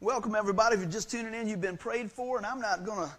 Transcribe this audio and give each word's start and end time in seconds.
Welcome 0.00 0.36
everybody. 0.36 0.76
If 0.76 0.80
you're 0.80 0.90
just 0.90 1.10
tuning 1.10 1.34
in, 1.34 1.48
you've 1.48 1.60
been 1.60 1.76
prayed 1.76 2.12
for, 2.12 2.36
and 2.36 2.46
I'm 2.46 2.60
not 2.60 2.86
gonna 2.86 3.10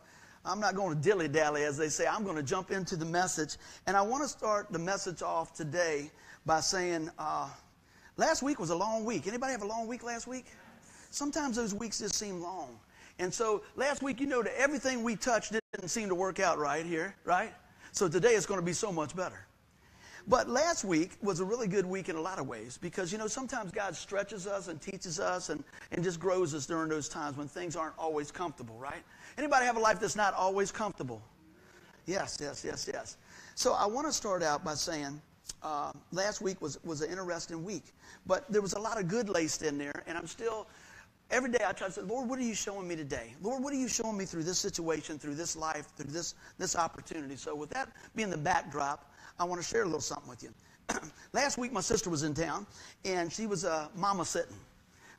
I'm 0.45 0.61
not 0.61 0.75
going 0.75 0.95
to 0.95 1.03
dilly 1.03 1.27
dally, 1.27 1.63
as 1.63 1.75
they 1.75 1.89
say. 1.89 2.07
I'm 2.07 2.23
going 2.23 2.37
to 2.37 2.43
jump 2.43 2.71
into 2.71 2.95
the 2.95 3.03
message. 3.03 3.57
And 3.85 3.97
I 3.97 4.01
want 4.01 4.23
to 4.23 4.29
start 4.29 4.71
the 4.71 4.79
message 4.79 5.21
off 5.21 5.53
today 5.53 6.09
by 6.45 6.61
saying, 6.61 7.09
uh, 7.19 7.49
last 8.15 8.41
week 8.41 8.61
was 8.61 8.69
a 8.69 8.75
long 8.75 9.03
week. 9.03 9.27
Anybody 9.27 9.51
have 9.51 9.61
a 9.61 9.67
long 9.67 9.87
week 9.87 10.03
last 10.03 10.25
week? 10.25 10.45
Sometimes 11.11 11.57
those 11.57 11.73
weeks 11.73 11.99
just 11.99 12.15
seem 12.15 12.41
long. 12.41 12.79
And 13.19 13.33
so 13.33 13.61
last 13.75 14.01
week, 14.01 14.21
you 14.21 14.27
know 14.27 14.41
that 14.41 14.57
everything 14.57 15.03
we 15.03 15.17
touched 15.17 15.51
didn't 15.51 15.89
seem 15.89 16.07
to 16.07 16.15
work 16.15 16.39
out 16.39 16.57
right 16.57 16.85
here, 16.85 17.13
right? 17.25 17.53
So 17.91 18.07
today 18.07 18.29
it's 18.29 18.45
going 18.45 18.61
to 18.61 18.65
be 18.65 18.71
so 18.71 18.89
much 18.89 19.13
better. 19.13 19.48
But 20.29 20.47
last 20.47 20.85
week 20.85 21.13
was 21.23 21.39
a 21.39 21.43
really 21.43 21.67
good 21.67 21.87
week 21.87 22.07
in 22.07 22.15
a 22.15 22.21
lot 22.21 22.37
of 22.37 22.47
ways 22.47 22.77
because, 22.79 23.11
you 23.11 23.17
know, 23.17 23.25
sometimes 23.25 23.71
God 23.71 23.95
stretches 23.95 24.45
us 24.45 24.67
and 24.67 24.79
teaches 24.79 25.19
us 25.19 25.49
and, 25.49 25.63
and 25.91 26.03
just 26.03 26.19
grows 26.19 26.53
us 26.53 26.67
during 26.67 26.87
those 26.87 27.09
times 27.09 27.35
when 27.35 27.47
things 27.47 27.75
aren't 27.75 27.97
always 27.97 28.29
comfortable, 28.29 28.75
right? 28.77 29.01
Anybody 29.39 29.65
have 29.65 29.75
a 29.75 29.79
life 29.79 29.99
that's 29.99 30.15
not 30.15 30.35
always 30.35 30.71
comfortable? 30.71 31.19
Yes, 32.05 32.37
yes, 32.39 32.63
yes, 32.63 32.87
yes. 32.93 33.17
So 33.55 33.73
I 33.73 33.87
want 33.87 34.05
to 34.05 34.13
start 34.13 34.43
out 34.43 34.63
by 34.63 34.75
saying 34.75 35.19
uh, 35.63 35.93
last 36.11 36.41
week 36.41 36.61
was, 36.61 36.77
was 36.83 37.01
an 37.01 37.09
interesting 37.09 37.63
week, 37.63 37.85
but 38.27 38.49
there 38.51 38.61
was 38.61 38.73
a 38.73 38.79
lot 38.79 38.99
of 38.99 39.07
good 39.07 39.29
laced 39.29 39.63
in 39.63 39.79
there, 39.79 40.03
and 40.05 40.15
I'm 40.15 40.27
still, 40.27 40.67
every 41.31 41.49
day 41.51 41.63
I 41.65 41.71
try 41.71 41.87
to 41.87 41.93
say, 41.93 42.01
Lord, 42.01 42.29
what 42.29 42.37
are 42.37 42.43
you 42.43 42.53
showing 42.53 42.87
me 42.87 42.95
today? 42.95 43.33
Lord, 43.41 43.63
what 43.63 43.73
are 43.73 43.77
you 43.77 43.87
showing 43.87 44.15
me 44.15 44.25
through 44.25 44.43
this 44.43 44.59
situation, 44.59 45.17
through 45.17 45.35
this 45.35 45.55
life, 45.55 45.87
through 45.97 46.11
this, 46.11 46.35
this 46.59 46.75
opportunity? 46.75 47.35
So 47.35 47.55
with 47.55 47.71
that 47.71 47.89
being 48.15 48.29
the 48.29 48.37
backdrop, 48.37 49.08
I 49.39 49.45
want 49.45 49.61
to 49.61 49.67
share 49.67 49.83
a 49.83 49.85
little 49.85 50.01
something 50.01 50.29
with 50.29 50.43
you. 50.43 50.53
Last 51.33 51.57
week, 51.57 51.71
my 51.71 51.81
sister 51.81 52.09
was 52.09 52.23
in 52.23 52.33
town, 52.33 52.67
and 53.05 53.31
she 53.31 53.47
was 53.47 53.63
uh, 53.63 53.87
mama 53.95 54.25
sitting. 54.25 54.55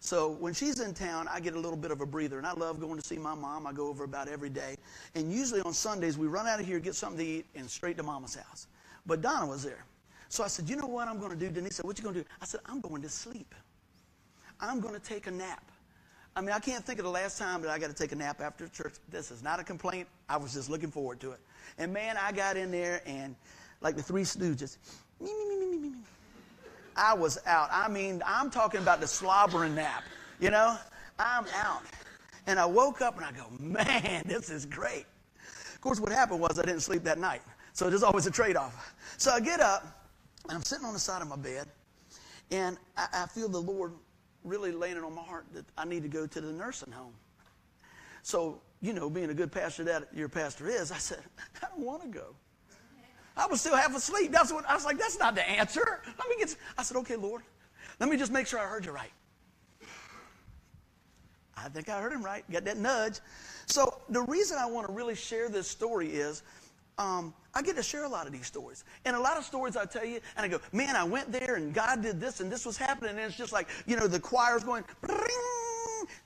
So 0.00 0.30
when 0.32 0.52
she's 0.54 0.80
in 0.80 0.94
town, 0.94 1.28
I 1.30 1.40
get 1.40 1.54
a 1.54 1.58
little 1.58 1.76
bit 1.76 1.90
of 1.90 2.00
a 2.00 2.06
breather, 2.06 2.38
and 2.38 2.46
I 2.46 2.52
love 2.52 2.80
going 2.80 2.98
to 2.98 3.06
see 3.06 3.16
my 3.16 3.34
mom. 3.34 3.66
I 3.66 3.72
go 3.72 3.88
over 3.88 4.04
about 4.04 4.28
every 4.28 4.48
day, 4.48 4.76
and 5.14 5.32
usually 5.32 5.60
on 5.62 5.72
Sundays 5.72 6.18
we 6.18 6.26
run 6.26 6.46
out 6.46 6.60
of 6.60 6.66
here, 6.66 6.80
get 6.80 6.94
something 6.94 7.18
to 7.18 7.24
eat, 7.24 7.46
and 7.54 7.68
straight 7.68 7.96
to 7.98 8.02
Mama's 8.02 8.34
house. 8.34 8.66
But 9.06 9.22
Donna 9.22 9.46
was 9.46 9.62
there, 9.62 9.84
so 10.28 10.42
I 10.42 10.48
said, 10.48 10.68
"You 10.68 10.76
know 10.76 10.86
what 10.86 11.08
I'm 11.08 11.18
going 11.18 11.32
to 11.32 11.36
do?" 11.36 11.50
Denise 11.50 11.76
said, 11.76 11.86
"What 11.86 11.98
you 11.98 12.02
going 12.04 12.14
to 12.14 12.22
do?" 12.22 12.28
I 12.40 12.46
said, 12.46 12.60
"I'm 12.66 12.80
going 12.80 13.02
to 13.02 13.08
sleep. 13.08 13.54
I'm 14.58 14.80
going 14.80 14.94
to 14.94 15.00
take 15.00 15.26
a 15.26 15.30
nap." 15.30 15.70
I 16.36 16.40
mean, 16.40 16.50
I 16.50 16.60
can't 16.60 16.84
think 16.84 16.98
of 16.98 17.04
the 17.04 17.10
last 17.10 17.38
time 17.38 17.60
that 17.62 17.70
I 17.70 17.78
got 17.78 17.88
to 17.88 17.96
take 17.96 18.12
a 18.12 18.16
nap 18.16 18.40
after 18.40 18.68
church. 18.68 18.94
This 19.10 19.30
is 19.30 19.42
not 19.42 19.60
a 19.60 19.64
complaint. 19.64 20.08
I 20.28 20.36
was 20.36 20.54
just 20.54 20.70
looking 20.70 20.90
forward 20.90 21.20
to 21.20 21.32
it. 21.32 21.40
And 21.76 21.92
man, 21.92 22.16
I 22.16 22.32
got 22.32 22.56
in 22.56 22.70
there 22.70 23.02
and 23.04 23.34
like 23.80 23.96
the 23.96 24.02
Three 24.02 24.22
Stooges. 24.22 24.78
Me, 25.20 25.32
me, 25.32 25.46
me, 25.48 25.56
me, 25.56 25.66
me, 25.66 25.88
me. 25.90 25.94
I 26.96 27.14
was 27.14 27.38
out. 27.46 27.68
I 27.72 27.88
mean, 27.88 28.22
I'm 28.26 28.50
talking 28.50 28.80
about 28.80 29.00
the 29.00 29.06
slobbering 29.06 29.74
nap. 29.74 30.04
You 30.38 30.50
know, 30.50 30.76
I'm 31.18 31.44
out. 31.54 31.82
And 32.46 32.58
I 32.58 32.66
woke 32.66 33.00
up 33.00 33.16
and 33.16 33.24
I 33.24 33.32
go, 33.32 33.46
man, 33.58 34.24
this 34.26 34.50
is 34.50 34.66
great. 34.66 35.06
Of 35.74 35.80
course, 35.80 36.00
what 36.00 36.12
happened 36.12 36.40
was 36.40 36.58
I 36.58 36.62
didn't 36.62 36.80
sleep 36.80 37.04
that 37.04 37.18
night. 37.18 37.42
So 37.72 37.88
there's 37.88 38.02
always 38.02 38.26
a 38.26 38.30
trade 38.30 38.56
off. 38.56 38.94
So 39.16 39.30
I 39.30 39.40
get 39.40 39.60
up 39.60 40.06
and 40.48 40.56
I'm 40.56 40.62
sitting 40.64 40.84
on 40.84 40.92
the 40.92 40.98
side 40.98 41.22
of 41.22 41.28
my 41.28 41.36
bed 41.36 41.68
and 42.50 42.76
I, 42.96 43.06
I 43.12 43.26
feel 43.26 43.48
the 43.48 43.60
Lord 43.60 43.92
really 44.44 44.72
laying 44.72 44.96
it 44.96 45.04
on 45.04 45.14
my 45.14 45.22
heart 45.22 45.46
that 45.52 45.64
I 45.76 45.84
need 45.84 46.02
to 46.02 46.08
go 46.08 46.26
to 46.26 46.40
the 46.40 46.52
nursing 46.52 46.92
home. 46.92 47.14
So, 48.22 48.60
you 48.82 48.92
know, 48.92 49.08
being 49.08 49.30
a 49.30 49.34
good 49.34 49.52
pastor 49.52 49.84
that 49.84 50.08
your 50.14 50.28
pastor 50.28 50.66
is, 50.68 50.90
I 50.90 50.98
said, 50.98 51.20
I 51.62 51.68
don't 51.68 51.84
want 51.84 52.02
to 52.02 52.08
go. 52.08 52.34
I 53.40 53.46
was 53.46 53.60
still 53.60 53.74
half 53.74 53.96
asleep. 53.96 54.32
That's 54.32 54.52
what 54.52 54.68
I 54.68 54.74
was 54.74 54.84
like, 54.84 54.98
that's 54.98 55.18
not 55.18 55.34
the 55.34 55.48
answer. 55.48 56.02
Let 56.06 56.28
me 56.28 56.36
get 56.38 56.54
I 56.76 56.82
said, 56.82 56.98
okay, 56.98 57.16
Lord, 57.16 57.42
let 57.98 58.10
me 58.10 58.16
just 58.16 58.30
make 58.30 58.46
sure 58.46 58.58
I 58.58 58.66
heard 58.66 58.84
you 58.84 58.92
right. 58.92 59.12
I 61.56 61.68
think 61.68 61.88
I 61.88 62.00
heard 62.00 62.12
him 62.12 62.22
right. 62.22 62.44
Got 62.50 62.64
that 62.66 62.76
nudge. 62.76 63.20
So 63.66 64.00
the 64.08 64.22
reason 64.22 64.58
I 64.58 64.66
want 64.66 64.86
to 64.86 64.92
really 64.92 65.14
share 65.14 65.48
this 65.48 65.68
story 65.68 66.08
is 66.08 66.42
um, 66.98 67.32
I 67.54 67.62
get 67.62 67.76
to 67.76 67.82
share 67.82 68.04
a 68.04 68.08
lot 68.08 68.26
of 68.26 68.32
these 68.32 68.46
stories. 68.46 68.84
And 69.04 69.16
a 69.16 69.20
lot 69.20 69.36
of 69.38 69.44
stories 69.44 69.76
I 69.76 69.86
tell 69.86 70.04
you, 70.04 70.20
and 70.36 70.44
I 70.44 70.48
go, 70.48 70.60
man, 70.72 70.96
I 70.96 71.04
went 71.04 71.32
there 71.32 71.56
and 71.56 71.72
God 71.72 72.02
did 72.02 72.20
this 72.20 72.40
and 72.40 72.52
this 72.52 72.66
was 72.66 72.76
happening. 72.76 73.10
And 73.10 73.20
it's 73.20 73.36
just 73.36 73.52
like, 73.52 73.68
you 73.86 73.96
know, 73.96 74.06
the 74.06 74.20
choir's 74.20 74.64
going, 74.64 74.84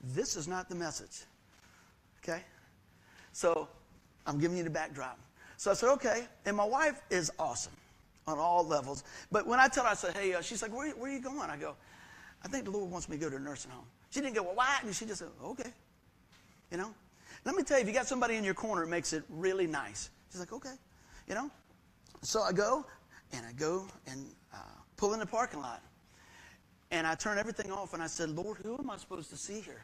this 0.02 0.36
is 0.36 0.48
not 0.48 0.68
the 0.68 0.74
message. 0.74 1.24
Okay? 2.22 2.42
So 3.32 3.68
I'm 4.26 4.38
giving 4.38 4.56
you 4.56 4.64
the 4.64 4.70
backdrop. 4.70 5.18
So 5.56 5.70
I 5.70 5.74
said, 5.74 5.90
okay. 5.92 6.26
And 6.46 6.56
my 6.56 6.64
wife 6.64 7.00
is 7.10 7.30
awesome 7.38 7.72
on 8.26 8.38
all 8.38 8.66
levels. 8.66 9.04
But 9.30 9.46
when 9.46 9.60
I 9.60 9.68
tell 9.68 9.84
her, 9.84 9.90
I 9.90 9.94
said, 9.94 10.16
hey, 10.16 10.34
uh, 10.34 10.40
she's 10.40 10.62
like, 10.62 10.74
where, 10.74 10.90
where, 10.92 11.10
are 11.10 11.14
you 11.14 11.20
going? 11.20 11.50
I 11.50 11.56
go, 11.56 11.74
I 12.44 12.48
think 12.48 12.64
the 12.64 12.70
Lord 12.70 12.90
wants 12.90 13.08
me 13.08 13.16
to 13.16 13.22
go 13.22 13.30
to 13.30 13.36
a 13.36 13.40
nursing 13.40 13.70
home. 13.70 13.84
She 14.10 14.20
didn't 14.20 14.34
go, 14.34 14.42
well, 14.42 14.54
why? 14.54 14.78
And 14.82 14.94
she 14.94 15.04
just 15.04 15.18
said, 15.18 15.28
okay. 15.42 15.70
You 16.70 16.78
know? 16.78 16.94
Let 17.44 17.54
me 17.54 17.62
tell 17.62 17.78
you, 17.78 17.82
if 17.82 17.88
you 17.88 17.94
got 17.94 18.06
somebody 18.06 18.36
in 18.36 18.44
your 18.44 18.54
corner, 18.54 18.84
it 18.84 18.88
makes 18.88 19.12
it 19.12 19.22
really 19.28 19.66
nice. 19.66 20.10
She's 20.30 20.40
like, 20.40 20.52
okay. 20.52 20.74
You 21.28 21.34
know? 21.34 21.50
So 22.22 22.40
I 22.40 22.52
go, 22.52 22.86
and 23.32 23.44
I 23.44 23.52
go 23.52 23.86
and 24.06 24.26
uh, 24.52 24.58
pull 24.96 25.12
in 25.12 25.20
the 25.20 25.26
parking 25.26 25.60
lot. 25.60 25.82
And 26.90 27.06
I 27.06 27.14
turn 27.14 27.38
everything 27.38 27.70
off, 27.72 27.92
and 27.92 28.02
I 28.02 28.06
said, 28.06 28.30
Lord, 28.30 28.58
who 28.58 28.78
am 28.78 28.88
I 28.88 28.96
supposed 28.96 29.30
to 29.30 29.36
see 29.36 29.60
here? 29.60 29.82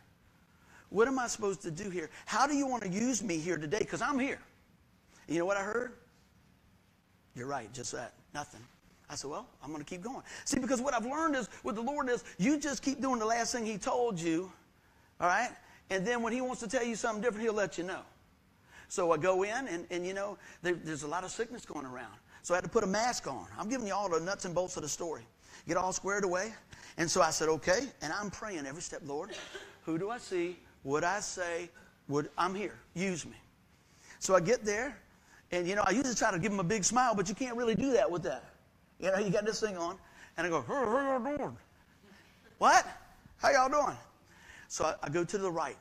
What 0.91 1.09
am 1.09 1.19
I 1.19 1.27
supposed 1.27 1.63
to 1.63 1.71
do 1.71 1.91
here? 1.91 2.11
How 2.27 2.47
do 2.47 2.55
you 2.55 2.67
want 2.67 2.83
to 2.83 2.89
use 2.89 3.23
me 3.23 3.39
here 3.39 3.59
today? 3.59 3.79
Because 3.79 4.03
I'm 4.03 4.19
here. 4.19 4.41
You 5.31 5.39
know 5.39 5.47
what 5.47 5.57
I 5.57 5.63
heard? 5.63 5.93
You're 7.35 7.47
right, 7.47 7.73
just 7.73 7.93
that. 7.93 8.15
Nothing. 8.35 8.61
I 9.09 9.15
said, 9.15 9.31
well, 9.31 9.47
I'm 9.63 9.71
going 9.71 9.83
to 9.83 9.89
keep 9.89 10.03
going. 10.03 10.23
See, 10.45 10.59
because 10.59 10.81
what 10.81 10.93
I've 10.93 11.07
learned 11.07 11.37
is 11.37 11.49
with 11.63 11.77
the 11.77 11.83
Lord 11.83 12.09
is 12.09 12.25
you 12.39 12.59
just 12.59 12.83
keep 12.83 13.01
doing 13.01 13.21
the 13.21 13.27
last 13.27 13.53
thing 13.53 13.65
He 13.65 13.79
told 13.79 14.21
you, 14.21 14.53
all 15.21 15.29
right? 15.29 15.51
And 15.89 16.07
then 16.07 16.23
when 16.23 16.33
He 16.33 16.41
wants 16.41 16.61
to 16.61 16.69
tell 16.69 16.85
you 16.85 16.97
something 16.97 17.23
different, 17.23 17.45
He'll 17.45 17.55
let 17.55 17.79
you 17.79 17.85
know. 17.85 18.01
So 18.89 19.13
I 19.13 19.19
go 19.19 19.45
in, 19.45 19.69
and, 19.69 19.87
and 19.91 20.05
you 20.05 20.15
know, 20.15 20.37
there, 20.63 20.75
there's 20.75 21.05
a 21.05 21.09
lot 21.09 21.23
of 21.23 21.31
sickness 21.31 21.65
going 21.65 21.87
around. 21.87 22.15
So 22.43 22.55
I 22.55 22.57
had 22.57 22.65
to 22.65 22.71
put 22.71 22.83
a 22.83 22.89
mask 22.89 23.29
on. 23.29 23.47
I'm 23.57 23.69
giving 23.69 23.87
you 23.87 23.95
all 23.95 24.09
the 24.09 24.19
nuts 24.19 24.47
and 24.47 24.55
bolts 24.55 24.77
of 24.77 24.83
the 24.83 24.89
story. 24.89 25.23
Get 25.69 25.77
all 25.77 25.93
squared 25.93 26.25
away. 26.25 26.53
And 26.97 27.09
so 27.09 27.23
I 27.23 27.31
said, 27.31 27.49
okay. 27.49 27.83
And 28.03 28.13
I'm 28.13 28.31
praying 28.31 28.67
every 28.67 28.83
step, 28.83 29.03
Lord, 29.05 29.31
who 29.85 29.97
do 29.97 30.11
I 30.11 30.19
see? 30.19 30.57
What 30.83 31.05
I 31.05 31.21
say, 31.21 31.71
would 32.09 32.31
I'm 32.37 32.55
here? 32.55 32.75
Use 32.95 33.25
me. 33.25 33.37
So 34.19 34.35
I 34.35 34.41
get 34.41 34.65
there, 34.65 34.97
and, 35.53 35.67
you 35.67 35.75
know, 35.75 35.83
I 35.85 35.91
usually 35.91 36.15
try 36.15 36.31
to 36.31 36.39
give 36.39 36.51
them 36.51 36.61
a 36.61 36.65
big 36.65 36.85
smile, 36.85 37.15
but 37.15 37.29
you 37.29 37.35
can't 37.35 37.57
really 37.57 37.75
do 37.75 37.93
that 37.93 38.11
with 38.11 38.23
that. 38.23 38.45
You 38.99 39.11
know, 39.11 39.19
you 39.19 39.31
got 39.31 39.45
this 39.45 39.61
thing 39.61 39.77
on, 39.77 39.97
and 40.37 40.47
I 40.47 40.51
go, 40.51 40.63
hey, 40.63 40.75
how 40.75 41.19
y'all 41.19 41.37
doing? 41.37 41.57
What? 42.59 42.87
How 43.39 43.51
y'all 43.51 43.69
doing? 43.69 43.97
So 44.69 44.85
I, 44.85 44.95
I 45.03 45.09
go 45.09 45.25
to 45.25 45.39
the 45.39 45.51
right. 45.51 45.77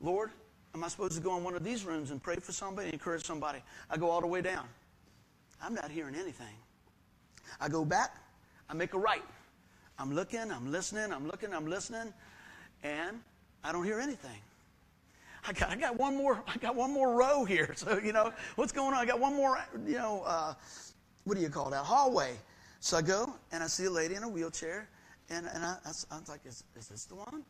Lord, 0.00 0.30
am 0.74 0.82
I 0.82 0.88
supposed 0.88 1.14
to 1.14 1.20
go 1.20 1.36
in 1.36 1.44
one 1.44 1.54
of 1.54 1.62
these 1.62 1.84
rooms 1.84 2.10
and 2.10 2.22
pray 2.22 2.36
for 2.36 2.52
somebody, 2.52 2.86
and 2.86 2.94
encourage 2.94 3.24
somebody? 3.24 3.60
I 3.90 3.96
go 3.96 4.10
all 4.10 4.20
the 4.20 4.26
way 4.26 4.40
down. 4.40 4.66
I'm 5.62 5.74
not 5.74 5.90
hearing 5.90 6.14
anything. 6.14 6.56
I 7.60 7.68
go 7.68 7.84
back, 7.84 8.16
I 8.68 8.74
make 8.74 8.94
a 8.94 8.98
right. 8.98 9.22
I'm 9.98 10.14
looking, 10.14 10.50
I'm 10.50 10.72
listening, 10.72 11.12
I'm 11.12 11.26
looking, 11.26 11.52
I'm 11.52 11.66
listening, 11.66 12.14
and 12.82 13.20
I 13.62 13.72
don't 13.72 13.84
hear 13.84 14.00
anything. 14.00 14.38
I 15.46 15.52
got, 15.52 15.70
I 15.70 15.76
got 15.76 15.98
one 15.98 16.16
more, 16.16 16.42
I 16.46 16.56
got 16.58 16.74
one 16.74 16.92
more 16.92 17.14
row 17.14 17.44
here. 17.44 17.74
So, 17.76 17.98
you 17.98 18.12
know, 18.12 18.32
what's 18.56 18.72
going 18.72 18.94
on? 18.94 19.00
I 19.00 19.06
got 19.06 19.20
one 19.20 19.34
more, 19.34 19.58
you 19.86 19.96
know, 19.96 20.22
uh, 20.26 20.54
what 21.24 21.36
do 21.36 21.42
you 21.42 21.48
call 21.48 21.70
that? 21.70 21.84
Hallway. 21.84 22.34
So 22.80 22.96
I 22.96 23.02
go 23.02 23.32
and 23.52 23.62
I 23.62 23.66
see 23.66 23.86
a 23.86 23.90
lady 23.90 24.14
in 24.14 24.22
a 24.22 24.28
wheelchair, 24.28 24.88
and, 25.30 25.46
and 25.54 25.64
I, 25.64 25.76
I, 25.84 25.88
was 25.88 26.28
like, 26.28 26.40
is, 26.44 26.64
is 26.76 26.88
this 26.88 27.04
the 27.04 27.14
one? 27.14 27.44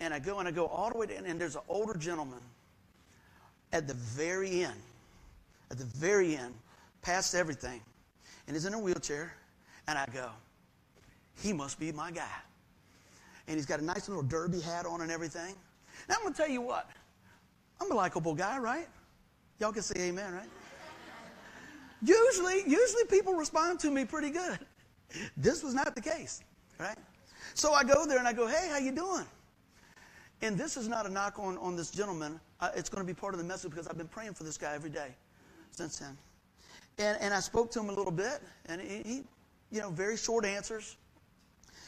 And 0.00 0.12
I 0.12 0.18
go 0.18 0.38
and 0.38 0.48
I 0.48 0.50
go 0.50 0.66
all 0.66 0.90
the 0.90 0.98
way 0.98 1.06
down, 1.06 1.24
and 1.26 1.40
there's 1.40 1.56
an 1.56 1.62
older 1.68 1.94
gentleman 1.94 2.40
at 3.72 3.86
the 3.86 3.94
very 3.94 4.64
end, 4.64 4.80
at 5.70 5.78
the 5.78 5.84
very 5.84 6.36
end, 6.36 6.54
past 7.02 7.34
everything, 7.34 7.80
and 8.46 8.56
he's 8.56 8.64
in 8.64 8.74
a 8.74 8.78
wheelchair, 8.78 9.32
and 9.86 9.98
I 9.98 10.06
go, 10.12 10.30
he 11.42 11.52
must 11.52 11.78
be 11.78 11.92
my 11.92 12.10
guy. 12.10 12.26
And 13.46 13.56
he's 13.56 13.66
got 13.66 13.80
a 13.80 13.84
nice 13.84 14.08
little 14.08 14.22
derby 14.22 14.60
hat 14.60 14.84
on 14.86 15.00
and 15.00 15.10
everything. 15.10 15.54
Now 16.08 16.16
I'm 16.16 16.22
going 16.22 16.34
to 16.34 16.38
tell 16.38 16.50
you 16.50 16.60
what. 16.60 16.88
I'm 17.80 17.90
a 17.90 17.94
likable 17.94 18.34
guy, 18.34 18.58
right? 18.58 18.88
Y'all 19.60 19.72
can 19.72 19.82
say 19.82 20.00
amen, 20.00 20.32
right? 20.32 20.48
usually, 22.02 22.62
usually 22.66 23.04
people 23.08 23.34
respond 23.34 23.80
to 23.80 23.90
me 23.90 24.04
pretty 24.04 24.30
good. 24.30 24.58
This 25.36 25.62
was 25.62 25.74
not 25.74 25.94
the 25.94 26.00
case, 26.00 26.42
right? 26.78 26.98
So 27.54 27.72
I 27.72 27.82
go 27.82 28.06
there 28.06 28.18
and 28.18 28.28
I 28.28 28.32
go, 28.32 28.46
hey, 28.46 28.68
how 28.70 28.78
you 28.78 28.92
doing? 28.92 29.24
And 30.42 30.56
this 30.56 30.76
is 30.76 30.86
not 30.86 31.06
a 31.06 31.08
knock 31.08 31.38
on, 31.38 31.58
on 31.58 31.76
this 31.76 31.90
gentleman. 31.90 32.38
It's 32.76 32.88
going 32.88 33.04
to 33.04 33.06
be 33.06 33.18
part 33.18 33.34
of 33.34 33.38
the 33.38 33.46
message 33.46 33.70
because 33.70 33.88
I've 33.88 33.98
been 33.98 34.08
praying 34.08 34.34
for 34.34 34.44
this 34.44 34.56
guy 34.56 34.74
every 34.74 34.90
day 34.90 35.08
since 35.72 35.98
then. 35.98 36.16
And, 36.98 37.16
and 37.20 37.34
I 37.34 37.40
spoke 37.40 37.70
to 37.72 37.80
him 37.80 37.88
a 37.88 37.92
little 37.92 38.12
bit, 38.12 38.40
and 38.66 38.80
he, 38.80 39.02
he, 39.04 39.22
you 39.70 39.80
know, 39.80 39.90
very 39.90 40.16
short 40.16 40.44
answers. 40.44 40.96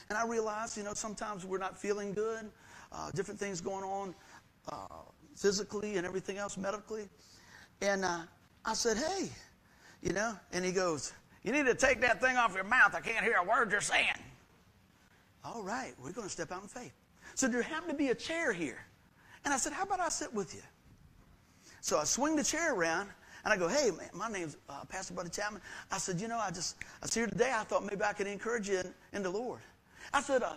And 0.09 0.19
I 0.19 0.27
realized, 0.27 0.77
you 0.77 0.83
know, 0.83 0.95
sometimes 0.95 1.45
we're 1.45 1.59
not 1.59 1.79
feeling 1.79 2.13
good, 2.13 2.51
uh, 2.93 3.11
different 3.13 3.39
things 3.39 3.61
going 3.61 3.85
on 3.85 4.15
uh, 4.69 4.87
physically 5.41 5.97
and 5.97 6.07
everything 6.07 6.37
else 6.37 6.59
medically. 6.59 7.09
And 7.81 8.05
uh, 8.05 8.21
I 8.65 8.75
said, 8.75 8.99
hey, 8.99 9.31
you 10.03 10.13
know, 10.13 10.35
and 10.53 10.65
he 10.65 10.71
goes, 10.71 11.13
you 11.43 11.53
need 11.53 11.67
to 11.67 11.75
take 11.75 12.01
that 12.03 12.21
thing 12.21 12.37
off 12.37 12.55
your 12.55 12.65
mouth. 12.65 12.95
I 12.95 13.01
can't 13.01 13.25
hear 13.25 13.37
a 13.37 13.45
word 13.45 13.73
you're 13.73 13.81
saying. 13.81 14.07
All 15.43 15.63
right, 15.63 15.95
we're 15.99 16.13
going 16.13 16.27
to 16.27 16.33
step 16.33 16.53
out 16.53 16.63
in 16.63 16.69
faith. 16.69 16.93
So 17.35 17.49
there 17.49 17.63
happened 17.63 17.91
to 17.91 17.97
be 17.97 18.09
a 18.09 18.15
chair 18.15 18.53
here. 18.53 18.85
And 19.45 19.55
I 19.55 19.57
said, 19.57 19.73
How 19.73 19.85
about 19.85 20.01
I 20.01 20.11
sit 20.11 20.33
with 20.35 20.55
you? 20.55 20.61
So 21.81 21.99
I 21.99 22.05
swing 22.05 22.37
the 22.37 22.45
chair 22.45 22.75
around 22.75 23.09
and 23.45 23.55
I 23.55 23.57
go, 23.57 23.69
Hey, 23.69 23.91
man, 23.91 24.11
my 24.13 24.29
name's 24.29 24.59
uh, 24.69 24.85
Pastor 24.87 25.15
Buddy 25.15 25.31
Chapman. 25.31 25.63
I 25.91 25.97
said, 25.97 26.21
You 26.21 26.29
know, 26.29 26.39
I 26.39 26.51
just, 26.51 26.77
I 27.01 27.07
was 27.07 27.15
here 27.15 27.27
today. 27.27 27.53
I 27.55 27.65
thought 27.65 27.85
maybe 27.85 28.03
I 28.03 28.13
could 28.13 28.27
encourage 28.27 28.69
you 28.69 28.81
in, 28.81 28.95
in 29.15 29.23
the 29.23 29.31
Lord. 29.31 29.61
I 30.13 30.21
said, 30.21 30.43
uh, 30.43 30.55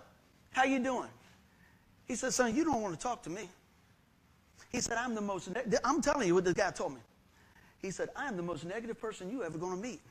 How 0.52 0.66
you 0.66 0.80
doing? 0.80 1.10
He 2.06 2.16
said, 2.16 2.34
Son, 2.34 2.54
you 2.54 2.66
don't 2.66 2.82
want 2.82 2.94
to 2.94 3.02
talk 3.02 3.24
to 3.24 3.30
me. 3.30 3.48
He 4.74 4.82
said, 4.82 4.98
I'm 4.98 5.14
the 5.14 5.22
most, 5.22 5.50
ne- 5.52 5.78
I'm 5.84 6.02
telling 6.02 6.28
you 6.28 6.34
what 6.34 6.44
this 6.44 6.56
guy 6.56 6.72
told 6.72 6.96
me. 6.96 7.00
He 7.80 7.92
said, 7.92 8.10
I'm 8.16 8.36
the 8.36 8.44
most 8.44 8.66
negative 8.66 9.00
person 9.00 9.30
you 9.30 9.44
ever 9.44 9.58
going 9.58 9.76
to 9.76 9.82
meet. 9.82 10.02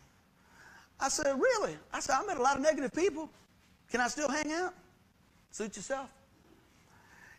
I 1.01 1.09
said, 1.09 1.35
Really? 1.39 1.77
I 1.93 1.99
said, 1.99 2.15
I 2.15 2.25
met 2.25 2.37
a 2.37 2.43
lot 2.43 2.57
of 2.57 2.63
negative 2.63 2.93
people. 2.95 3.29
Can 3.91 4.01
I 4.01 4.07
still 4.07 4.31
hang 4.31 4.53
out? 4.53 4.73
Suit 5.51 5.77
yourself. 5.77 6.11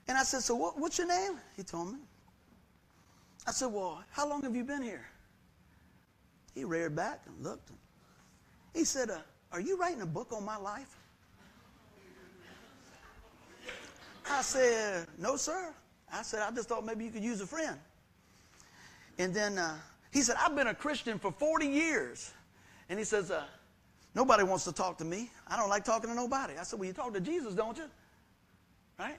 And 0.07 0.17
I 0.17 0.23
said, 0.23 0.41
So 0.41 0.53
what, 0.55 0.77
what's 0.77 0.97
your 0.97 1.07
name? 1.07 1.39
He 1.55 1.63
told 1.63 1.93
me. 1.93 1.99
I 3.47 3.51
said, 3.51 3.67
Well, 3.67 4.03
how 4.11 4.27
long 4.27 4.41
have 4.41 4.55
you 4.55 4.65
been 4.65 4.81
here? 4.81 5.05
He 6.53 6.65
reared 6.65 6.93
back 6.93 7.21
and 7.25 7.41
looked. 7.41 7.71
He 8.73 8.83
said, 8.83 9.09
uh, 9.09 9.19
Are 9.53 9.61
you 9.61 9.77
writing 9.77 10.01
a 10.01 10.05
book 10.05 10.33
on 10.33 10.43
my 10.43 10.57
life? 10.57 10.97
I 14.29 14.41
said, 14.41 15.07
No, 15.17 15.37
sir. 15.37 15.73
I 16.13 16.21
said, 16.21 16.41
I 16.41 16.51
just 16.51 16.69
thought 16.69 16.85
maybe 16.85 17.05
you 17.05 17.11
could 17.11 17.23
use 17.23 17.41
a 17.41 17.47
friend. 17.47 17.77
And 19.17 19.33
then 19.33 19.57
uh, 19.57 19.75
he 20.11 20.21
said, 20.21 20.35
I've 20.39 20.55
been 20.55 20.67
a 20.67 20.75
Christian 20.75 21.19
for 21.19 21.31
40 21.31 21.67
years. 21.67 22.31
And 22.89 22.99
he 22.99 23.05
says, 23.05 23.31
uh, 23.31 23.43
Nobody 24.15 24.43
wants 24.43 24.63
to 24.65 24.71
talk 24.71 24.99
to 24.99 25.05
me. 25.05 25.31
I 25.47 25.57
don't 25.57 25.69
like 25.69 25.83
talking 25.83 26.07
to 26.09 26.15
nobody. 26.15 26.53
I 26.59 26.63
said, 26.63 26.79
Well, 26.79 26.85
you 26.85 26.93
talk 26.93 27.13
to 27.13 27.19
Jesus, 27.19 27.55
don't 27.55 27.77
you? 27.77 27.85
Right? 28.99 29.17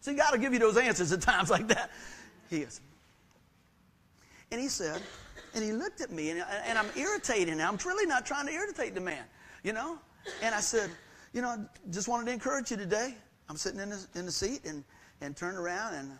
So 0.00 0.14
got 0.14 0.32
to 0.34 0.38
give 0.38 0.52
you 0.52 0.60
those 0.60 0.76
answers 0.76 1.10
at 1.12 1.20
times 1.22 1.50
like 1.50 1.66
that. 1.68 1.90
He 2.48 2.58
is. 2.58 2.80
And 4.52 4.60
he 4.60 4.68
said, 4.68 5.02
and 5.54 5.64
he 5.64 5.72
looked 5.72 6.00
at 6.00 6.12
me, 6.12 6.30
and, 6.30 6.44
and 6.64 6.78
I'm 6.78 6.86
irritating. 6.96 7.60
I'm 7.60 7.78
really 7.84 8.06
not 8.06 8.24
trying 8.24 8.46
to 8.46 8.52
irritate 8.52 8.94
the 8.94 9.00
man, 9.00 9.24
you 9.64 9.72
know? 9.72 9.98
And 10.42 10.54
I 10.54 10.60
said, 10.60 10.90
you 11.32 11.42
know, 11.42 11.48
I 11.48 11.56
just 11.90 12.06
wanted 12.06 12.26
to 12.26 12.32
encourage 12.32 12.70
you 12.70 12.76
today. 12.76 13.16
I'm 13.48 13.56
sitting 13.56 13.80
in 13.80 13.90
the, 13.90 14.06
in 14.14 14.26
the 14.26 14.32
seat 14.32 14.60
and, 14.64 14.84
and 15.20 15.36
turned 15.36 15.58
around, 15.58 15.94
and, 15.94 16.12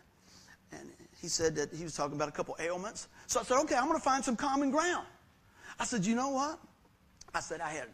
and 0.71 0.91
he 1.21 1.27
said 1.27 1.55
that 1.55 1.73
he 1.73 1.83
was 1.83 1.95
talking 1.95 2.15
about 2.15 2.29
a 2.29 2.31
couple 2.31 2.55
ailments. 2.59 3.07
So 3.27 3.39
I 3.39 3.43
said, 3.43 3.57
okay, 3.61 3.75
I'm 3.75 3.87
going 3.87 3.97
to 3.97 4.03
find 4.03 4.23
some 4.23 4.35
common 4.35 4.71
ground. 4.71 5.05
I 5.79 5.85
said, 5.85 6.05
you 6.05 6.15
know 6.15 6.29
what? 6.29 6.59
I 7.33 7.39
said, 7.39 7.61
I 7.61 7.69
had 7.69 7.87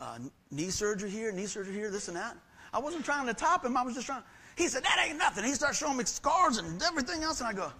uh, 0.00 0.18
knee 0.50 0.70
surgery 0.70 1.10
here, 1.10 1.32
knee 1.32 1.46
surgery 1.46 1.74
here, 1.74 1.90
this 1.90 2.08
and 2.08 2.16
that. 2.16 2.36
I 2.72 2.78
wasn't 2.78 3.04
trying 3.04 3.26
to 3.26 3.34
top 3.34 3.64
him. 3.64 3.76
I 3.76 3.82
was 3.82 3.94
just 3.94 4.06
trying. 4.06 4.22
He 4.56 4.68
said, 4.68 4.84
that 4.84 5.04
ain't 5.06 5.18
nothing. 5.18 5.44
He 5.44 5.52
starts 5.52 5.78
showing 5.78 5.96
me 5.96 6.04
scars 6.04 6.58
and 6.58 6.82
everything 6.82 7.22
else. 7.22 7.40
And 7.40 7.48
I 7.48 7.52
go, 7.52 7.72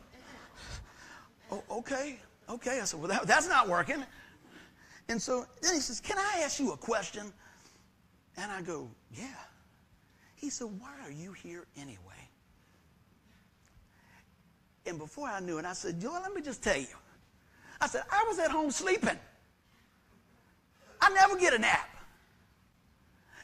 oh, 1.50 1.62
okay, 1.70 2.18
okay. 2.48 2.80
I 2.80 2.84
said, 2.84 3.00
well, 3.00 3.08
that, 3.08 3.26
that's 3.26 3.48
not 3.48 3.68
working. 3.68 4.04
And 5.08 5.20
so 5.20 5.46
then 5.62 5.74
he 5.74 5.80
says, 5.80 6.00
can 6.00 6.18
I 6.18 6.42
ask 6.42 6.58
you 6.58 6.72
a 6.72 6.76
question? 6.76 7.32
And 8.36 8.52
I 8.52 8.60
go, 8.62 8.90
yeah. 9.10 9.26
He 10.34 10.50
said, 10.50 10.68
why 10.78 10.92
are 11.04 11.10
you 11.10 11.32
here 11.32 11.64
anyway? 11.76 12.25
And 14.86 14.98
before 14.98 15.28
I 15.28 15.40
knew 15.40 15.58
it, 15.58 15.64
I 15.64 15.72
said, 15.72 16.00
Joel, 16.00 16.20
let 16.22 16.34
me 16.34 16.40
just 16.40 16.62
tell 16.62 16.76
you. 16.76 16.86
I 17.80 17.86
said, 17.86 18.02
I 18.10 18.24
was 18.28 18.38
at 18.38 18.50
home 18.50 18.70
sleeping. 18.70 19.18
I 21.00 21.10
never 21.10 21.36
get 21.36 21.52
a 21.52 21.58
nap. 21.58 21.88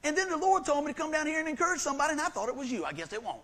And 0.04 0.16
then 0.16 0.28
the 0.28 0.36
Lord 0.36 0.64
told 0.64 0.84
me 0.84 0.92
to 0.92 0.98
come 0.98 1.12
down 1.12 1.26
here 1.26 1.38
and 1.38 1.48
encourage 1.48 1.80
somebody, 1.80 2.12
and 2.12 2.20
I 2.20 2.28
thought 2.28 2.48
it 2.48 2.56
was 2.56 2.70
you. 2.70 2.84
I 2.84 2.92
guess 2.92 3.12
it 3.12 3.22
won't. 3.22 3.42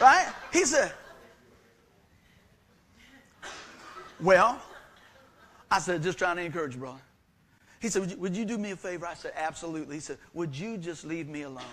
right? 0.00 0.32
He 0.52 0.64
said, 0.64 0.92
Well, 4.20 4.60
I 5.70 5.78
said, 5.78 6.02
just 6.02 6.18
trying 6.18 6.36
to 6.36 6.42
encourage 6.42 6.74
you, 6.74 6.80
brother. 6.80 7.00
He 7.80 7.88
said, 7.88 8.02
would 8.02 8.10
you, 8.12 8.16
would 8.18 8.36
you 8.36 8.44
do 8.44 8.58
me 8.58 8.70
a 8.70 8.76
favor? 8.76 9.06
I 9.06 9.14
said, 9.14 9.32
Absolutely. 9.36 9.96
He 9.96 10.00
said, 10.00 10.18
Would 10.34 10.56
you 10.56 10.76
just 10.76 11.04
leave 11.04 11.28
me 11.28 11.42
alone? 11.42 11.64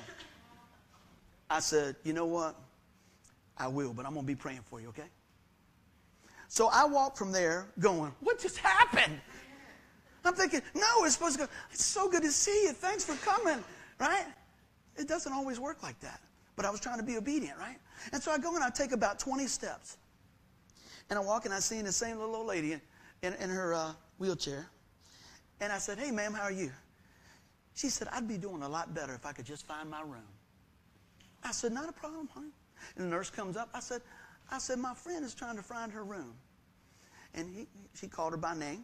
I 1.49 1.59
said, 1.59 1.95
You 2.03 2.13
know 2.13 2.25
what? 2.25 2.55
I 3.59 3.67
will, 3.67 3.93
but 3.93 4.05
I'm 4.05 4.13
going 4.13 4.25
to 4.25 4.27
be 4.27 4.35
praying 4.35 4.61
for 4.69 4.79
you, 4.79 4.89
okay? 4.89 5.09
So 6.47 6.69
I 6.71 6.85
walked 6.85 7.17
from 7.17 7.31
there 7.31 7.67
going, 7.79 8.13
What 8.21 8.39
just 8.39 8.57
happened? 8.57 9.19
I'm 10.25 10.33
thinking, 10.33 10.61
no, 10.75 11.05
it's 11.05 11.13
supposed 11.13 11.39
to 11.39 11.45
go, 11.45 11.51
it's 11.71 11.85
so 11.85 12.09
good 12.09 12.23
to 12.23 12.31
see 12.31 12.63
you. 12.63 12.73
Thanks 12.73 13.05
for 13.05 13.15
coming, 13.25 13.63
right? 13.99 14.25
It 14.97 15.07
doesn't 15.07 15.31
always 15.31 15.59
work 15.59 15.81
like 15.81 15.99
that. 16.01 16.19
But 16.55 16.65
I 16.65 16.69
was 16.69 16.81
trying 16.81 16.99
to 16.99 17.05
be 17.05 17.17
obedient, 17.17 17.57
right? 17.57 17.77
And 18.11 18.21
so 18.21 18.31
I 18.31 18.37
go 18.37 18.53
and 18.55 18.63
I 18.63 18.69
take 18.69 18.91
about 18.91 19.17
20 19.17 19.47
steps. 19.47 19.97
And 21.09 21.17
I 21.17 21.21
walk 21.21 21.45
and 21.45 21.53
I 21.53 21.59
see 21.59 21.81
the 21.81 21.91
same 21.91 22.19
little 22.19 22.35
old 22.35 22.47
lady 22.47 22.73
in, 22.73 22.81
in, 23.23 23.33
in 23.35 23.49
her 23.49 23.73
uh, 23.73 23.93
wheelchair. 24.17 24.67
And 25.61 25.71
I 25.71 25.77
said, 25.77 25.97
hey, 25.97 26.11
ma'am, 26.11 26.33
how 26.33 26.43
are 26.43 26.51
you? 26.51 26.71
She 27.75 27.87
said, 27.87 28.09
I'd 28.11 28.27
be 28.27 28.37
doing 28.37 28.61
a 28.61 28.69
lot 28.69 28.93
better 28.93 29.13
if 29.13 29.25
I 29.25 29.31
could 29.31 29.45
just 29.45 29.65
find 29.65 29.89
my 29.89 30.01
room. 30.01 30.27
I 31.43 31.51
said, 31.51 31.71
not 31.71 31.87
a 31.87 31.93
problem, 31.93 32.27
honey. 32.33 32.51
And 32.95 33.05
the 33.05 33.09
nurse 33.09 33.29
comes 33.29 33.57
up. 33.57 33.69
I 33.73 33.79
said, 33.79 34.01
I 34.51 34.57
said, 34.57 34.79
my 34.79 34.93
friend 34.93 35.23
is 35.23 35.33
trying 35.33 35.55
to 35.57 35.63
find 35.63 35.91
her 35.91 36.03
room. 36.03 36.33
And 37.33 37.49
he, 37.49 37.67
she 37.93 38.07
called 38.07 38.31
her 38.31 38.37
by 38.37 38.55
name. 38.55 38.83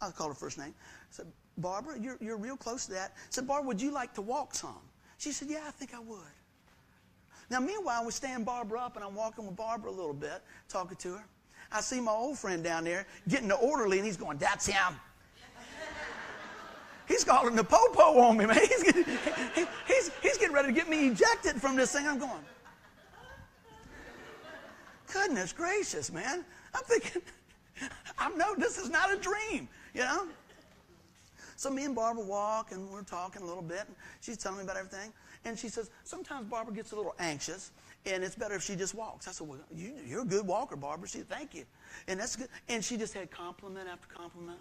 I 0.00 0.10
called 0.10 0.30
her 0.30 0.34
first 0.34 0.58
name. 0.58 0.74
I 0.76 1.06
said, 1.10 1.26
Barbara, 1.58 1.98
you're, 1.98 2.18
you're 2.20 2.36
real 2.36 2.56
close 2.56 2.86
to 2.86 2.92
that. 2.92 3.12
I 3.16 3.20
said, 3.30 3.46
Barbara, 3.46 3.68
would 3.68 3.80
you 3.80 3.90
like 3.90 4.12
to 4.14 4.22
walk 4.22 4.54
some? 4.54 4.80
She 5.18 5.32
said, 5.32 5.48
Yeah, 5.48 5.64
I 5.66 5.70
think 5.70 5.94
I 5.94 6.00
would. 6.00 6.18
Now, 7.48 7.60
meanwhile, 7.60 8.04
we 8.04 8.12
stand 8.12 8.44
Barbara 8.44 8.80
up, 8.80 8.96
and 8.96 9.04
I'm 9.04 9.14
walking 9.14 9.46
with 9.46 9.56
Barbara 9.56 9.90
a 9.90 9.92
little 9.92 10.12
bit, 10.12 10.42
talking 10.68 10.96
to 10.96 11.14
her. 11.14 11.24
I 11.70 11.80
see 11.80 12.00
my 12.00 12.12
old 12.12 12.38
friend 12.38 12.62
down 12.62 12.84
there 12.84 13.06
getting 13.28 13.48
the 13.48 13.56
orderly, 13.56 13.98
and 13.98 14.06
he's 14.06 14.16
going, 14.16 14.38
That's 14.38 14.66
him. 14.66 15.00
he's 17.08 17.24
calling 17.24 17.56
the 17.56 17.64
popo 17.64 18.18
on 18.18 18.36
me, 18.36 18.46
man. 18.46 18.56
He's 18.68 18.82
getting, 18.82 19.04
he, 19.54 19.64
he's, 19.86 20.10
he's 20.22 20.38
getting 20.38 20.54
ready 20.54 20.68
to 20.68 20.74
get 20.74 20.88
me 20.88 21.08
ejected 21.08 21.60
from 21.60 21.76
this 21.76 21.92
thing. 21.92 22.06
I'm 22.06 22.18
going, 22.18 22.44
Goodness 25.16 25.54
gracious, 25.54 26.12
man. 26.12 26.44
I'm 26.74 26.84
thinking, 26.84 27.22
I 28.18 28.28
know 28.36 28.54
this 28.54 28.76
is 28.76 28.90
not 28.90 29.12
a 29.12 29.16
dream, 29.16 29.66
you 29.94 30.02
know? 30.02 30.26
So 31.56 31.70
me 31.70 31.84
and 31.86 31.94
Barbara 31.94 32.22
walk 32.22 32.72
and 32.72 32.90
we're 32.90 33.02
talking 33.02 33.40
a 33.40 33.44
little 33.46 33.62
bit. 33.62 33.80
And 33.86 33.96
she's 34.20 34.36
telling 34.36 34.58
me 34.58 34.64
about 34.64 34.76
everything. 34.76 35.14
And 35.46 35.58
she 35.58 35.68
says, 35.68 35.90
sometimes 36.04 36.48
Barbara 36.48 36.74
gets 36.74 36.92
a 36.92 36.96
little 36.96 37.14
anxious 37.18 37.70
and 38.04 38.22
it's 38.22 38.34
better 38.34 38.56
if 38.56 38.62
she 38.62 38.76
just 38.76 38.94
walks. 38.94 39.26
I 39.26 39.32
said, 39.32 39.48
well, 39.48 39.58
you, 39.74 40.18
are 40.18 40.20
a 40.20 40.24
good 40.24 40.46
walker, 40.46 40.76
Barbara. 40.76 41.08
She 41.08 41.18
said, 41.18 41.30
thank 41.30 41.54
you. 41.54 41.64
And 42.08 42.20
that's 42.20 42.36
good. 42.36 42.48
And 42.68 42.84
she 42.84 42.98
just 42.98 43.14
had 43.14 43.30
compliment 43.30 43.88
after 43.90 44.06
compliment 44.14 44.58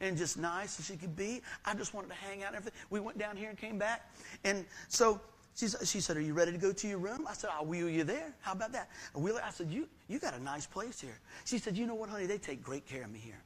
and 0.00 0.16
just 0.16 0.38
nice 0.38 0.78
as 0.78 0.86
she 0.86 0.96
could 0.96 1.16
be. 1.16 1.42
I 1.64 1.74
just 1.74 1.94
wanted 1.94 2.08
to 2.08 2.14
hang 2.14 2.44
out 2.44 2.48
and 2.48 2.56
everything. 2.58 2.78
We 2.90 3.00
went 3.00 3.18
down 3.18 3.36
here 3.36 3.48
and 3.48 3.58
came 3.58 3.76
back. 3.76 4.08
And 4.44 4.66
so 4.86 5.20
she, 5.56 5.68
she 5.84 6.00
said, 6.00 6.18
Are 6.18 6.20
you 6.20 6.34
ready 6.34 6.52
to 6.52 6.58
go 6.58 6.70
to 6.70 6.86
your 6.86 6.98
room? 6.98 7.26
I 7.28 7.32
said, 7.32 7.48
ah, 7.50 7.56
I'll 7.60 7.66
wheel 7.66 7.88
you 7.88 8.04
there. 8.04 8.34
How 8.42 8.52
about 8.52 8.72
that? 8.72 8.90
I, 9.16 9.20
I 9.42 9.50
said, 9.50 9.70
you, 9.70 9.88
you 10.06 10.18
got 10.18 10.34
a 10.34 10.42
nice 10.42 10.66
place 10.66 11.00
here. 11.00 11.18
She 11.46 11.58
said, 11.58 11.78
You 11.78 11.86
know 11.86 11.94
what, 11.94 12.10
honey? 12.10 12.26
They 12.26 12.36
take 12.36 12.62
great 12.62 12.86
care 12.86 13.04
of 13.04 13.10
me 13.10 13.18
here. 13.18 13.42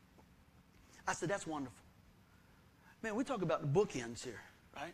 I 1.07 1.13
said, 1.13 1.29
That's 1.29 1.47
wonderful. 1.47 1.79
Man, 3.03 3.15
we 3.15 3.23
talk 3.23 3.43
about 3.43 3.63
the 3.63 3.69
bookends 3.69 4.25
here, 4.25 4.41
right? 4.77 4.93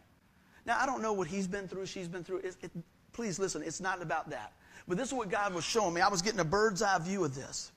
Now, 0.66 0.78
I 0.78 0.84
don't 0.84 1.00
know 1.00 1.14
what 1.14 1.26
he's 1.26 1.48
been 1.48 1.66
through, 1.66 1.86
she's 1.86 2.06
been 2.06 2.22
through. 2.22 2.38
It, 2.38 2.56
it, 2.60 2.70
please 3.12 3.38
listen, 3.38 3.62
it's 3.62 3.80
not 3.80 4.02
about 4.02 4.28
that. 4.30 4.52
But 4.86 4.98
this 4.98 5.08
is 5.08 5.14
what 5.14 5.30
God 5.30 5.54
was 5.54 5.64
showing 5.64 5.94
me. 5.94 6.02
I 6.02 6.08
was 6.08 6.20
getting 6.20 6.40
a 6.40 6.44
bird's 6.44 6.82
eye 6.82 6.98
view 6.98 7.24
of 7.24 7.34
this. 7.34 7.72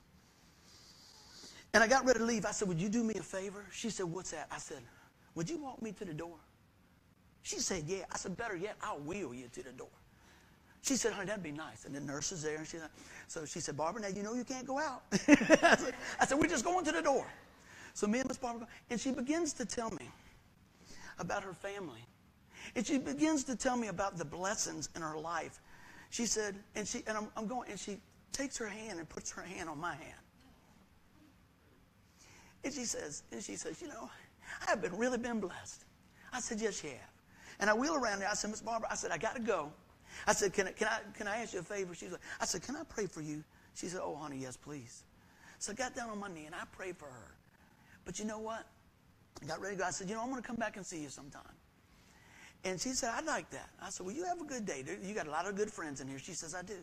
And 1.73 1.81
I 1.81 1.87
got 1.87 2.05
ready 2.05 2.19
to 2.19 2.25
leave. 2.25 2.45
I 2.45 2.51
said, 2.51 2.67
Would 2.67 2.81
you 2.81 2.89
do 2.89 3.05
me 3.05 3.13
a 3.15 3.23
favor? 3.23 3.65
She 3.71 3.89
said, 3.89 4.05
What's 4.05 4.31
that? 4.31 4.47
I 4.51 4.57
said, 4.57 4.79
Would 5.35 5.49
you 5.49 5.59
walk 5.59 5.81
me 5.81 5.93
to 5.93 6.03
the 6.03 6.13
door? 6.13 6.35
She 7.49 7.57
said, 7.57 7.85
Yeah. 7.87 8.03
I 8.11 8.17
said, 8.17 8.37
Better 8.37 8.55
yet, 8.55 8.75
I'll 8.79 8.99
wheel 8.99 9.33
you 9.33 9.47
to 9.53 9.63
the 9.63 9.71
door. 9.71 9.87
She 10.83 10.95
said, 10.95 11.13
Honey, 11.13 11.25
that'd 11.25 11.41
be 11.41 11.51
nice. 11.51 11.85
And 11.85 11.95
the 11.95 11.99
nurse 11.99 12.31
is 12.31 12.43
there. 12.43 12.57
And 12.57 12.67
she 12.67 12.77
said, 12.77 12.89
so 13.27 13.43
she 13.43 13.59
said, 13.59 13.75
Barbara, 13.75 14.03
now 14.03 14.09
you 14.09 14.21
know 14.21 14.35
you 14.35 14.43
can't 14.43 14.67
go 14.67 14.77
out. 14.77 15.01
I, 15.11 15.15
said, 15.75 15.95
I 16.19 16.25
said, 16.27 16.37
We're 16.37 16.47
just 16.47 16.63
going 16.63 16.85
to 16.85 16.91
the 16.91 17.01
door. 17.01 17.25
So 17.95 18.05
me 18.05 18.19
and 18.19 18.27
Miss 18.27 18.37
Barbara, 18.37 18.67
and 18.91 18.99
she 18.99 19.11
begins 19.11 19.53
to 19.53 19.65
tell 19.65 19.89
me 19.89 20.07
about 21.17 21.43
her 21.43 21.53
family. 21.53 22.05
And 22.75 22.85
she 22.85 22.99
begins 22.99 23.43
to 23.45 23.55
tell 23.55 23.75
me 23.75 23.87
about 23.87 24.19
the 24.19 24.25
blessings 24.25 24.89
in 24.95 25.01
her 25.01 25.17
life. 25.17 25.59
She 26.11 26.27
said, 26.27 26.55
and 26.75 26.87
she 26.87 27.01
and 27.07 27.17
I'm, 27.17 27.29
I'm 27.35 27.47
going, 27.47 27.71
and 27.71 27.79
she 27.79 27.97
takes 28.31 28.59
her 28.59 28.67
hand 28.67 28.99
and 28.99 29.09
puts 29.09 29.31
her 29.31 29.41
hand 29.41 29.69
on 29.69 29.79
my 29.79 29.95
hand. 29.95 30.21
And 32.63 32.71
she 32.71 32.85
says, 32.85 33.23
and 33.31 33.41
she 33.41 33.55
says, 33.55 33.81
you 33.81 33.87
know, 33.87 34.07
I've 34.67 34.83
been 34.83 34.95
really 34.95 35.17
been 35.17 35.39
blessed. 35.39 35.85
I 36.31 36.41
said, 36.41 36.61
yes, 36.61 36.83
you 36.83 36.91
have. 36.91 37.08
And 37.59 37.69
I 37.69 37.73
wheel 37.73 37.95
around 37.95 38.19
there. 38.19 38.29
I 38.29 38.33
said, 38.33 38.51
Miss 38.51 38.61
Barbara, 38.61 38.89
I 38.91 38.95
said, 38.95 39.11
I 39.11 39.17
got 39.17 39.35
to 39.35 39.41
go. 39.41 39.71
I 40.27 40.33
said, 40.33 40.53
can 40.53 40.67
I, 40.67 40.71
can, 40.71 40.87
I, 40.87 40.99
can 41.17 41.27
I 41.27 41.37
ask 41.37 41.53
you 41.53 41.59
a 41.59 41.63
favor? 41.63 41.93
She's 41.93 42.11
like, 42.11 42.21
I 42.39 42.45
said, 42.45 42.61
can 42.61 42.75
I 42.75 42.83
pray 42.83 43.05
for 43.05 43.21
you? 43.21 43.43
She 43.75 43.87
said, 43.87 44.01
oh, 44.03 44.15
honey, 44.15 44.37
yes, 44.37 44.57
please. 44.57 45.03
So 45.59 45.71
I 45.71 45.75
got 45.75 45.95
down 45.95 46.09
on 46.09 46.19
my 46.19 46.29
knee 46.29 46.45
and 46.45 46.55
I 46.55 46.63
prayed 46.71 46.97
for 46.97 47.05
her. 47.05 47.35
But 48.05 48.19
you 48.19 48.25
know 48.25 48.39
what? 48.39 48.65
I 49.41 49.45
got 49.45 49.61
ready 49.61 49.75
to 49.75 49.81
go. 49.81 49.87
I 49.87 49.91
said, 49.91 50.09
you 50.09 50.15
know, 50.15 50.21
I'm 50.21 50.29
going 50.29 50.41
to 50.41 50.47
come 50.47 50.55
back 50.55 50.77
and 50.77 50.85
see 50.85 51.01
you 51.01 51.09
sometime. 51.09 51.43
And 52.63 52.79
she 52.79 52.89
said, 52.89 53.11
I'd 53.15 53.25
like 53.25 53.49
that. 53.51 53.69
I 53.81 53.89
said, 53.89 54.05
Well, 54.05 54.15
you 54.15 54.25
have 54.25 54.41
a 54.41 54.43
good 54.43 54.65
day. 54.65 54.83
You 55.01 55.13
got 55.13 55.27
a 55.27 55.31
lot 55.31 55.47
of 55.47 55.55
good 55.55 55.71
friends 55.71 56.01
in 56.01 56.07
here. 56.07 56.19
She 56.19 56.33
says, 56.33 56.53
I 56.53 56.61
do. 56.61 56.77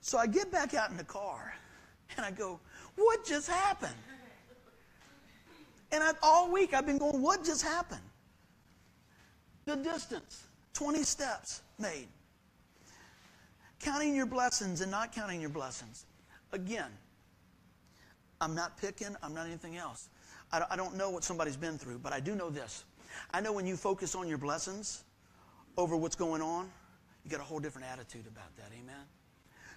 So 0.00 0.18
I 0.18 0.26
get 0.26 0.52
back 0.52 0.74
out 0.74 0.90
in 0.90 0.96
the 0.96 1.04
car 1.04 1.54
and 2.16 2.24
I 2.24 2.30
go, 2.30 2.60
What 2.94 3.24
just 3.24 3.50
happened? 3.50 3.94
And 5.90 6.02
I, 6.02 6.12
all 6.22 6.52
week 6.52 6.72
I've 6.72 6.86
been 6.86 6.98
going, 6.98 7.20
What 7.20 7.44
just 7.44 7.62
happened? 7.62 8.00
The 9.66 9.76
distance, 9.76 10.44
20 10.74 11.02
steps 11.02 11.62
made. 11.78 12.06
Counting 13.80 14.14
your 14.14 14.26
blessings 14.26 14.80
and 14.80 14.90
not 14.90 15.12
counting 15.12 15.40
your 15.40 15.50
blessings. 15.50 16.06
Again, 16.52 16.90
I'm 18.40 18.54
not 18.54 18.78
picking, 18.78 19.16
I'm 19.22 19.34
not 19.34 19.46
anything 19.46 19.76
else. 19.76 20.08
I 20.52 20.76
don't 20.76 20.96
know 20.96 21.10
what 21.10 21.24
somebody's 21.24 21.56
been 21.56 21.76
through, 21.76 21.98
but 21.98 22.12
I 22.12 22.20
do 22.20 22.36
know 22.36 22.50
this. 22.50 22.84
I 23.32 23.40
know 23.40 23.52
when 23.52 23.66
you 23.66 23.76
focus 23.76 24.14
on 24.14 24.28
your 24.28 24.38
blessings 24.38 25.02
over 25.76 25.96
what's 25.96 26.14
going 26.14 26.40
on, 26.40 26.70
you 27.24 27.30
get 27.30 27.40
a 27.40 27.44
whole 27.44 27.58
different 27.58 27.88
attitude 27.88 28.26
about 28.28 28.56
that. 28.56 28.70
Amen. 28.72 29.04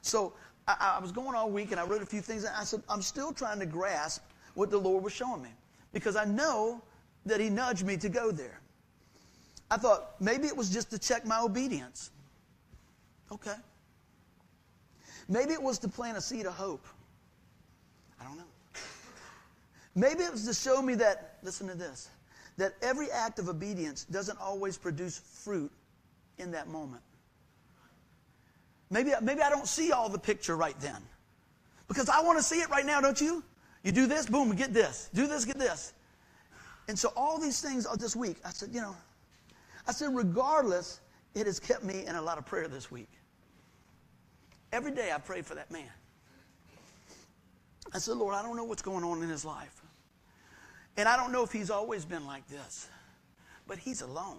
So 0.03 0.33
I, 0.67 0.97
I 0.97 1.01
was 1.01 1.11
going 1.11 1.35
all 1.35 1.49
week 1.49 1.71
and 1.71 1.79
I 1.79 1.85
wrote 1.85 2.03
a 2.03 2.05
few 2.05 2.21
things. 2.21 2.43
And 2.43 2.53
I 2.55 2.63
said, 2.63 2.83
I'm 2.87 3.01
still 3.01 3.33
trying 3.33 3.59
to 3.59 3.65
grasp 3.65 4.23
what 4.53 4.69
the 4.69 4.77
Lord 4.77 5.03
was 5.03 5.13
showing 5.13 5.41
me 5.41 5.49
because 5.91 6.15
I 6.15 6.25
know 6.25 6.83
that 7.25 7.39
He 7.39 7.49
nudged 7.49 7.83
me 7.83 7.97
to 7.97 8.09
go 8.09 8.31
there. 8.31 8.61
I 9.71 9.77
thought 9.77 10.15
maybe 10.19 10.47
it 10.47 10.55
was 10.55 10.69
just 10.69 10.89
to 10.91 10.99
check 10.99 11.25
my 11.25 11.39
obedience. 11.39 12.11
Okay. 13.31 13.55
Maybe 15.27 15.53
it 15.53 15.61
was 15.61 15.77
to 15.79 15.87
plant 15.87 16.17
a 16.17 16.21
seed 16.21 16.45
of 16.45 16.53
hope. 16.53 16.85
I 18.19 18.23
don't 18.23 18.37
know. 18.37 18.43
Maybe 19.95 20.23
it 20.23 20.31
was 20.31 20.45
to 20.45 20.53
show 20.53 20.81
me 20.81 20.95
that, 20.95 21.37
listen 21.43 21.67
to 21.67 21.75
this, 21.75 22.09
that 22.57 22.73
every 22.81 23.11
act 23.11 23.37
of 23.39 23.47
obedience 23.47 24.05
doesn't 24.05 24.39
always 24.39 24.77
produce 24.77 25.19
fruit 25.19 25.71
in 26.37 26.51
that 26.51 26.67
moment. 26.67 27.03
Maybe, 28.89 29.11
maybe 29.21 29.41
I 29.41 29.49
don't 29.49 29.67
see 29.67 29.91
all 29.91 30.09
the 30.09 30.19
picture 30.19 30.55
right 30.57 30.77
then. 30.79 31.01
Because 31.87 32.09
I 32.09 32.21
want 32.21 32.39
to 32.39 32.43
see 32.43 32.59
it 32.61 32.69
right 32.69 32.85
now, 32.85 33.01
don't 33.01 33.19
you? 33.21 33.43
You 33.83 33.91
do 33.91 34.07
this, 34.07 34.25
boom, 34.25 34.55
get 34.55 34.73
this. 34.73 35.09
Do 35.13 35.27
this, 35.27 35.45
get 35.45 35.59
this. 35.59 35.93
And 36.87 36.97
so 36.97 37.13
all 37.15 37.39
these 37.39 37.61
things 37.61 37.87
this 37.97 38.15
week, 38.15 38.37
I 38.43 38.49
said, 38.49 38.69
you 38.73 38.81
know, 38.81 38.95
I 39.89 39.91
said, 39.91 40.15
regardless, 40.15 40.99
it 41.33 41.47
has 41.47 41.59
kept 41.59 41.83
me 41.83 42.05
in 42.05 42.15
a 42.15 42.21
lot 42.21 42.37
of 42.37 42.45
prayer 42.45 42.67
this 42.67 42.91
week. 42.91 43.09
Every 44.71 44.91
day 44.91 45.11
I 45.11 45.17
pray 45.17 45.41
for 45.41 45.55
that 45.55 45.71
man. 45.71 45.89
I 47.91 47.97
said, 47.97 48.17
Lord, 48.17 48.35
I 48.35 48.43
don't 48.43 48.55
know 48.55 48.65
what's 48.65 48.83
going 48.83 49.03
on 49.03 49.23
in 49.23 49.29
his 49.29 49.43
life. 49.43 49.81
And 50.95 51.09
I 51.09 51.17
don't 51.17 51.31
know 51.31 51.43
if 51.43 51.51
he's 51.51 51.71
always 51.71 52.05
been 52.05 52.27
like 52.27 52.47
this, 52.49 52.87
but 53.65 53.79
he's 53.79 54.03
alone. 54.03 54.37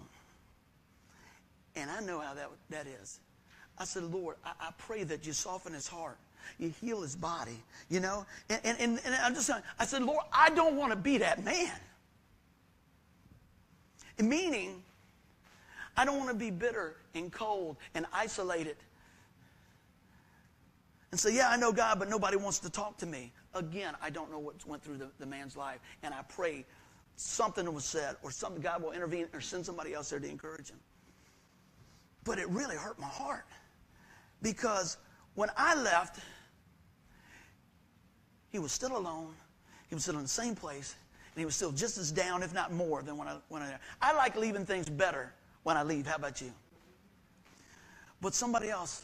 And 1.75 1.91
I 1.91 1.99
know 1.99 2.21
how 2.21 2.33
that, 2.33 2.49
that 2.69 2.87
is. 2.87 3.19
I 3.77 3.83
said, 3.83 4.03
Lord, 4.03 4.37
I, 4.45 4.53
I 4.57 4.69
pray 4.77 5.03
that 5.03 5.27
you 5.27 5.33
soften 5.33 5.73
his 5.73 5.85
heart. 5.85 6.17
You 6.59 6.73
heal 6.79 7.01
his 7.01 7.17
body, 7.17 7.61
you 7.89 7.99
know? 7.99 8.25
And, 8.47 8.61
and, 8.63 8.79
and, 8.79 9.01
and 9.03 9.15
I'm 9.15 9.33
just 9.33 9.47
saying, 9.47 9.63
I 9.77 9.85
said, 9.85 10.03
Lord, 10.03 10.23
I 10.31 10.49
don't 10.51 10.77
want 10.77 10.93
to 10.93 10.97
be 10.97 11.17
that 11.17 11.43
man. 11.43 11.73
Meaning, 14.17 14.83
I 15.97 16.05
don't 16.05 16.17
want 16.17 16.29
to 16.29 16.35
be 16.35 16.51
bitter 16.51 16.95
and 17.13 17.31
cold 17.31 17.77
and 17.93 18.05
isolated 18.13 18.77
and 21.11 21.19
say, 21.19 21.35
Yeah, 21.35 21.49
I 21.49 21.57
know 21.57 21.71
God, 21.71 21.99
but 21.99 22.09
nobody 22.09 22.37
wants 22.37 22.59
to 22.59 22.69
talk 22.69 22.97
to 22.97 23.05
me. 23.05 23.31
Again, 23.53 23.93
I 24.01 24.09
don't 24.09 24.31
know 24.31 24.39
what 24.39 24.65
went 24.65 24.81
through 24.81 24.97
the, 24.97 25.09
the 25.19 25.25
man's 25.25 25.57
life. 25.57 25.79
And 26.03 26.13
I 26.13 26.21
pray 26.23 26.65
something 27.17 27.71
was 27.73 27.83
said 27.83 28.15
or 28.23 28.31
something, 28.31 28.61
God 28.61 28.81
will 28.81 28.91
intervene 28.91 29.27
or 29.33 29.41
send 29.41 29.65
somebody 29.65 29.93
else 29.93 30.09
there 30.09 30.19
to 30.19 30.27
encourage 30.27 30.69
him. 30.69 30.79
But 32.23 32.39
it 32.39 32.47
really 32.49 32.75
hurt 32.75 32.99
my 32.99 33.07
heart 33.07 33.45
because 34.41 34.97
when 35.35 35.49
I 35.57 35.75
left, 35.75 36.19
he 38.49 38.59
was 38.59 38.71
still 38.71 38.97
alone. 38.97 39.33
He 39.89 39.95
was 39.95 40.03
still 40.03 40.15
in 40.15 40.21
the 40.21 40.27
same 40.27 40.55
place, 40.55 40.95
and 41.33 41.39
he 41.39 41.45
was 41.45 41.55
still 41.55 41.71
just 41.71 41.97
as 41.97 42.11
down, 42.11 42.43
if 42.43 42.53
not 42.53 42.71
more, 42.71 43.01
than 43.01 43.17
when 43.17 43.27
I 43.27 43.37
when 43.49 43.61
I. 43.61 43.75
I 44.01 44.13
like 44.13 44.37
leaving 44.37 44.65
things 44.65 44.89
better 44.89 45.33
when 45.63 45.77
I 45.77 45.83
leave. 45.83 46.07
How 46.07 46.15
about 46.15 46.41
you? 46.41 46.51
But 48.21 48.33
somebody 48.33 48.69
else, 48.69 49.03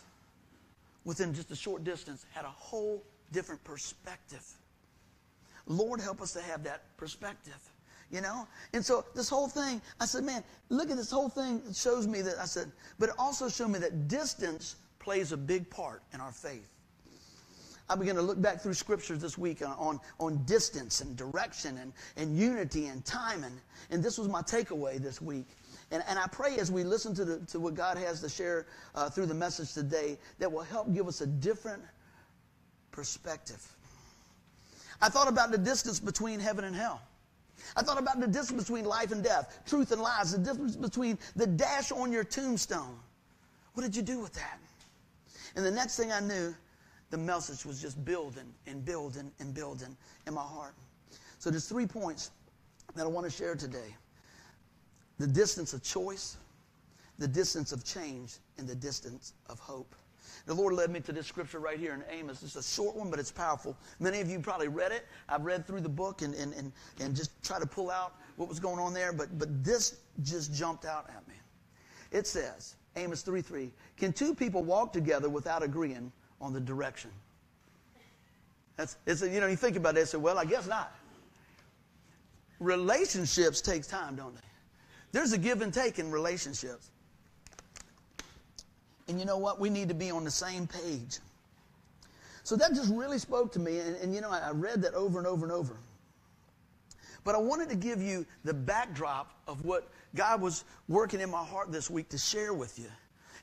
within 1.05 1.33
just 1.33 1.51
a 1.51 1.55
short 1.55 1.83
distance, 1.83 2.25
had 2.33 2.45
a 2.45 2.49
whole 2.49 3.03
different 3.31 3.63
perspective. 3.63 4.45
Lord, 5.65 5.99
help 5.99 6.21
us 6.21 6.33
to 6.33 6.41
have 6.41 6.63
that 6.63 6.83
perspective 6.97 7.59
you 8.11 8.21
know? 8.21 8.47
And 8.73 8.83
so 8.85 9.05
this 9.15 9.29
whole 9.29 9.47
thing, 9.47 9.81
I 9.99 10.05
said, 10.05 10.23
man, 10.23 10.43
look 10.69 10.89
at 10.89 10.97
this 10.97 11.11
whole 11.11 11.29
thing. 11.29 11.61
It 11.69 11.75
shows 11.75 12.07
me 12.07 12.21
that, 12.21 12.37
I 12.39 12.45
said, 12.45 12.71
but 12.99 13.09
it 13.09 13.15
also 13.17 13.49
showed 13.49 13.69
me 13.69 13.79
that 13.79 14.07
distance 14.07 14.77
plays 14.99 15.31
a 15.31 15.37
big 15.37 15.69
part 15.69 16.03
in 16.13 16.21
our 16.21 16.31
faith. 16.31 16.69
I 17.89 17.95
began 17.95 18.15
to 18.15 18.21
look 18.21 18.41
back 18.41 18.59
through 18.61 18.73
scriptures 18.73 19.19
this 19.19 19.37
week 19.37 19.61
on, 19.61 19.71
on, 19.77 19.99
on 20.19 20.43
distance 20.43 20.99
and 20.99 21.15
direction 21.15 21.77
and, 21.77 21.93
and 22.17 22.37
unity 22.37 22.87
and 22.87 23.03
time. 23.05 23.45
And, 23.45 23.55
and 23.91 24.03
this 24.03 24.17
was 24.17 24.27
my 24.27 24.41
takeaway 24.41 24.97
this 24.97 25.21
week. 25.21 25.45
And, 25.91 26.03
and 26.07 26.19
I 26.19 26.27
pray 26.27 26.57
as 26.57 26.71
we 26.71 26.83
listen 26.83 27.15
to, 27.15 27.25
the, 27.25 27.39
to 27.47 27.59
what 27.59 27.75
God 27.75 27.97
has 27.97 28.19
to 28.21 28.29
share 28.29 28.65
uh, 28.93 29.09
through 29.09 29.27
the 29.27 29.33
message 29.33 29.73
today 29.73 30.17
that 30.39 30.51
will 30.51 30.63
help 30.63 30.93
give 30.93 31.07
us 31.07 31.21
a 31.21 31.27
different 31.27 31.81
perspective. 32.91 33.65
I 35.01 35.09
thought 35.09 35.27
about 35.27 35.51
the 35.51 35.57
distance 35.57 35.99
between 35.99 36.39
heaven 36.39 36.65
and 36.65 36.75
hell. 36.75 37.01
I 37.75 37.83
thought 37.83 37.99
about 37.99 38.19
the 38.19 38.27
distance 38.27 38.63
between 38.63 38.85
life 38.85 39.11
and 39.11 39.23
death, 39.23 39.59
truth 39.65 39.91
and 39.91 40.01
lies, 40.01 40.31
the 40.31 40.37
difference 40.39 40.75
between 40.75 41.17
the 41.35 41.47
dash 41.47 41.91
on 41.91 42.11
your 42.11 42.23
tombstone. 42.23 42.99
What 43.73 43.83
did 43.83 43.95
you 43.95 44.01
do 44.01 44.19
with 44.19 44.33
that? 44.33 44.59
And 45.55 45.65
the 45.65 45.71
next 45.71 45.97
thing 45.97 46.11
I 46.11 46.19
knew, 46.19 46.53
the 47.09 47.17
message 47.17 47.65
was 47.65 47.81
just 47.81 48.03
building 48.03 48.53
and 48.65 48.83
building 48.83 49.31
and 49.39 49.53
building 49.53 49.95
in 50.25 50.33
my 50.33 50.41
heart. 50.41 50.73
So 51.39 51.49
there's 51.49 51.67
three 51.67 51.87
points 51.87 52.31
that 52.95 53.03
I 53.03 53.07
want 53.07 53.25
to 53.25 53.31
share 53.31 53.55
today. 53.55 53.95
The 55.19 55.27
distance 55.27 55.73
of 55.73 55.83
choice, 55.83 56.37
the 57.17 57.27
distance 57.27 57.71
of 57.71 57.83
change, 57.83 58.35
and 58.57 58.67
the 58.67 58.75
distance 58.75 59.33
of 59.49 59.59
hope. 59.59 59.95
The 60.45 60.53
Lord 60.53 60.73
led 60.73 60.91
me 60.91 60.99
to 61.01 61.11
this 61.11 61.27
scripture 61.27 61.59
right 61.59 61.79
here 61.79 61.93
in 61.93 62.03
Amos. 62.09 62.41
It's 62.41 62.55
a 62.55 62.63
short 62.63 62.95
one, 62.95 63.09
but 63.09 63.19
it's 63.19 63.31
powerful. 63.31 63.75
Many 63.99 64.21
of 64.21 64.29
you 64.29 64.39
probably 64.39 64.67
read 64.67 64.91
it. 64.91 65.05
I've 65.27 65.43
read 65.43 65.67
through 65.67 65.81
the 65.81 65.89
book 65.89 66.21
and, 66.21 66.33
and, 66.35 66.53
and, 66.53 66.71
and 67.01 67.15
just 67.15 67.31
try 67.43 67.59
to 67.59 67.65
pull 67.65 67.89
out 67.89 68.13
what 68.37 68.47
was 68.47 68.59
going 68.59 68.79
on 68.79 68.93
there, 68.93 69.11
but, 69.11 69.37
but 69.37 69.63
this 69.63 69.97
just 70.23 70.53
jumped 70.53 70.85
out 70.85 71.09
at 71.09 71.27
me. 71.27 71.33
It 72.11 72.27
says, 72.27 72.75
Amos 72.95 73.21
3 73.23 73.41
3. 73.41 73.71
Can 73.97 74.13
two 74.13 74.33
people 74.33 74.63
walk 74.63 74.93
together 74.93 75.29
without 75.29 75.63
agreeing 75.63 76.11
on 76.39 76.53
the 76.53 76.61
direction? 76.61 77.11
That's, 78.77 78.95
it's 79.05 79.23
a, 79.23 79.29
you 79.29 79.41
know, 79.41 79.47
you 79.47 79.55
think 79.55 79.75
about 79.75 79.97
it, 79.97 80.01
and 80.01 80.09
say, 80.09 80.17
well, 80.17 80.37
I 80.37 80.45
guess 80.45 80.67
not. 80.67 80.95
Relationships 82.59 83.59
takes 83.59 83.87
time, 83.87 84.15
don't 84.15 84.33
they? 84.33 84.41
There's 85.17 85.33
a 85.33 85.37
give 85.39 85.63
and 85.63 85.73
take 85.73 85.97
in 85.97 86.11
relationships. 86.11 86.91
And 89.07 89.19
you 89.19 89.25
know 89.25 89.39
what? 89.39 89.59
We 89.59 89.71
need 89.71 89.87
to 89.87 89.95
be 89.95 90.11
on 90.11 90.23
the 90.23 90.29
same 90.29 90.67
page. 90.67 91.17
So 92.43 92.55
that 92.55 92.75
just 92.75 92.93
really 92.93 93.17
spoke 93.17 93.51
to 93.53 93.59
me. 93.59 93.79
And, 93.79 93.95
and 93.95 94.13
you 94.13 94.21
know, 94.21 94.29
I, 94.29 94.37
I 94.37 94.51
read 94.51 94.83
that 94.83 94.93
over 94.93 95.17
and 95.17 95.25
over 95.25 95.43
and 95.43 95.51
over. 95.51 95.75
But 97.23 97.33
I 97.33 97.39
wanted 97.39 97.67
to 97.69 97.75
give 97.75 97.99
you 97.99 98.27
the 98.43 98.53
backdrop 98.53 99.31
of 99.47 99.65
what 99.65 99.89
God 100.13 100.39
was 100.39 100.65
working 100.87 101.19
in 101.19 101.31
my 101.31 101.43
heart 101.43 101.71
this 101.71 101.89
week 101.89 102.09
to 102.09 102.19
share 102.19 102.53
with 102.53 102.77
you. 102.77 102.91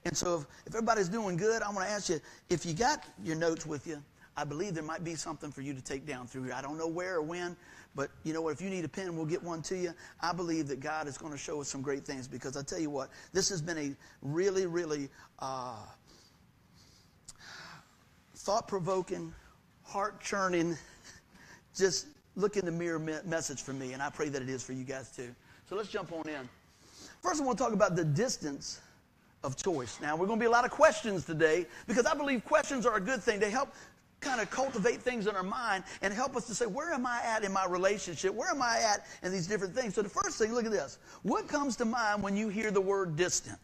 And 0.05 0.17
so, 0.17 0.37
if, 0.37 0.47
if 0.67 0.77
everybody's 0.77 1.09
doing 1.09 1.37
good, 1.37 1.61
I 1.61 1.73
want 1.73 1.89
to 1.89 1.93
ask 1.93 2.09
you 2.09 2.21
if 2.51 2.65
you 2.65 2.75
got 2.75 3.03
your 3.25 3.35
notes 3.35 3.67
with 3.67 3.85
you, 3.89 4.01
I 4.37 4.45
believe 4.45 4.75
there 4.75 4.85
might 4.85 5.03
be 5.03 5.17
something 5.17 5.51
for 5.51 5.61
you 5.61 5.75
to 5.75 5.83
take 5.83 6.07
down 6.07 6.29
through 6.29 6.45
here. 6.45 6.55
I 6.55 6.63
don't 6.63 6.79
know 6.79 6.87
where 6.87 7.17
or 7.17 7.23
when, 7.23 7.57
but 7.95 8.11
you 8.25 8.33
know 8.33 8.43
what? 8.43 8.53
If 8.53 8.61
you 8.61 8.71
need 8.71 8.85
a 8.85 8.89
pen, 8.89 9.17
we'll 9.17 9.27
get 9.27 9.43
one 9.43 9.63
to 9.63 9.77
you. 9.77 9.95
I 10.21 10.33
believe 10.33 10.67
that 10.69 10.81
God 10.81 11.07
is 11.07 11.17
going 11.17 11.33
to 11.33 11.39
show 11.39 11.61
us 11.61 11.69
some 11.69 11.83
great 11.83 12.05
things 12.05 12.27
because 12.27 12.57
I 12.57 12.63
tell 12.63 12.81
you 12.81 12.91
what, 12.91 13.11
this 13.33 13.49
has 13.51 13.63
been 13.63 13.79
a 13.79 13.95
really, 14.23 14.67
really 14.67 15.09
uh, 15.39 15.77
thought 18.37 18.67
provoking, 18.67 19.33
heart 19.85 20.21
churning, 20.21 20.77
just 21.77 22.07
look 22.37 22.57
in 22.57 22.65
the 22.65 22.73
mirror 22.73 22.99
me- 22.99 23.15
message 23.25 23.63
for 23.63 23.73
me, 23.73 23.93
and 23.93 24.03
I 24.03 24.11
pray 24.11 24.29
that 24.29 24.43
it 24.43 24.49
is 24.49 24.63
for 24.63 24.73
you 24.73 24.85
guys 24.85 25.11
too. 25.11 25.35
So 25.69 25.77
let's 25.77 25.89
jump 25.89 26.13
on 26.13 26.29
in. 26.29 26.49
First, 27.23 27.41
I 27.41 27.45
want 27.45 27.59
to 27.59 27.65
talk 27.65 27.73
about 27.73 27.97
the 27.97 28.05
distance 28.05 28.81
of 29.43 29.57
choice. 29.57 29.99
Now, 30.01 30.17
we're 30.17 30.27
going 30.27 30.39
to 30.39 30.43
be 30.43 30.47
a 30.47 30.51
lot 30.51 30.65
of 30.65 30.71
questions 30.71 31.25
today 31.25 31.67
because 31.87 32.07
I 32.07 32.15
believe 32.15 32.45
questions 32.45 32.87
are 32.87 32.97
a 32.97 33.01
good 33.01 33.23
thing. 33.23 33.39
They 33.41 33.51
help 33.51 33.73
kind 34.25 34.41
of 34.41 34.51
cultivate 34.51 35.03
things 35.03 35.27
in 35.27 35.37
our 35.37 35.43
mind 35.43 35.85
and 36.03 36.13
help 36.13 36.37
us 36.37 36.47
to 36.47 36.55
say, 36.55 36.67
where 36.67 36.93
am 36.93 37.07
I 37.07 37.21
at 37.25 37.45
in 37.45 37.53
my 37.53 37.67
relationship? 37.67 38.35
Where 38.35 38.51
am 38.51 38.63
I 38.63 38.79
at 38.79 39.07
in 39.23 39.31
these 39.31 39.47
different 39.47 39.75
things? 39.75 39.95
So 39.95 40.03
the 40.03 40.09
first 40.09 40.39
thing, 40.39 40.53
look 40.53 40.65
at 40.65 40.73
this. 40.73 40.99
What 41.23 41.47
comes 41.47 41.77
to 41.77 41.85
mind 41.85 42.23
when 42.23 42.37
you 42.37 42.49
hear 42.49 42.71
the 42.71 42.81
word 42.81 43.17
distant? 43.17 43.59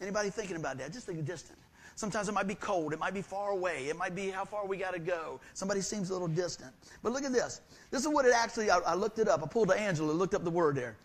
Anybody 0.00 0.30
thinking 0.30 0.56
about 0.56 0.78
that? 0.78 0.92
Just 0.92 1.06
think 1.06 1.18
of 1.18 1.26
distant. 1.26 1.58
Sometimes 1.94 2.28
it 2.28 2.32
might 2.32 2.46
be 2.46 2.54
cold. 2.54 2.92
It 2.92 2.98
might 2.98 3.14
be 3.14 3.22
far 3.22 3.52
away. 3.52 3.86
It 3.88 3.96
might 3.96 4.14
be 4.14 4.28
how 4.28 4.44
far 4.44 4.66
we 4.66 4.76
got 4.76 4.92
to 4.92 4.98
go. 4.98 5.40
Somebody 5.54 5.80
seems 5.80 6.10
a 6.10 6.12
little 6.12 6.28
distant. 6.28 6.70
But 7.02 7.12
look 7.12 7.24
at 7.24 7.32
this. 7.32 7.62
This 7.90 8.02
is 8.02 8.08
what 8.08 8.26
it 8.26 8.34
actually, 8.34 8.70
I, 8.70 8.78
I 8.78 8.94
looked 8.94 9.18
it 9.18 9.28
up. 9.28 9.42
I 9.42 9.46
pulled 9.46 9.68
to 9.68 9.74
Angela, 9.74 10.12
looked 10.12 10.34
up 10.34 10.44
the 10.44 10.50
word 10.50 10.76
there. 10.76 10.96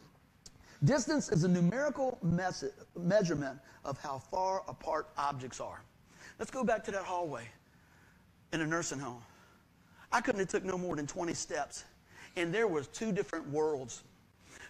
Distance 0.83 1.29
is 1.29 1.43
a 1.43 1.47
numerical 1.47 2.17
measurement 2.95 3.59
of 3.85 4.01
how 4.01 4.17
far 4.17 4.63
apart 4.67 5.09
objects 5.17 5.61
are. 5.61 5.81
Let's 6.39 6.51
go 6.51 6.63
back 6.63 6.83
to 6.85 6.91
that 6.91 7.03
hallway 7.03 7.43
in 8.53 8.61
a 8.61 8.67
nursing 8.67 8.99
home. 8.99 9.21
I 10.11 10.21
couldn't 10.21 10.39
have 10.39 10.49
took 10.49 10.63
no 10.63 10.77
more 10.77 10.95
than 10.95 11.07
20 11.07 11.33
steps, 11.33 11.85
and 12.35 12.53
there 12.53 12.67
was 12.67 12.87
two 12.87 13.11
different 13.11 13.49
worlds, 13.49 14.03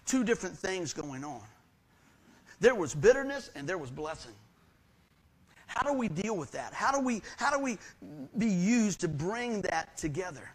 two 0.05 0.23
different 0.23 0.57
things 0.57 0.93
going 0.93 1.23
on. 1.23 1.41
There 2.59 2.75
was 2.75 2.93
bitterness 2.93 3.49
and 3.55 3.67
there 3.67 3.79
was 3.79 3.89
blessing. 3.89 4.33
How 5.65 5.89
do 5.89 5.97
we 5.97 6.09
deal 6.09 6.37
with 6.37 6.51
that? 6.51 6.73
How 6.73 6.91
do 6.91 6.99
we 6.99 7.21
how 7.37 7.49
do 7.49 7.63
we 7.63 7.77
be 8.37 8.47
used 8.47 8.99
to 9.01 9.07
bring 9.07 9.61
that 9.61 9.97
together? 9.97 10.51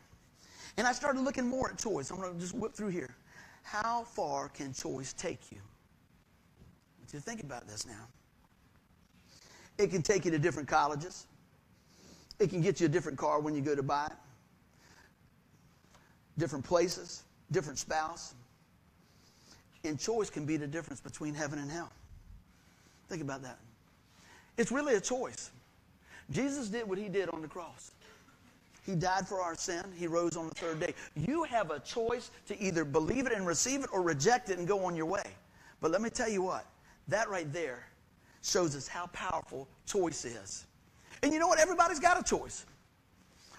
And 0.77 0.87
I 0.87 0.93
started 0.93 1.23
looking 1.23 1.47
more 1.47 1.71
at 1.71 1.79
choice. 1.79 2.11
I'm 2.11 2.19
going 2.19 2.35
to 2.35 2.39
just 2.39 2.55
whip 2.55 2.75
through 2.75 2.91
here. 2.91 3.17
How 3.63 4.05
far 4.05 4.49
can 4.49 4.73
choice 4.73 5.15
take 5.15 5.51
you? 5.51 5.59
I 5.59 7.01
want 7.01 7.15
you 7.15 7.21
think 7.21 7.43
about 7.43 7.67
this 7.67 7.87
now. 7.87 8.07
It 9.79 9.91
can 9.91 10.03
take 10.03 10.25
you 10.25 10.31
to 10.31 10.39
different 10.39 10.69
colleges. 10.69 11.27
It 12.39 12.51
can 12.51 12.61
get 12.61 12.81
you 12.81 12.87
a 12.87 12.89
different 12.89 13.19
car 13.19 13.41
when 13.41 13.55
you 13.55 13.61
go 13.61 13.75
to 13.75 13.83
buy 13.83 14.07
it. 14.07 14.13
Different 16.39 16.65
places, 16.65 17.23
different 17.51 17.79
spouse. 17.79 18.35
And 19.85 19.99
choice 19.99 20.29
can 20.29 20.45
be 20.45 20.57
the 20.57 20.67
difference 20.67 21.01
between 21.01 21.35
heaven 21.35 21.59
and 21.59 21.71
hell. 21.71 21.91
Think 23.09 23.23
about 23.23 23.43
that. 23.43 23.59
It's 24.57 24.73
really 24.73 24.95
a 24.95 25.01
choice. 25.01 25.51
Jesus 26.31 26.69
did 26.69 26.89
what 26.89 26.99
he 26.99 27.09
did 27.09 27.29
on 27.31 27.41
the 27.41 27.49
cross. 27.49 27.93
He 28.85 28.95
died 28.95 29.27
for 29.27 29.41
our 29.41 29.55
sin. 29.55 29.85
He 29.97 30.07
rose 30.07 30.37
on 30.37 30.49
the 30.49 30.55
third 30.55 30.81
day. 30.81 30.95
You 31.15 31.45
have 31.45 31.71
a 31.71 31.81
choice 31.81 32.31
to 32.47 32.61
either 32.61 32.85
believe 32.85 33.27
it 33.27 33.33
and 33.33 33.47
receive 33.47 33.83
it 33.83 33.91
or 33.93 34.03
reject 34.03 34.51
it 34.51 34.59
and 34.59 34.67
go 34.67 34.85
on 34.85 34.95
your 34.95 35.07
way. 35.07 35.25
But 35.81 35.91
let 35.91 36.01
me 36.01 36.11
tell 36.11 36.29
you 36.29 36.43
what, 36.43 36.67
that 37.09 37.29
right 37.29 37.53
there 37.53 37.87
shows 38.43 38.77
us 38.77 38.87
how 38.87 39.07
powerful 39.09 39.67
choice 39.87 40.25
is. 40.25 40.66
And 41.23 41.33
you 41.33 41.39
know 41.39 41.49
what? 41.49 41.59
Everybody's 41.59 42.01
got 42.01 42.21
a 42.21 42.23
choice. 42.23 42.67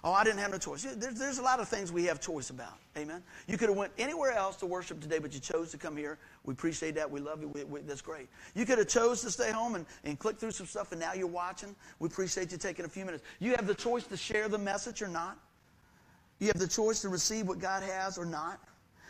Oh, 0.04 0.14
I 0.14 0.24
didn't 0.24 0.40
have 0.40 0.52
no 0.52 0.58
choice. 0.58 0.84
There's, 0.84 1.16
there's 1.16 1.40
a 1.40 1.42
lot 1.42 1.60
of 1.60 1.68
things 1.68 1.92
we 1.92 2.06
have 2.06 2.22
choice 2.22 2.50
about. 2.50 2.78
Amen. 2.96 3.24
You 3.48 3.58
could 3.58 3.68
have 3.70 3.78
went 3.78 3.92
anywhere 3.98 4.32
else 4.32 4.56
to 4.58 4.66
worship 4.66 5.02
today, 5.02 5.20
but 5.20 5.34
you 5.34 5.40
chose 5.40 5.72
to 5.72 5.78
come 5.78 5.98
here. 5.98 6.20
We 6.46 6.54
appreciate 6.54 6.96
that. 6.96 7.10
We 7.10 7.20
love 7.20 7.42
you. 7.42 7.48
We, 7.50 7.64
we, 7.64 7.82
that's 7.82 8.02
great. 8.02 8.30
You 8.54 8.66
could 8.66 8.78
have 8.78 8.88
chose 8.88 9.22
to 9.24 9.32
stay 9.32 9.52
home 9.52 9.76
and, 9.76 9.86
and 10.04 10.20
click 10.20 10.38
through 10.38 10.52
some 10.52 10.68
stuff, 10.68 10.92
and 10.92 11.02
now 11.02 11.14
you're 11.14 11.28
watching. 11.28 11.76
We 12.00 12.08
appreciate 12.08 12.52
you 12.52 12.58
taking 12.58 12.86
a 12.86 12.90
few 12.90 13.06
minutes. 13.06 13.24
You 13.40 13.52
have 13.56 13.66
the 13.66 13.76
choice 13.76 14.06
to 14.06 14.18
share 14.18 14.48
the 14.48 14.58
message 14.58 15.02
or 15.02 15.08
not. 15.08 15.38
You 16.40 16.48
have 16.48 16.60
the 16.60 16.68
choice 16.68 17.02
to 17.02 17.10
receive 17.10 17.48
what 17.48 17.60
God 17.60 17.82
has 17.82 18.18
or 18.18 18.26
not. 18.26 18.60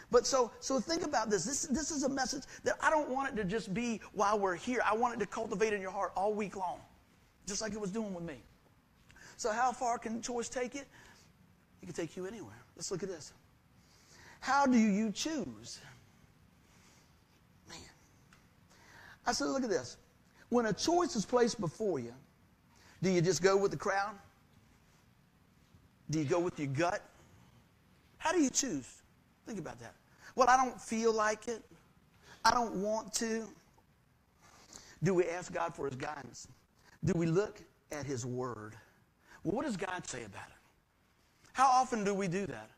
But 0.10 0.25
so, 0.25 0.51
so 0.62 0.80
think 0.80 1.04
about 1.04 1.30
this. 1.30 1.44
This, 1.44 1.63
this 1.63 1.92
is 1.92 2.04
a 2.04 2.10
message 2.10 2.44
that 2.63 2.75
I 2.80 2.89
don't 2.89 3.10
want 3.10 3.34
it 3.34 3.36
to 3.42 3.44
just 3.44 3.74
be 3.74 4.00
while 4.13 4.39
we're 4.39 4.56
here. 4.56 4.80
I 4.86 4.96
want 4.96 5.16
it 5.16 5.20
to 5.20 5.25
cultivate 5.25 5.74
in 5.74 5.82
your 5.82 5.92
heart 5.92 6.13
all 6.16 6.34
week 6.34 6.56
long, 6.56 6.80
just 7.48 7.62
like 7.62 7.74
it 7.74 7.80
was 7.80 7.92
doing 7.92 8.13
with 8.13 8.24
me. 8.24 8.36
So, 9.38 9.51
how 9.51 9.72
far 9.72 9.98
can 9.98 10.22
choice 10.22 10.50
take 10.50 10.75
it? 10.75 10.88
It 11.82 11.86
can 11.86 11.94
take 11.94 12.18
you 12.18 12.25
anywhere. 12.25 12.62
Let's 12.75 12.92
look 12.92 13.04
at 13.04 13.10
this. 13.10 13.34
How 14.39 14.66
do 14.66 14.77
you 14.77 15.12
choose? 15.12 15.80
Man. 17.70 17.80
I 19.25 19.32
said, 19.32 19.46
look 19.46 19.63
at 19.63 19.70
this. 19.70 19.98
When 20.50 20.66
a 20.68 20.74
choice 20.74 21.16
is 21.16 21.25
placed 21.25 21.60
before 21.60 22.00
you, 22.00 22.13
do 23.01 23.10
you 23.10 23.22
just 23.22 23.42
go 23.42 23.58
with 23.58 23.72
the 23.72 23.77
crowd? 23.77 24.16
Do 26.10 26.20
you 26.20 26.25
go 26.25 26.39
with 26.39 26.58
your 26.58 26.70
gut? 26.70 27.01
How 28.18 28.32
do 28.32 28.39
you 28.39 28.50
choose? 28.50 28.88
Think 29.46 29.60
about 29.60 29.80
that. 29.80 29.94
Well, 30.36 30.48
I 30.50 30.58
don't 30.58 30.80
feel 30.80 31.13
like 31.13 31.48
it. 31.48 31.62
I 32.46 32.51
don't 32.51 32.75
want 32.75 33.13
to. 33.16 33.48
Do 35.04 35.13
we 35.13 35.25
ask 35.25 35.54
God 35.54 35.75
for 35.75 35.86
his 35.86 35.96
guidance? 35.96 36.48
Do 37.08 37.14
we 37.16 37.26
look 37.26 37.62
at 37.94 38.06
his 38.06 38.26
word? 38.26 38.76
Well, 39.44 39.56
what 39.56 39.66
does 39.66 39.78
God 39.78 40.05
say 40.05 40.25
about 40.25 40.48
it? 40.48 41.51
How 41.53 41.68
often 41.68 42.03
do 42.03 42.14
we 42.14 42.27
do 42.27 42.46
that? 42.48 42.70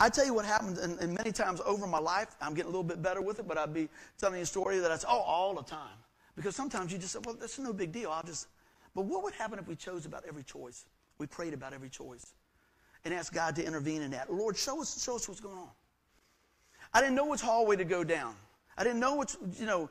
I 0.00 0.08
tell 0.08 0.26
you 0.26 0.34
what 0.34 0.44
happens, 0.44 0.78
and, 0.78 0.98
and, 0.98 1.14
many 1.14 1.32
times 1.32 1.60
over 1.64 1.86
my 1.86 1.98
life, 1.98 2.36
I'm 2.40 2.54
getting 2.54 2.68
a 2.68 2.72
little 2.72 2.84
bit 2.84 3.02
better 3.02 3.20
with 3.20 3.38
it, 3.38 3.48
but 3.48 3.56
I'd 3.56 3.72
be 3.72 3.88
telling 4.16 4.36
you 4.36 4.42
a 4.42 4.46
story 4.46 4.78
that 4.80 4.90
I 4.90 4.96
say, 4.96 5.06
oh, 5.08 5.20
all 5.20 5.54
the 5.54 5.62
time. 5.62 5.96
Because 6.36 6.54
sometimes 6.54 6.92
you 6.92 6.98
just 6.98 7.12
say, 7.12 7.20
well, 7.24 7.36
that's 7.38 7.58
no 7.58 7.72
big 7.72 7.92
deal. 7.92 8.10
I'll 8.10 8.22
just, 8.22 8.48
but 8.94 9.04
what 9.04 9.22
would 9.22 9.34
happen 9.34 9.58
if 9.58 9.68
we 9.68 9.76
chose 9.76 10.06
about 10.06 10.24
every 10.26 10.42
choice? 10.42 10.84
We 11.18 11.26
prayed 11.26 11.54
about 11.54 11.72
every 11.72 11.88
choice 11.88 12.34
and 13.04 13.14
asked 13.14 13.32
God 13.32 13.54
to 13.56 13.64
intervene 13.64 14.02
in 14.02 14.10
that. 14.10 14.32
Lord, 14.32 14.56
show 14.56 14.80
us, 14.80 15.02
show 15.02 15.16
us 15.16 15.28
what's 15.28 15.40
going 15.40 15.58
on. 15.58 15.70
I 16.92 17.00
didn't 17.00 17.14
know 17.14 17.26
which 17.26 17.40
hallway 17.40 17.76
to 17.76 17.84
go 17.84 18.02
down. 18.02 18.34
I 18.76 18.84
didn't 18.84 19.00
know 19.00 19.16
which, 19.16 19.36
you 19.58 19.66
know, 19.66 19.88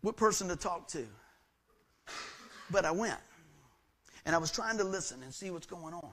what 0.00 0.16
person 0.16 0.48
to 0.48 0.56
talk 0.56 0.88
to. 0.88 1.06
But 2.72 2.84
I 2.84 2.90
went. 2.90 3.20
And 4.24 4.34
I 4.34 4.38
was 4.38 4.50
trying 4.50 4.78
to 4.78 4.84
listen 4.84 5.22
and 5.22 5.32
see 5.32 5.50
what's 5.50 5.66
going 5.66 5.94
on. 5.94 6.10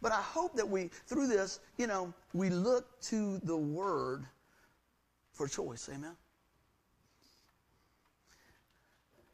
But 0.00 0.12
I 0.12 0.22
hope 0.22 0.56
that 0.56 0.68
we, 0.68 0.90
through 1.06 1.26
this, 1.26 1.60
you 1.76 1.86
know, 1.86 2.14
we 2.32 2.48
look 2.48 3.00
to 3.02 3.38
the 3.38 3.56
Word 3.56 4.24
for 5.32 5.46
choice. 5.46 5.90
Amen? 5.92 6.16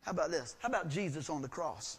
How 0.00 0.12
about 0.12 0.30
this? 0.30 0.56
How 0.60 0.68
about 0.68 0.88
Jesus 0.88 1.28
on 1.30 1.42
the 1.42 1.48
cross? 1.48 1.98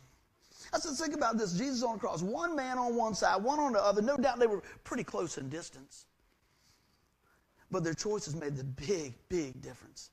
I 0.73 0.79
said, 0.79 0.93
think 0.95 1.15
about 1.15 1.37
this. 1.37 1.53
Jesus 1.53 1.83
on 1.83 1.93
the 1.93 1.99
cross. 1.99 2.21
One 2.21 2.55
man 2.55 2.77
on 2.77 2.95
one 2.95 3.13
side, 3.13 3.43
one 3.43 3.59
on 3.59 3.73
the 3.73 3.81
other. 3.81 4.01
No 4.01 4.17
doubt 4.17 4.39
they 4.39 4.47
were 4.47 4.63
pretty 4.83 5.03
close 5.03 5.37
in 5.37 5.49
distance. 5.49 6.05
But 7.69 7.83
their 7.83 7.93
choices 7.93 8.35
made 8.35 8.55
the 8.55 8.63
big, 8.63 9.13
big 9.29 9.61
difference 9.61 10.09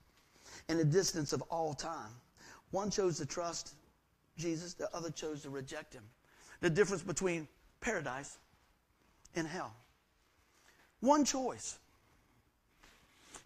in 0.68 0.76
the 0.76 0.84
distance 0.84 1.32
of 1.32 1.42
all 1.42 1.72
time. 1.72 2.10
One 2.72 2.90
chose 2.90 3.18
to 3.18 3.26
trust 3.26 3.74
Jesus, 4.36 4.74
the 4.74 4.94
other 4.94 5.10
chose 5.10 5.42
to 5.42 5.50
reject 5.50 5.92
him. 5.92 6.02
The 6.60 6.70
difference 6.70 7.02
between 7.02 7.48
paradise 7.80 8.38
and 9.36 9.46
hell. 9.46 9.74
One 11.00 11.24
choice. 11.24 11.78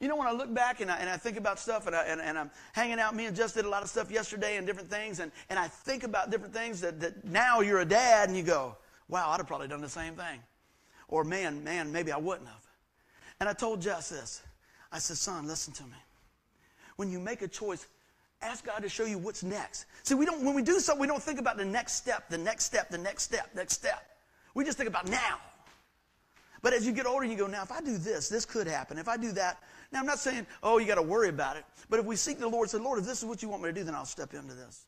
You 0.00 0.06
know, 0.06 0.16
when 0.16 0.28
I 0.28 0.32
look 0.32 0.52
back 0.54 0.80
and 0.80 0.90
I, 0.90 0.96
and 0.98 1.10
I 1.10 1.16
think 1.16 1.36
about 1.36 1.58
stuff 1.58 1.88
and, 1.88 1.96
I, 1.96 2.04
and, 2.04 2.20
and 2.20 2.38
I'm 2.38 2.50
hanging 2.72 3.00
out, 3.00 3.16
me 3.16 3.26
and 3.26 3.36
Jess 3.36 3.52
did 3.52 3.64
a 3.64 3.68
lot 3.68 3.82
of 3.82 3.88
stuff 3.88 4.10
yesterday 4.10 4.56
and 4.56 4.66
different 4.66 4.88
things, 4.88 5.18
and, 5.18 5.32
and 5.50 5.58
I 5.58 5.66
think 5.66 6.04
about 6.04 6.30
different 6.30 6.54
things 6.54 6.80
that, 6.82 7.00
that 7.00 7.24
now 7.24 7.60
you're 7.60 7.80
a 7.80 7.84
dad 7.84 8.28
and 8.28 8.36
you 8.36 8.44
go, 8.44 8.76
wow, 9.08 9.30
I'd 9.30 9.38
have 9.38 9.48
probably 9.48 9.66
done 9.66 9.80
the 9.80 9.88
same 9.88 10.14
thing. 10.14 10.40
Or 11.08 11.24
man, 11.24 11.64
man, 11.64 11.90
maybe 11.90 12.12
I 12.12 12.18
wouldn't 12.18 12.46
have. 12.46 12.64
And 13.40 13.48
I 13.48 13.52
told 13.54 13.82
Jess 13.82 14.10
this. 14.10 14.42
I 14.92 14.98
said, 14.98 15.16
son, 15.16 15.46
listen 15.46 15.72
to 15.74 15.82
me. 15.84 15.98
When 16.96 17.10
you 17.10 17.18
make 17.18 17.42
a 17.42 17.48
choice, 17.48 17.86
Ask 18.40 18.64
God 18.64 18.80
to 18.80 18.88
show 18.88 19.04
you 19.04 19.18
what's 19.18 19.42
next. 19.42 19.86
See, 20.04 20.14
we 20.14 20.24
don't, 20.24 20.44
when 20.44 20.54
we 20.54 20.62
do 20.62 20.78
something, 20.78 21.00
we 21.00 21.06
don't 21.06 21.22
think 21.22 21.40
about 21.40 21.56
the 21.56 21.64
next 21.64 21.94
step, 21.94 22.28
the 22.28 22.38
next 22.38 22.64
step, 22.64 22.88
the 22.88 22.98
next 22.98 23.24
step, 23.24 23.50
next 23.54 23.74
step. 23.74 24.02
We 24.54 24.64
just 24.64 24.78
think 24.78 24.88
about 24.88 25.08
now. 25.08 25.38
But 26.62 26.72
as 26.72 26.86
you 26.86 26.92
get 26.92 27.06
older, 27.06 27.24
you 27.24 27.36
go, 27.36 27.46
now, 27.46 27.62
if 27.62 27.72
I 27.72 27.80
do 27.80 27.98
this, 27.98 28.28
this 28.28 28.44
could 28.44 28.66
happen. 28.66 28.98
If 28.98 29.08
I 29.08 29.16
do 29.16 29.32
that, 29.32 29.62
now 29.92 30.00
I'm 30.00 30.06
not 30.06 30.18
saying, 30.18 30.46
oh, 30.62 30.78
you 30.78 30.86
got 30.86 30.96
to 30.96 31.02
worry 31.02 31.28
about 31.28 31.56
it. 31.56 31.64
But 31.88 32.00
if 32.00 32.06
we 32.06 32.16
seek 32.16 32.38
the 32.38 32.48
Lord, 32.48 32.70
say, 32.70 32.78
Lord, 32.78 32.98
if 32.98 33.04
this 33.04 33.18
is 33.18 33.24
what 33.24 33.42
you 33.42 33.48
want 33.48 33.62
me 33.62 33.68
to 33.68 33.72
do, 33.72 33.84
then 33.84 33.94
I'll 33.94 34.04
step 34.04 34.34
into 34.34 34.54
this. 34.54 34.86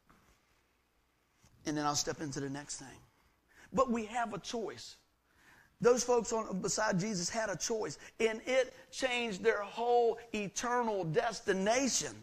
And 1.66 1.76
then 1.76 1.84
I'll 1.84 1.94
step 1.94 2.20
into 2.20 2.40
the 2.40 2.50
next 2.50 2.76
thing. 2.76 2.98
But 3.72 3.90
we 3.90 4.06
have 4.06 4.34
a 4.34 4.38
choice. 4.38 4.96
Those 5.80 6.02
folks 6.04 6.32
on, 6.32 6.60
beside 6.60 6.98
Jesus 6.98 7.30
had 7.30 7.48
a 7.48 7.56
choice, 7.56 7.98
and 8.18 8.40
it 8.46 8.74
changed 8.90 9.42
their 9.42 9.62
whole 9.62 10.18
eternal 10.34 11.04
destination. 11.04 12.14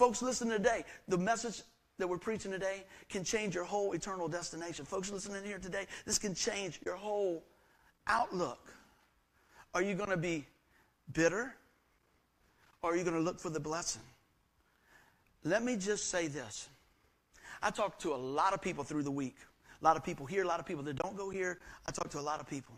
Folks, 0.00 0.22
listen 0.22 0.48
today. 0.48 0.86
The 1.08 1.18
message 1.18 1.60
that 1.98 2.08
we're 2.08 2.16
preaching 2.16 2.50
today 2.50 2.84
can 3.10 3.22
change 3.22 3.54
your 3.54 3.64
whole 3.64 3.92
eternal 3.92 4.28
destination. 4.28 4.86
Folks 4.86 5.12
listening 5.12 5.44
here 5.44 5.58
today, 5.58 5.84
this 6.06 6.18
can 6.18 6.34
change 6.34 6.80
your 6.86 6.96
whole 6.96 7.44
outlook. 8.06 8.72
Are 9.74 9.82
you 9.82 9.94
going 9.94 10.08
to 10.08 10.16
be 10.16 10.46
bitter 11.12 11.54
or 12.80 12.94
are 12.94 12.96
you 12.96 13.04
going 13.04 13.14
to 13.14 13.20
look 13.20 13.38
for 13.38 13.50
the 13.50 13.60
blessing? 13.60 14.00
Let 15.44 15.62
me 15.62 15.76
just 15.76 16.08
say 16.08 16.28
this. 16.28 16.70
I 17.62 17.68
talk 17.68 17.98
to 17.98 18.14
a 18.14 18.16
lot 18.16 18.54
of 18.54 18.62
people 18.62 18.84
through 18.84 19.02
the 19.02 19.10
week. 19.10 19.36
A 19.82 19.84
lot 19.84 19.98
of 19.98 20.02
people 20.02 20.24
here, 20.24 20.44
a 20.44 20.48
lot 20.48 20.60
of 20.60 20.64
people 20.64 20.82
that 20.84 20.96
don't 20.96 21.14
go 21.14 21.28
here. 21.28 21.58
I 21.86 21.90
talk 21.90 22.08
to 22.12 22.20
a 22.20 22.22
lot 22.22 22.40
of 22.40 22.48
people. 22.48 22.74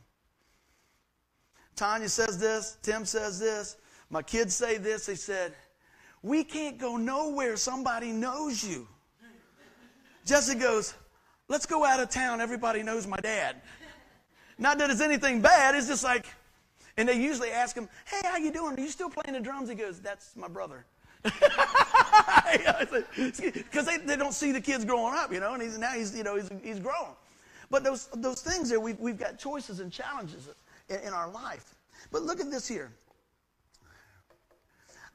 Tanya 1.76 2.08
says 2.08 2.37
this, 2.37 2.78
Tim 2.82 3.04
says 3.04 3.38
this, 3.38 3.76
my 4.11 4.22
kids 4.22 4.54
say 4.54 4.76
this. 4.76 5.06
They 5.06 5.14
said, 5.14 5.54
we 6.22 6.44
can't 6.44 6.78
go 6.78 6.96
nowhere. 6.96 7.56
Somebody 7.56 8.12
knows 8.12 8.62
you. 8.64 8.87
Jesse 10.24 10.54
goes, 10.54 10.94
Let's 11.48 11.66
go 11.66 11.85
out 11.85 12.00
of 12.00 12.08
town. 12.08 12.40
Everybody 12.40 12.82
knows 12.82 13.06
my 13.06 13.18
dad. 13.18 13.56
Not 14.58 14.78
that 14.78 14.90
it's 14.90 15.00
anything 15.00 15.42
bad. 15.42 15.74
It's 15.74 15.88
just 15.88 16.04
like, 16.04 16.26
and 16.96 17.08
they 17.08 17.20
usually 17.20 17.50
ask 17.50 17.76
him, 17.76 17.88
Hey, 18.06 18.20
how 18.24 18.37
you 18.37 18.52
doing? 18.52 18.76
Are 18.78 18.80
you 18.80 18.88
still 18.88 19.11
playing 19.11 19.38
the 19.38 19.44
drums? 19.44 19.68
He 19.68 19.74
goes, 19.74 20.00
That's 20.00 20.37
my 20.37 20.48
brother. 20.48 20.87
Because 23.16 23.87
they, 23.87 23.96
they 23.98 24.16
don't 24.16 24.35
see 24.35 24.52
the 24.52 24.61
kids 24.61 24.85
growing 24.85 25.14
up, 25.14 25.32
you 25.32 25.40
know, 25.40 25.54
and 25.54 25.62
he's, 25.62 25.78
now 25.78 25.92
he's, 25.92 26.14
you 26.14 26.22
know, 26.22 26.37
he's, 26.37 26.50
he's 26.62 26.78
grown. 26.78 27.08
But 27.70 27.85
those, 27.85 28.08
those 28.14 28.42
things 28.42 28.68
there, 28.68 28.80
we've, 28.80 29.00
we've 29.00 29.18
got 29.18 29.38
choices 29.38 29.80
and 29.80 29.90
challenges 29.90 30.48
in, 30.90 30.96
in 31.00 31.12
our 31.14 31.30
life. 31.30 31.74
But 32.11 32.22
look 32.22 32.40
at 32.40 32.50
this 32.50 32.68
here. 32.68 32.92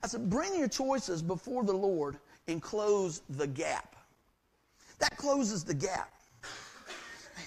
I 0.08 0.10
said, 0.10 0.30
bring 0.30 0.58
your 0.58 0.70
choices 0.70 1.22
before 1.22 1.66
the 1.66 1.74
Lord 1.74 2.16
and 2.48 2.62
close 2.62 3.24
the 3.30 3.46
gap. 3.46 3.94
That 5.00 5.18
closes 5.18 5.66
the 5.66 5.74
gap. 5.74 6.14
Man, 7.36 7.46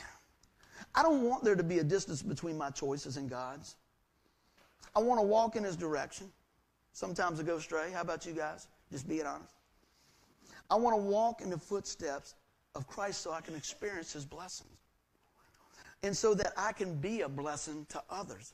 I 0.94 1.02
don't 1.02 1.22
want 1.22 1.42
there 1.42 1.56
to 1.56 1.62
be 1.62 1.78
a 1.78 1.82
distance 1.82 2.20
between 2.20 2.58
my 2.58 2.68
choices 2.68 3.16
and 3.16 3.30
God's. 3.30 3.76
I 4.94 4.98
want 4.98 5.18
to 5.20 5.26
walk 5.26 5.56
in 5.56 5.64
His 5.64 5.74
direction. 5.74 6.30
Sometimes 6.92 7.40
I 7.40 7.44
go 7.44 7.56
astray. 7.56 7.92
How 7.94 8.02
about 8.02 8.26
you 8.26 8.34
guys? 8.34 8.68
Just 8.92 9.08
being 9.08 9.24
honest. 9.24 9.54
I 10.70 10.74
want 10.74 10.94
to 10.94 11.02
walk 11.02 11.40
in 11.40 11.48
the 11.48 11.58
footsteps 11.58 12.34
of 12.74 12.86
Christ 12.86 13.22
so 13.22 13.32
I 13.32 13.40
can 13.40 13.54
experience 13.54 14.12
His 14.12 14.26
blessings. 14.26 14.68
And 16.02 16.14
so 16.14 16.34
that 16.34 16.52
I 16.58 16.72
can 16.72 16.94
be 16.96 17.22
a 17.22 17.28
blessing 17.30 17.86
to 17.88 18.02
others. 18.10 18.52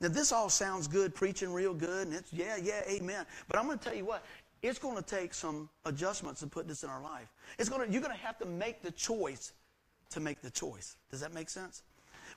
Now, 0.00 0.08
this 0.08 0.32
all 0.32 0.48
sounds 0.48 0.88
good, 0.88 1.14
preaching 1.14 1.52
real 1.52 1.74
good, 1.74 2.06
and 2.06 2.16
it's, 2.16 2.32
yeah, 2.32 2.56
yeah, 2.56 2.82
amen. 2.88 3.26
But 3.48 3.58
I'm 3.58 3.66
going 3.66 3.78
to 3.78 3.84
tell 3.84 3.94
you 3.94 4.06
what, 4.06 4.24
it's 4.62 4.78
going 4.78 4.96
to 4.96 5.02
take 5.02 5.34
some 5.34 5.68
adjustments 5.84 6.40
to 6.40 6.46
put 6.46 6.66
this 6.66 6.82
in 6.82 6.90
our 6.90 7.02
life. 7.02 7.28
It's 7.58 7.68
going 7.68 7.86
to, 7.86 7.92
you're 7.92 8.02
going 8.02 8.14
to 8.14 8.22
have 8.22 8.38
to 8.38 8.46
make 8.46 8.82
the 8.82 8.90
choice 8.92 9.52
to 10.10 10.20
make 10.20 10.40
the 10.40 10.50
choice. 10.50 10.96
Does 11.10 11.20
that 11.20 11.34
make 11.34 11.50
sense? 11.50 11.82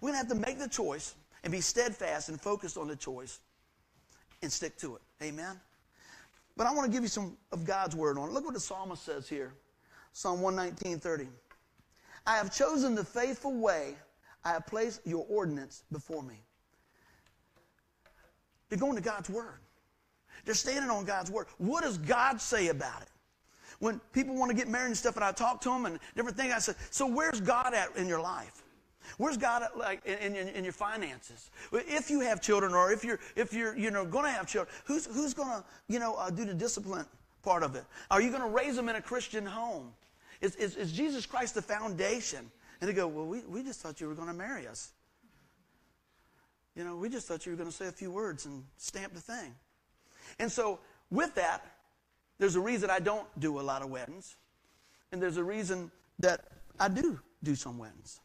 We're 0.01 0.11
going 0.11 0.21
to 0.21 0.27
have 0.27 0.37
to 0.37 0.45
make 0.45 0.59
the 0.59 0.67
choice 0.67 1.15
and 1.43 1.51
be 1.51 1.61
steadfast 1.61 2.29
and 2.29 2.39
focused 2.39 2.77
on 2.77 2.87
the 2.87 2.95
choice 2.95 3.39
and 4.41 4.51
stick 4.51 4.77
to 4.79 4.95
it. 4.95 5.01
Amen? 5.21 5.59
But 6.55 6.67
I 6.67 6.73
want 6.73 6.85
to 6.85 6.91
give 6.91 7.03
you 7.03 7.09
some 7.09 7.37
of 7.51 7.65
God's 7.65 7.95
word 7.95 8.17
on 8.17 8.29
it. 8.29 8.33
Look 8.33 8.45
what 8.45 8.53
the 8.53 8.59
psalmist 8.59 9.03
says 9.03 9.27
here 9.27 9.53
Psalm 10.13 10.41
119 10.41 10.99
30. 10.99 11.27
I 12.25 12.37
have 12.37 12.55
chosen 12.55 12.95
the 12.95 13.03
faithful 13.03 13.53
way, 13.53 13.95
I 14.45 14.51
have 14.51 14.67
placed 14.67 15.01
your 15.05 15.25
ordinance 15.27 15.83
before 15.91 16.21
me. 16.23 16.35
They're 18.73 18.79
going 18.79 18.95
to 18.95 19.03
God's 19.03 19.29
word. 19.29 19.59
They're 20.45 20.55
standing 20.55 20.89
on 20.89 21.05
God's 21.05 21.29
word. 21.29 21.45
What 21.59 21.83
does 21.83 21.99
God 21.99 22.41
say 22.41 22.69
about 22.69 23.03
it? 23.03 23.07
When 23.77 24.01
people 24.13 24.35
want 24.35 24.49
to 24.49 24.57
get 24.57 24.67
married 24.67 24.87
and 24.87 24.97
stuff, 24.97 25.15
and 25.15 25.23
I 25.23 25.31
talk 25.31 25.61
to 25.61 25.69
them 25.69 25.85
and 25.85 25.99
different 26.15 26.35
things, 26.35 26.51
I 26.51 26.57
say, 26.57 26.73
so 26.89 27.05
where's 27.05 27.39
God 27.39 27.75
at 27.75 27.95
in 27.95 28.07
your 28.07 28.19
life? 28.19 28.63
Where's 29.19 29.37
God 29.37 29.61
at, 29.61 29.77
like 29.77 30.03
in, 30.05 30.35
in, 30.35 30.47
in, 30.47 30.63
your 30.63 30.73
finances? 30.73 31.51
If 31.71 32.09
you 32.09 32.21
have 32.21 32.41
children, 32.41 32.73
or 32.73 32.91
if 32.91 33.03
you're 33.03 33.19
if 33.35 33.53
you're 33.53 33.77
you 33.77 33.91
know 33.91 34.05
going 34.05 34.25
to 34.25 34.31
have 34.31 34.47
children, 34.47 34.73
who's 34.85 35.05
who's 35.05 35.35
going 35.35 35.49
to 35.49 35.63
you 35.87 35.99
know 35.99 36.15
uh, 36.15 36.31
do 36.31 36.43
the 36.43 36.53
discipline 36.55 37.05
part 37.43 37.61
of 37.61 37.75
it? 37.75 37.83
Are 38.09 38.21
you 38.21 38.31
going 38.31 38.41
to 38.41 38.47
raise 38.47 38.75
them 38.75 38.89
in 38.89 38.95
a 38.95 39.01
Christian 39.03 39.45
home? 39.45 39.91
Is, 40.41 40.55
is, 40.55 40.77
is 40.77 40.91
Jesus 40.91 41.27
Christ 41.27 41.53
the 41.53 41.61
foundation? 41.61 42.49
And 42.81 42.89
they 42.89 42.93
go, 42.93 43.05
well, 43.05 43.27
we, 43.27 43.41
we 43.41 43.61
just 43.61 43.81
thought 43.81 44.01
you 44.01 44.07
were 44.07 44.15
going 44.15 44.29
to 44.29 44.33
marry 44.33 44.67
us. 44.67 44.93
You 46.75 46.83
know, 46.83 46.95
we 46.95 47.09
just 47.09 47.27
thought 47.27 47.45
you 47.45 47.51
were 47.51 47.57
going 47.57 47.69
to 47.69 47.75
say 47.75 47.87
a 47.87 47.91
few 47.91 48.11
words 48.11 48.45
and 48.45 48.63
stamp 48.77 49.13
the 49.13 49.21
thing. 49.21 49.53
And 50.39 50.51
so, 50.51 50.79
with 51.11 51.35
that, 51.35 51.63
there's 52.39 52.55
a 52.55 52.59
reason 52.59 52.89
I 52.89 52.99
don't 52.99 53.27
do 53.39 53.59
a 53.59 53.61
lot 53.61 53.83
of 53.83 53.89
weddings, 53.89 54.35
and 55.11 55.21
there's 55.21 55.37
a 55.37 55.43
reason 55.43 55.91
that 56.19 56.45
I 56.79 56.87
do 56.87 57.19
do 57.43 57.55
some 57.55 57.77
weddings 57.77 58.19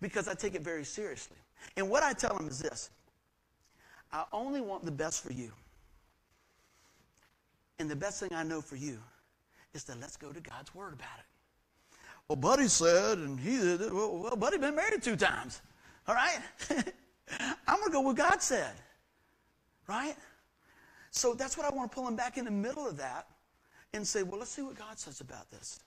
because 0.00 0.28
I 0.28 0.34
take 0.34 0.54
it 0.54 0.62
very 0.62 0.84
seriously. 0.84 1.36
And 1.76 1.90
what 1.90 2.02
I 2.02 2.12
tell 2.12 2.34
them 2.36 2.48
is 2.48 2.58
this 2.58 2.90
I 4.12 4.24
only 4.32 4.60
want 4.60 4.84
the 4.84 4.90
best 4.90 5.22
for 5.22 5.32
you. 5.32 5.52
And 7.78 7.90
the 7.90 7.96
best 7.96 8.20
thing 8.20 8.30
I 8.34 8.42
know 8.42 8.60
for 8.60 8.76
you 8.76 8.98
is 9.74 9.84
that 9.84 10.00
let's 10.00 10.16
go 10.16 10.32
to 10.32 10.40
God's 10.40 10.74
Word 10.74 10.92
about 10.92 11.18
it. 11.18 11.98
Well, 12.28 12.36
Buddy 12.36 12.68
said, 12.68 13.18
and 13.18 13.38
he 13.40 13.58
well 13.90 14.36
Buddy 14.36 14.58
been 14.58 14.76
married 14.76 15.02
two 15.02 15.16
times. 15.16 15.60
All 16.06 16.14
right? 16.14 16.38
I'm 17.38 17.78
going 17.78 17.86
to 17.86 17.92
go 17.92 18.00
with 18.00 18.16
God 18.16 18.42
said. 18.42 18.72
Right? 19.86 20.16
So 21.10 21.34
that's 21.34 21.56
what 21.56 21.66
I 21.66 21.74
want 21.74 21.90
to 21.90 21.94
pull 21.94 22.06
him 22.06 22.16
back 22.16 22.38
in 22.38 22.44
the 22.44 22.50
middle 22.50 22.86
of 22.86 22.96
that 22.98 23.26
and 23.92 24.06
say, 24.06 24.22
well, 24.22 24.38
let's 24.38 24.50
see 24.50 24.62
what 24.62 24.78
God 24.78 24.98
says 24.98 25.20
about 25.20 25.50
this. 25.50 25.80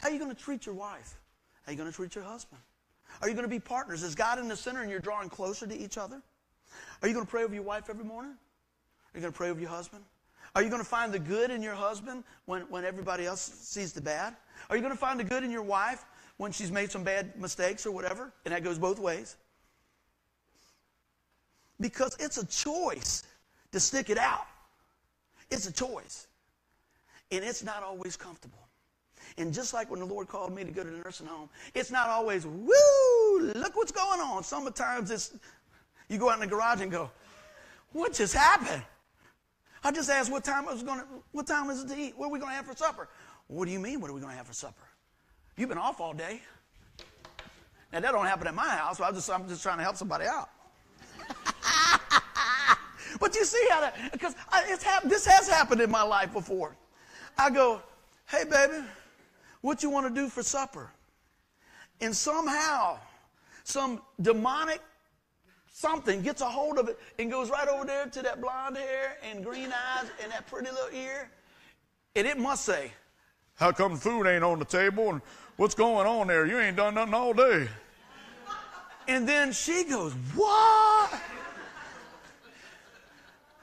How 0.00 0.08
are 0.08 0.12
you 0.12 0.18
going 0.18 0.34
to 0.34 0.40
treat 0.40 0.64
your 0.64 0.74
wife? 0.74 1.18
How 1.62 1.70
are 1.70 1.72
you 1.72 1.78
going 1.78 1.90
to 1.90 1.94
treat 1.94 2.14
your 2.14 2.24
husband? 2.24 2.60
Are 3.20 3.28
you 3.28 3.34
going 3.34 3.44
to 3.44 3.50
be 3.50 3.58
partners? 3.58 4.02
Is 4.02 4.14
God 4.14 4.38
in 4.38 4.48
the 4.48 4.56
center 4.56 4.80
and 4.80 4.90
you're 4.90 5.00
drawing 5.00 5.28
closer 5.28 5.66
to 5.66 5.76
each 5.76 5.98
other? 5.98 6.22
Are 7.02 7.08
you 7.08 7.14
going 7.14 7.26
to 7.26 7.30
pray 7.30 7.44
over 7.44 7.52
your 7.52 7.62
wife 7.62 7.90
every 7.90 8.04
morning? 8.04 8.32
Are 8.32 9.18
you 9.18 9.20
going 9.20 9.32
to 9.32 9.36
pray 9.36 9.50
over 9.50 9.60
your 9.60 9.70
husband? 9.70 10.04
Are 10.54 10.62
you 10.62 10.68
going 10.68 10.82
to 10.82 10.88
find 10.88 11.12
the 11.12 11.18
good 11.18 11.50
in 11.50 11.62
your 11.62 11.74
husband 11.74 12.24
when, 12.46 12.62
when 12.62 12.84
everybody 12.84 13.26
else 13.26 13.40
sees 13.40 13.92
the 13.92 14.00
bad? 14.00 14.34
Are 14.68 14.76
you 14.76 14.82
going 14.82 14.92
to 14.92 14.98
find 14.98 15.20
the 15.20 15.24
good 15.24 15.44
in 15.44 15.50
your 15.50 15.62
wife 15.62 16.04
when 16.38 16.50
she's 16.50 16.72
made 16.72 16.90
some 16.90 17.04
bad 17.04 17.38
mistakes 17.38 17.86
or 17.86 17.92
whatever? 17.92 18.32
And 18.44 18.54
that 18.54 18.64
goes 18.64 18.78
both 18.78 18.98
ways. 18.98 19.36
Because 21.80 22.16
it's 22.20 22.38
a 22.38 22.46
choice 22.46 23.24
to 23.72 23.80
stick 23.80 24.10
it 24.10 24.18
out. 24.18 24.46
It's 25.50 25.66
a 25.66 25.72
choice. 25.72 26.26
And 27.32 27.44
it's 27.44 27.62
not 27.62 27.82
always 27.82 28.16
comfortable. 28.16 28.58
And 29.38 29.54
just 29.54 29.72
like 29.72 29.90
when 29.90 30.00
the 30.00 30.06
Lord 30.06 30.28
called 30.28 30.54
me 30.54 30.64
to 30.64 30.70
go 30.70 30.82
to 30.82 30.90
the 30.90 30.98
nursing 30.98 31.26
home, 31.26 31.48
it's 31.74 31.90
not 31.90 32.08
always, 32.08 32.46
woo, 32.46 33.40
look 33.54 33.76
what's 33.76 33.92
going 33.92 34.20
on. 34.20 34.42
Sometimes 34.42 35.10
it's, 35.10 35.32
you 36.08 36.18
go 36.18 36.28
out 36.28 36.34
in 36.34 36.40
the 36.40 36.46
garage 36.46 36.80
and 36.80 36.90
go, 36.90 37.10
what 37.92 38.12
just 38.12 38.34
happened? 38.34 38.82
I 39.82 39.92
just 39.92 40.10
asked 40.10 40.30
what 40.30 40.44
time 40.44 40.68
I 40.68 40.72
was 40.72 40.82
to, 40.82 41.04
what 41.32 41.46
time 41.46 41.70
is 41.70 41.84
it 41.84 41.88
to 41.88 41.98
eat? 41.98 42.14
What 42.16 42.26
are 42.26 42.30
we 42.30 42.38
going 42.38 42.50
to 42.50 42.56
have 42.56 42.66
for 42.66 42.76
supper? 42.76 43.08
What 43.46 43.64
do 43.66 43.72
you 43.72 43.78
mean, 43.78 44.00
what 44.00 44.10
are 44.10 44.14
we 44.14 44.20
going 44.20 44.32
to 44.32 44.36
have 44.36 44.46
for 44.46 44.52
supper? 44.52 44.84
You've 45.56 45.68
been 45.68 45.78
off 45.78 46.00
all 46.00 46.12
day. 46.12 46.42
Now, 47.92 48.00
that 48.00 48.12
don't 48.12 48.26
happen 48.26 48.46
at 48.46 48.54
my 48.54 48.68
house, 48.68 48.98
so 48.98 49.04
I'm 49.04 49.14
just, 49.14 49.30
I'm 49.30 49.48
just 49.48 49.62
trying 49.62 49.78
to 49.78 49.82
help 49.82 49.96
somebody 49.96 50.24
out. 50.26 50.50
But 53.30 53.38
you 53.38 53.44
see 53.44 53.64
how 53.70 53.80
that, 53.80 53.94
because 54.10 54.34
hap- 54.82 55.04
this 55.04 55.24
has 55.24 55.48
happened 55.48 55.80
in 55.80 55.88
my 55.88 56.02
life 56.02 56.32
before. 56.32 56.74
I 57.38 57.48
go, 57.48 57.80
hey, 58.28 58.42
baby, 58.42 58.84
what 59.60 59.84
you 59.84 59.90
want 59.90 60.12
to 60.12 60.20
do 60.20 60.28
for 60.28 60.42
supper? 60.42 60.90
And 62.00 62.14
somehow, 62.14 62.98
some 63.62 64.00
demonic 64.20 64.80
something 65.72 66.22
gets 66.22 66.42
a 66.42 66.46
hold 66.46 66.76
of 66.76 66.88
it 66.88 66.98
and 67.20 67.30
goes 67.30 67.50
right 67.50 67.68
over 67.68 67.84
there 67.84 68.06
to 68.06 68.20
that 68.20 68.40
blonde 68.40 68.76
hair 68.76 69.16
and 69.22 69.44
green 69.44 69.72
eyes 69.72 70.10
and 70.20 70.32
that 70.32 70.48
pretty 70.48 70.68
little 70.68 70.92
ear. 70.92 71.30
And 72.16 72.26
it 72.26 72.36
must 72.36 72.64
say, 72.64 72.90
How 73.54 73.70
come 73.70 73.96
food 73.96 74.26
ain't 74.26 74.42
on 74.42 74.58
the 74.58 74.64
table? 74.64 75.10
And 75.10 75.22
what's 75.56 75.76
going 75.76 76.08
on 76.08 76.26
there? 76.26 76.46
You 76.46 76.58
ain't 76.58 76.76
done 76.76 76.94
nothing 76.94 77.14
all 77.14 77.32
day. 77.32 77.68
And 79.06 79.28
then 79.28 79.52
she 79.52 79.84
goes, 79.84 80.14
What? 80.34 81.12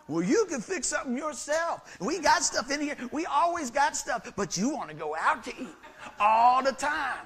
Well, 0.07 0.23
you 0.23 0.45
can 0.49 0.61
fix 0.61 0.87
something 0.87 1.17
yourself. 1.17 1.97
We 1.99 2.19
got 2.19 2.43
stuff 2.43 2.71
in 2.71 2.81
here. 2.81 2.95
We 3.11 3.25
always 3.25 3.69
got 3.69 3.95
stuff, 3.95 4.31
but 4.35 4.57
you 4.57 4.69
want 4.69 4.89
to 4.89 4.95
go 4.95 5.15
out 5.19 5.43
to 5.45 5.51
eat 5.59 5.75
all 6.19 6.63
the 6.63 6.71
time. 6.71 7.25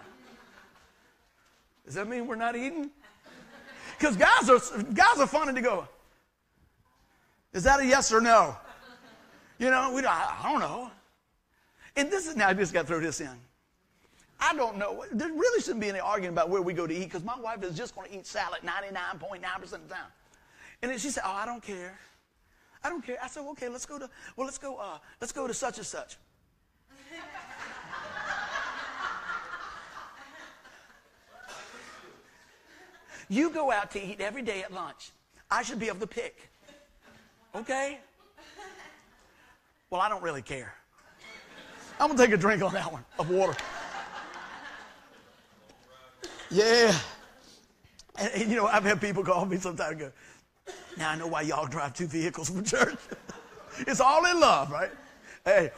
Does 1.86 1.96
that 1.96 2.08
mean 2.08 2.26
we're 2.26 2.36
not 2.36 2.56
eating? 2.56 2.90
Because 3.98 4.18
guys 4.18 4.50
are 4.50 4.84
guys 4.94 5.20
are 5.20 5.28
funny 5.28 5.54
to 5.54 5.62
go. 5.62 5.88
Is 7.54 7.64
that 7.64 7.80
a 7.80 7.86
yes 7.86 8.12
or 8.12 8.22
no? 8.22 8.56
You 9.60 9.70
know, 9.70 9.92
we 9.94 10.04
I, 10.04 10.38
I 10.42 10.52
don't 10.52 10.60
know. 10.60 10.90
And 11.96 12.10
this 12.10 12.28
is 12.28 12.36
now 12.36 12.48
I 12.48 12.54
just 12.54 12.74
got 12.74 12.82
to 12.82 12.88
throw 12.88 13.00
this 13.00 13.22
in. 13.22 13.30
I 14.40 14.56
don't 14.56 14.78
know. 14.78 15.06
There 15.12 15.28
really 15.28 15.62
shouldn't 15.62 15.82
be 15.82 15.90
any 15.90 16.00
arguing 16.00 16.34
about 16.34 16.50
where 16.50 16.64
we 16.64 16.74
go 16.74 16.88
to 16.88 16.94
eat 16.94 17.04
because 17.04 17.24
my 17.24 17.40
wife 17.40 17.62
is 17.64 17.78
just 17.78 17.94
going 17.94 18.10
to 18.10 18.18
eat 18.18 18.26
salad 18.26 18.62
99.9% 18.64 19.62
of 19.62 19.70
the 19.70 19.78
time. 19.94 20.06
And 20.82 20.90
then 20.90 20.98
she 20.98 21.10
said, 21.10 21.24
"Oh, 21.26 21.32
I 21.32 21.46
don't 21.46 21.62
care." 21.62 22.00
I 22.84 22.90
don't 22.90 23.06
care. 23.06 23.18
I 23.22 23.28
said, 23.28 23.44
okay, 23.52 23.70
let's 23.70 23.86
go 23.86 24.00
to, 24.00 24.10
well, 24.36 24.46
let's 24.46 24.58
go, 24.58 24.78
uh, 24.78 24.98
let's 25.20 25.32
go 25.32 25.48
to 25.48 25.54
such 25.54 25.78
and 25.78 25.86
such. 25.86 26.18
you 33.30 33.50
go 33.50 33.72
out 33.72 33.92
to 33.92 34.04
eat 34.04 34.20
every 34.20 34.42
day 34.42 34.62
at 34.62 34.74
lunch. 34.74 35.12
I 35.50 35.64
should 35.64 35.80
be 35.80 35.88
able 35.88 36.00
to 36.00 36.08
pick. 36.08 36.50
Okay? 37.56 38.00
Well, 39.90 40.02
I 40.02 40.10
don't 40.10 40.24
really 40.24 40.42
care. 40.42 40.74
I'm 42.00 42.08
going 42.08 42.18
to 42.18 42.26
take 42.26 42.34
a 42.34 42.38
drink 42.38 42.64
on 42.64 42.74
that 42.74 42.92
one 42.92 43.06
of 43.20 43.30
water. 43.30 43.56
Yeah. 46.50 46.98
And, 48.18 48.32
and, 48.34 48.50
you 48.50 48.56
know, 48.58 48.66
I've 48.66 48.84
had 48.84 49.00
people 49.00 49.24
call 49.24 49.46
me 49.46 49.58
sometimes 49.58 49.92
and 49.92 50.00
go, 50.00 50.12
now 50.98 51.12
I 51.12 51.16
know 51.16 51.28
why 51.28 51.42
y'all 51.42 51.68
drive 51.68 51.94
two 51.94 52.08
vehicles 52.08 52.50
from 52.50 52.64
church. 52.64 52.98
it's 53.80 54.00
all 54.00 54.26
in 54.26 54.40
love, 54.40 54.72
right? 54.72 54.92
Hey, 55.46 55.72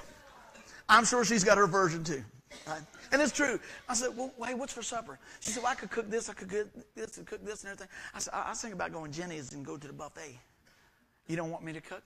I'm 0.90 1.06
sure 1.06 1.24
she's 1.24 1.44
got 1.44 1.58
her 1.58 1.68
version 1.68 2.04
too. 2.04 2.24
Right? 2.68 2.82
And 3.12 3.22
it's 3.22 3.32
true. 3.32 3.60
I 3.88 3.94
said, 3.94 4.10
well, 4.16 4.32
hey, 4.46 4.54
what's 4.54 4.74
for 4.74 4.84
supper? 4.84 5.20
She 5.40 5.52
said, 5.52 5.64
well, 5.64 5.72
I 5.72 5.76
could 5.76 5.92
cook 5.92 6.10
this, 6.10 6.30
I 6.30 6.34
could 6.34 6.50
cook 6.50 6.68
this, 6.96 7.18
and 7.18 7.28
cook 7.28 7.46
this 7.46 7.64
and 7.64 7.72
everything. 7.72 7.88
I 8.14 8.20
said, 8.20 8.34
I, 8.34 8.52
I 8.52 8.54
thinking 8.54 8.74
about 8.74 8.92
going 8.92 9.12
Jenny's 9.12 9.54
and 9.54 9.66
go 9.66 9.78
to 9.78 9.88
the 9.88 9.94
buffet. 9.94 10.40
You 11.28 11.36
don't 11.36 11.52
want 11.52 11.64
me 11.64 11.74
to 11.74 11.82
cook? 11.82 12.04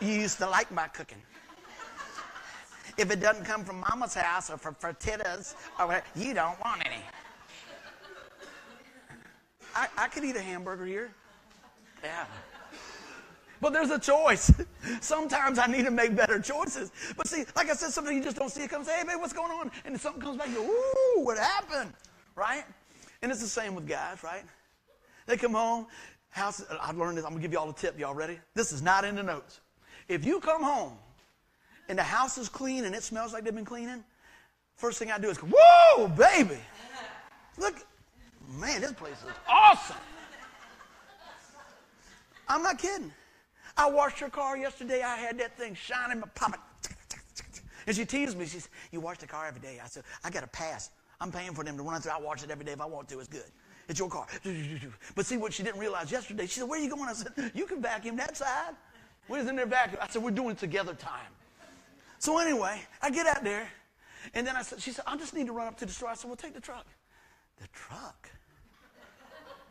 You 0.00 0.08
used 0.08 0.38
to 0.38 0.48
like 0.48 0.70
my 0.72 0.88
cooking. 0.88 1.22
If 2.96 3.10
it 3.10 3.20
doesn't 3.20 3.44
come 3.44 3.64
from 3.64 3.80
mama's 3.88 4.14
house 4.14 4.50
or 4.50 4.58
from 4.58 4.74
whatever, 4.74 6.04
you 6.16 6.34
don't 6.34 6.58
want 6.60 6.84
any. 6.84 7.02
I, 9.80 9.88
I 9.96 10.08
could 10.08 10.24
eat 10.24 10.36
a 10.36 10.42
hamburger 10.42 10.84
here. 10.84 11.10
Yeah. 12.04 12.26
But 13.62 13.72
there's 13.72 13.90
a 13.90 13.98
choice. 13.98 14.52
Sometimes 15.00 15.58
I 15.58 15.66
need 15.66 15.86
to 15.86 15.90
make 15.90 16.14
better 16.14 16.38
choices. 16.38 16.92
But 17.16 17.26
see, 17.26 17.44
like 17.56 17.70
I 17.70 17.72
said, 17.72 17.90
something 17.90 18.14
you 18.14 18.22
just 18.22 18.36
don't 18.36 18.50
see 18.50 18.62
it 18.62 18.68
come 18.68 18.84
say, 18.84 18.98
hey, 18.98 19.04
babe, 19.06 19.16
what's 19.18 19.32
going 19.32 19.50
on? 19.50 19.70
And 19.86 19.98
something 19.98 20.20
comes 20.20 20.36
back, 20.36 20.48
you 20.48 20.56
go, 20.56 20.66
ooh, 20.66 21.24
what 21.24 21.38
happened? 21.38 21.94
Right? 22.36 22.64
And 23.22 23.32
it's 23.32 23.40
the 23.40 23.46
same 23.46 23.74
with 23.74 23.88
guys, 23.88 24.22
right? 24.22 24.42
They 25.26 25.38
come 25.38 25.54
home, 25.54 25.86
house, 26.28 26.62
I've 26.80 26.98
learned 26.98 27.16
this, 27.16 27.24
I'm 27.24 27.30
gonna 27.30 27.42
give 27.42 27.52
you 27.52 27.58
all 27.58 27.70
a 27.70 27.74
tip, 27.74 27.98
y'all 27.98 28.14
ready? 28.14 28.38
This 28.54 28.72
is 28.72 28.82
not 28.82 29.04
in 29.06 29.14
the 29.14 29.22
notes. 29.22 29.60
If 30.08 30.26
you 30.26 30.40
come 30.40 30.62
home 30.62 30.92
and 31.88 31.98
the 31.98 32.02
house 32.02 32.36
is 32.36 32.50
clean 32.50 32.84
and 32.84 32.94
it 32.94 33.02
smells 33.02 33.32
like 33.32 33.44
they've 33.44 33.54
been 33.54 33.64
cleaning, 33.64 34.04
first 34.76 34.98
thing 34.98 35.10
I 35.10 35.18
do 35.18 35.30
is 35.30 35.38
go, 35.38 35.48
whoa, 35.50 36.08
baby. 36.08 36.58
Look, 37.58 37.76
man, 38.58 38.80
this 38.80 38.92
place 38.92 39.12
is 39.12 39.32
awesome. 39.48 39.96
I'm 42.48 42.62
not 42.62 42.78
kidding. 42.78 43.12
I 43.76 43.88
washed 43.88 44.18
her 44.18 44.28
car 44.28 44.56
yesterday. 44.56 45.02
I 45.02 45.16
had 45.16 45.38
that 45.38 45.56
thing 45.56 45.74
shining, 45.74 46.22
popping. 46.34 46.60
And 47.86 47.96
she 47.96 48.04
teased 48.04 48.38
me. 48.38 48.46
She 48.46 48.60
said, 48.60 48.70
You 48.92 49.00
wash 49.00 49.18
the 49.18 49.26
car 49.26 49.46
every 49.46 49.60
day. 49.60 49.80
I 49.82 49.86
said, 49.86 50.04
I 50.22 50.30
got 50.30 50.44
a 50.44 50.48
pass. 50.48 50.90
I'm 51.20 51.32
paying 51.32 51.52
for 51.52 51.64
them 51.64 51.76
to 51.76 51.82
run 51.82 52.00
through. 52.00 52.12
I 52.12 52.20
wash 52.20 52.42
it 52.42 52.50
every 52.50 52.64
day 52.64 52.72
if 52.72 52.80
I 52.80 52.86
want 52.86 53.08
to. 53.08 53.18
It's 53.20 53.28
good. 53.28 53.50
It's 53.88 53.98
your 53.98 54.08
car. 54.08 54.26
But 55.14 55.26
see 55.26 55.36
what 55.36 55.52
she 55.52 55.62
didn't 55.62 55.80
realize 55.80 56.10
yesterday. 56.12 56.46
She 56.46 56.60
said, 56.60 56.68
Where 56.68 56.78
are 56.78 56.82
you 56.82 56.90
going? 56.90 57.08
I 57.08 57.12
said, 57.14 57.52
You 57.54 57.66
can 57.66 57.82
vacuum 57.82 58.16
that 58.16 58.36
side. 58.36 58.74
Where's 59.26 59.48
in 59.48 59.56
there 59.56 59.66
vacuum? 59.66 59.98
I 60.00 60.08
said, 60.08 60.22
We're 60.22 60.30
doing 60.30 60.56
together 60.56 60.94
time. 60.94 61.32
So 62.18 62.38
anyway, 62.38 62.80
I 63.02 63.10
get 63.10 63.26
out 63.26 63.42
there. 63.42 63.68
And 64.34 64.46
then 64.46 64.56
I 64.56 64.62
said, 64.62 64.80
She 64.80 64.92
said, 64.92 65.04
I 65.06 65.16
just 65.16 65.34
need 65.34 65.46
to 65.46 65.52
run 65.52 65.66
up 65.66 65.76
to 65.78 65.86
the 65.86 65.92
store. 65.92 66.10
I 66.10 66.14
said, 66.14 66.28
Well, 66.28 66.36
take 66.36 66.54
the 66.54 66.60
truck. 66.60 66.86
The 67.60 67.68
truck? 67.72 68.30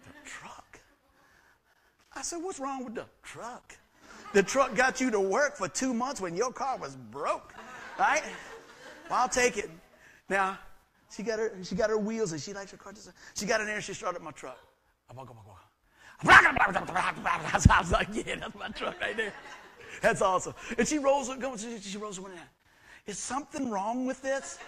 The 0.06 0.30
truck? 0.30 0.80
I 2.14 2.22
said, 2.22 2.38
What's 2.42 2.60
wrong 2.60 2.84
with 2.86 2.96
the 2.96 3.06
truck? 3.24 3.78
The 4.34 4.44
truck 4.44 4.76
got 4.76 5.02
you 5.02 5.10
to 5.12 5.20
work 5.20 5.58
for 5.58 5.68
two 5.68 5.94
months 5.94 6.22
when 6.22 6.36
your 6.36 6.52
car 6.52 6.78
was 6.78 6.96
broke, 6.96 7.54
right? 7.98 8.22
Well, 9.10 9.20
I'll 9.20 9.30
take 9.30 9.58
it. 9.58 9.70
Now, 10.30 10.60
she 11.16 11.24
got 11.24 11.40
her, 11.40 11.52
she 11.64 11.74
got 11.76 11.90
her 11.90 11.98
wheels 11.98 12.32
and 12.32 12.42
she 12.42 12.54
likes 12.54 12.70
her 12.72 12.78
car. 12.78 12.94
She 13.34 13.46
got 13.48 13.60
in 13.62 13.66
there 13.66 13.76
and 13.76 13.84
she 13.84 13.94
started 13.94 14.22
my 14.22 14.32
truck. 14.32 14.60
I 15.10 15.14
was 17.82 17.92
like, 17.92 18.08
yeah, 18.12 18.36
that's 18.36 18.56
my 18.56 18.68
truck 18.70 19.02
right 19.02 19.18
there. 19.18 19.34
That's 20.02 20.22
awesome. 20.22 20.54
And 20.78 20.88
she 20.88 21.00
rolls, 21.00 21.32
she 21.82 21.98
rolls 21.98 22.20
one 22.20 22.32
in. 22.32 22.38
Is 23.08 23.18
something 23.18 23.70
wrong 23.70 24.06
with 24.06 24.22
this? 24.22 24.60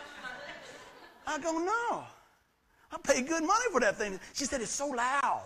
I 1.27 1.37
go, 1.39 1.51
no. 1.51 2.03
I 2.91 2.97
pay 3.03 3.21
good 3.21 3.43
money 3.43 3.65
for 3.71 3.79
that 3.81 3.97
thing. 3.97 4.19
She 4.33 4.45
said, 4.45 4.61
it's 4.61 4.71
so 4.71 4.87
loud. 4.87 5.43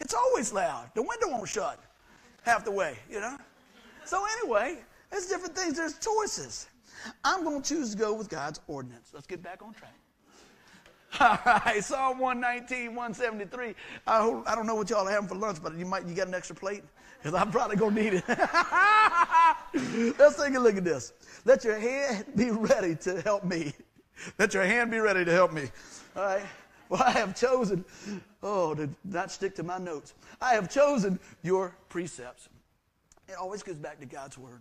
It's 0.00 0.14
always 0.14 0.52
loud. 0.52 0.90
The 0.94 1.02
window 1.02 1.28
won't 1.28 1.48
shut 1.48 1.80
half 2.42 2.64
the 2.64 2.70
way, 2.70 2.98
you 3.10 3.20
know? 3.20 3.36
So, 4.04 4.24
anyway, 4.38 4.78
there's 5.10 5.26
different 5.26 5.56
things, 5.56 5.76
there's 5.76 5.98
choices. 5.98 6.68
I'm 7.24 7.44
going 7.44 7.62
to 7.62 7.68
choose 7.68 7.92
to 7.92 7.98
go 7.98 8.14
with 8.14 8.28
God's 8.28 8.60
ordinance. 8.68 9.10
Let's 9.12 9.26
get 9.26 9.42
back 9.42 9.62
on 9.62 9.74
track. 9.74 9.94
All 11.20 11.38
right, 11.46 11.82
Psalm 11.82 12.18
119, 12.18 12.94
173. 12.94 13.74
I, 14.06 14.42
I 14.46 14.54
don't 14.54 14.66
know 14.66 14.74
what 14.74 14.90
y'all 14.90 15.06
are 15.06 15.10
having 15.10 15.28
for 15.28 15.34
lunch, 15.34 15.58
but 15.62 15.74
you 15.76 15.86
might 15.86 16.06
you 16.06 16.14
got 16.14 16.28
an 16.28 16.34
extra 16.34 16.54
plate? 16.54 16.82
Because 17.18 17.34
I'm 17.34 17.50
probably 17.50 17.76
going 17.76 17.94
to 17.94 18.02
need 18.02 18.14
it. 18.14 18.24
Let's 20.18 20.36
take 20.36 20.54
a 20.54 20.60
look 20.60 20.76
at 20.76 20.84
this. 20.84 21.12
Let 21.44 21.64
your 21.64 21.78
hand 21.78 22.26
be 22.34 22.50
ready 22.50 22.94
to 22.96 23.22
help 23.22 23.44
me. 23.44 23.72
Let 24.38 24.54
your 24.54 24.64
hand 24.64 24.90
be 24.90 24.98
ready 24.98 25.24
to 25.24 25.32
help 25.32 25.52
me. 25.52 25.68
All 26.16 26.22
right. 26.24 26.42
Well, 26.88 27.02
I 27.02 27.10
have 27.12 27.34
chosen, 27.34 27.84
oh, 28.42 28.74
to 28.74 28.88
not 29.04 29.32
stick 29.32 29.54
to 29.56 29.62
my 29.62 29.78
notes. 29.78 30.14
I 30.40 30.54
have 30.54 30.70
chosen 30.70 31.18
your 31.42 31.76
precepts. 31.88 32.48
It 33.28 33.34
always 33.34 33.62
goes 33.62 33.76
back 33.76 33.98
to 34.00 34.06
God's 34.06 34.38
word. 34.38 34.60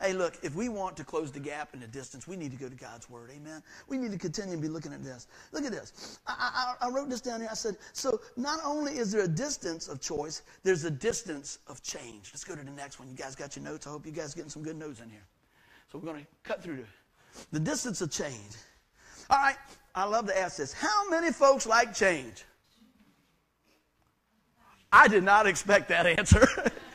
Hey, 0.00 0.12
look, 0.12 0.38
if 0.44 0.54
we 0.54 0.68
want 0.68 0.96
to 0.98 1.04
close 1.04 1.32
the 1.32 1.40
gap 1.40 1.74
in 1.74 1.80
the 1.80 1.86
distance, 1.88 2.28
we 2.28 2.36
need 2.36 2.52
to 2.52 2.56
go 2.56 2.68
to 2.68 2.74
God's 2.76 3.10
Word. 3.10 3.30
Amen. 3.34 3.64
We 3.88 3.98
need 3.98 4.12
to 4.12 4.18
continue 4.18 4.54
to 4.54 4.62
be 4.62 4.68
looking 4.68 4.92
at 4.92 5.02
this. 5.02 5.26
Look 5.50 5.64
at 5.64 5.72
this. 5.72 6.20
I, 6.24 6.76
I, 6.80 6.86
I, 6.86 6.90
wrote 6.90 7.10
this 7.10 7.20
down 7.20 7.40
here. 7.40 7.48
I 7.50 7.54
said, 7.54 7.76
so 7.92 8.20
not 8.36 8.60
only 8.64 8.96
is 8.96 9.10
there 9.10 9.24
a 9.24 9.28
distance 9.28 9.88
of 9.88 10.00
choice, 10.00 10.42
there's 10.62 10.84
a 10.84 10.90
distance 10.90 11.58
of 11.66 11.82
change. 11.82 12.30
Let's 12.32 12.44
go 12.44 12.54
to 12.54 12.62
the 12.62 12.70
next 12.70 13.00
one. 13.00 13.08
You 13.08 13.16
guys 13.16 13.34
got 13.34 13.56
your 13.56 13.64
notes? 13.64 13.88
I 13.88 13.90
hope 13.90 14.06
you 14.06 14.12
guys 14.12 14.34
getting 14.34 14.50
some 14.50 14.62
good 14.62 14.76
notes 14.76 15.00
in 15.00 15.10
here. 15.10 15.26
So 15.90 15.98
we're 15.98 16.12
going 16.12 16.24
to 16.24 16.26
cut 16.44 16.62
through 16.62 16.76
the, 16.76 17.58
the 17.58 17.60
distance 17.60 18.00
of 18.00 18.12
change. 18.12 18.54
All 19.30 19.38
right. 19.38 19.56
I 19.98 20.04
love 20.04 20.26
to 20.28 20.38
ask 20.38 20.58
this. 20.58 20.72
How 20.72 21.10
many 21.10 21.32
folks 21.32 21.66
like 21.66 21.92
change? 21.92 22.44
I 24.92 25.08
did 25.08 25.24
not 25.24 25.48
expect 25.48 25.88
that 25.88 26.06
answer. 26.06 26.46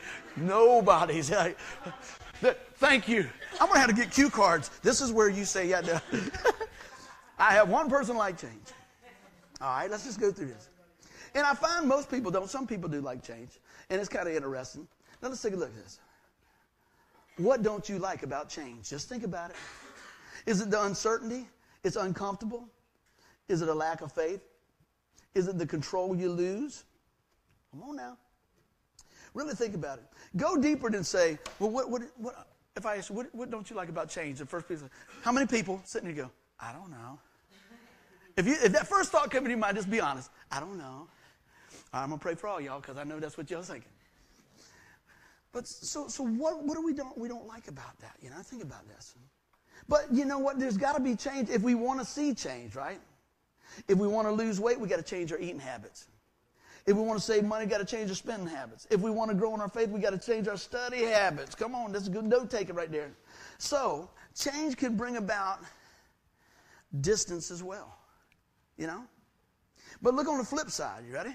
Nobody's. 0.36 1.30
Thank 2.76 3.06
you. 3.06 3.28
I'm 3.60 3.66
going 3.68 3.74
to 3.74 3.80
have 3.80 3.90
to 3.90 3.94
get 3.94 4.10
cue 4.10 4.30
cards. 4.30 4.70
This 4.82 5.02
is 5.02 5.12
where 5.12 5.28
you 5.28 5.44
say, 5.44 5.68
yeah, 5.68 5.80
no. 5.82 6.00
I 7.38 7.52
have 7.52 7.68
one 7.68 7.90
person 7.90 8.16
like 8.16 8.38
change. 8.38 8.68
All 9.60 9.76
right, 9.76 9.90
let's 9.90 10.04
just 10.04 10.18
go 10.18 10.32
through 10.32 10.46
this. 10.46 10.70
And 11.34 11.46
I 11.46 11.52
find 11.52 11.86
most 11.86 12.10
people 12.10 12.30
don't. 12.30 12.48
Some 12.48 12.66
people 12.66 12.88
do 12.88 13.02
like 13.02 13.22
change. 13.22 13.50
And 13.90 14.00
it's 14.00 14.08
kind 14.08 14.26
of 14.26 14.34
interesting. 14.34 14.88
Now 15.22 15.28
let's 15.28 15.42
take 15.42 15.52
a 15.52 15.56
look 15.56 15.68
at 15.68 15.74
this. 15.74 16.00
What 17.36 17.62
don't 17.62 17.86
you 17.86 17.98
like 17.98 18.22
about 18.22 18.48
change? 18.48 18.88
Just 18.88 19.10
think 19.10 19.24
about 19.24 19.50
it. 19.50 19.56
Is 20.46 20.62
it 20.62 20.70
the 20.70 20.82
uncertainty? 20.84 21.46
It's 21.82 21.96
uncomfortable? 21.96 22.66
Is 23.48 23.62
it 23.62 23.68
a 23.68 23.74
lack 23.74 24.00
of 24.00 24.12
faith? 24.12 24.40
Is 25.34 25.48
it 25.48 25.58
the 25.58 25.66
control 25.66 26.16
you 26.16 26.30
lose? 26.30 26.84
Come 27.70 27.82
on 27.82 27.96
now. 27.96 28.16
Really 29.34 29.54
think 29.54 29.74
about 29.74 29.98
it. 29.98 30.04
Go 30.36 30.56
deeper 30.56 30.88
than 30.90 31.02
say, 31.02 31.38
well, 31.58 31.70
what, 31.70 31.90
what, 31.90 32.02
what 32.16 32.48
if 32.76 32.86
I 32.86 32.96
ask, 32.96 33.12
what, 33.12 33.32
what 33.34 33.50
don't 33.50 33.68
you 33.68 33.76
like 33.76 33.88
about 33.88 34.08
change? 34.08 34.38
The 34.38 34.46
first 34.46 34.68
person, 34.68 34.88
how 35.22 35.32
many 35.32 35.46
people 35.46 35.80
sitting 35.84 36.08
here 36.08 36.24
go, 36.24 36.30
I 36.60 36.72
don't 36.72 36.90
know. 36.90 37.18
If, 38.36 38.46
you, 38.46 38.56
if 38.62 38.72
that 38.72 38.88
first 38.88 39.12
thought 39.12 39.30
came 39.30 39.38
into 39.38 39.50
your 39.50 39.58
mind, 39.58 39.76
just 39.76 39.90
be 39.90 40.00
honest. 40.00 40.30
I 40.50 40.60
don't 40.60 40.78
know. 40.78 41.08
I'm 41.92 42.08
going 42.08 42.18
to 42.18 42.22
pray 42.22 42.34
for 42.34 42.48
all 42.48 42.60
y'all 42.60 42.80
because 42.80 42.96
I 42.96 43.04
know 43.04 43.20
that's 43.20 43.38
what 43.38 43.50
y'all 43.50 43.62
thinking. 43.62 43.90
But 45.52 45.68
so, 45.68 46.08
so 46.08 46.24
what, 46.24 46.64
what 46.64 46.74
do 46.74 46.84
we 46.84 46.92
don't, 46.92 47.16
we 47.16 47.28
don't 47.28 47.46
like 47.46 47.68
about 47.68 47.96
that? 48.00 48.16
You 48.20 48.30
know, 48.30 48.36
think 48.38 48.62
about 48.62 48.88
this. 48.88 49.14
But 49.88 50.06
you 50.12 50.24
know 50.24 50.38
what? 50.38 50.58
There's 50.58 50.76
got 50.76 50.96
to 50.96 51.02
be 51.02 51.14
change 51.14 51.48
if 51.48 51.62
we 51.62 51.76
want 51.76 52.00
to 52.00 52.06
see 52.06 52.34
change, 52.34 52.74
right? 52.74 52.98
If 53.88 53.98
we 53.98 54.06
want 54.06 54.28
to 54.28 54.32
lose 54.32 54.60
weight, 54.60 54.78
we 54.78 54.88
got 54.88 54.96
to 54.96 55.02
change 55.02 55.32
our 55.32 55.38
eating 55.38 55.58
habits. 55.58 56.06
If 56.86 56.96
we 56.96 57.02
want 57.02 57.18
to 57.18 57.24
save 57.24 57.44
money, 57.44 57.64
we 57.64 57.70
got 57.70 57.78
to 57.78 57.84
change 57.84 58.10
our 58.10 58.16
spending 58.16 58.46
habits. 58.46 58.86
If 58.90 59.00
we 59.00 59.10
want 59.10 59.30
to 59.30 59.36
grow 59.36 59.54
in 59.54 59.60
our 59.60 59.68
faith, 59.68 59.88
we 59.88 60.00
got 60.00 60.10
to 60.10 60.18
change 60.18 60.48
our 60.48 60.56
study 60.56 61.02
habits. 61.02 61.54
Come 61.54 61.74
on, 61.74 61.92
that's 61.92 62.08
a 62.08 62.10
good 62.10 62.24
note 62.24 62.50
taker 62.50 62.74
right 62.74 62.90
there. 62.90 63.10
So, 63.58 64.10
change 64.38 64.76
can 64.76 64.96
bring 64.96 65.16
about 65.16 65.60
distance 67.00 67.50
as 67.50 67.62
well. 67.62 67.96
You 68.76 68.86
know? 68.86 69.04
But 70.02 70.14
look 70.14 70.28
on 70.28 70.38
the 70.38 70.44
flip 70.44 70.70
side. 70.70 71.04
You 71.06 71.14
ready? 71.14 71.34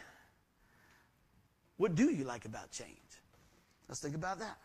What 1.78 1.96
do 1.96 2.12
you 2.12 2.26
like 2.26 2.46
about 2.46 2.72
change? 2.72 2.90
Let's 3.88 4.02
think 4.02 4.14
about 4.14 4.40
that. 4.40 4.58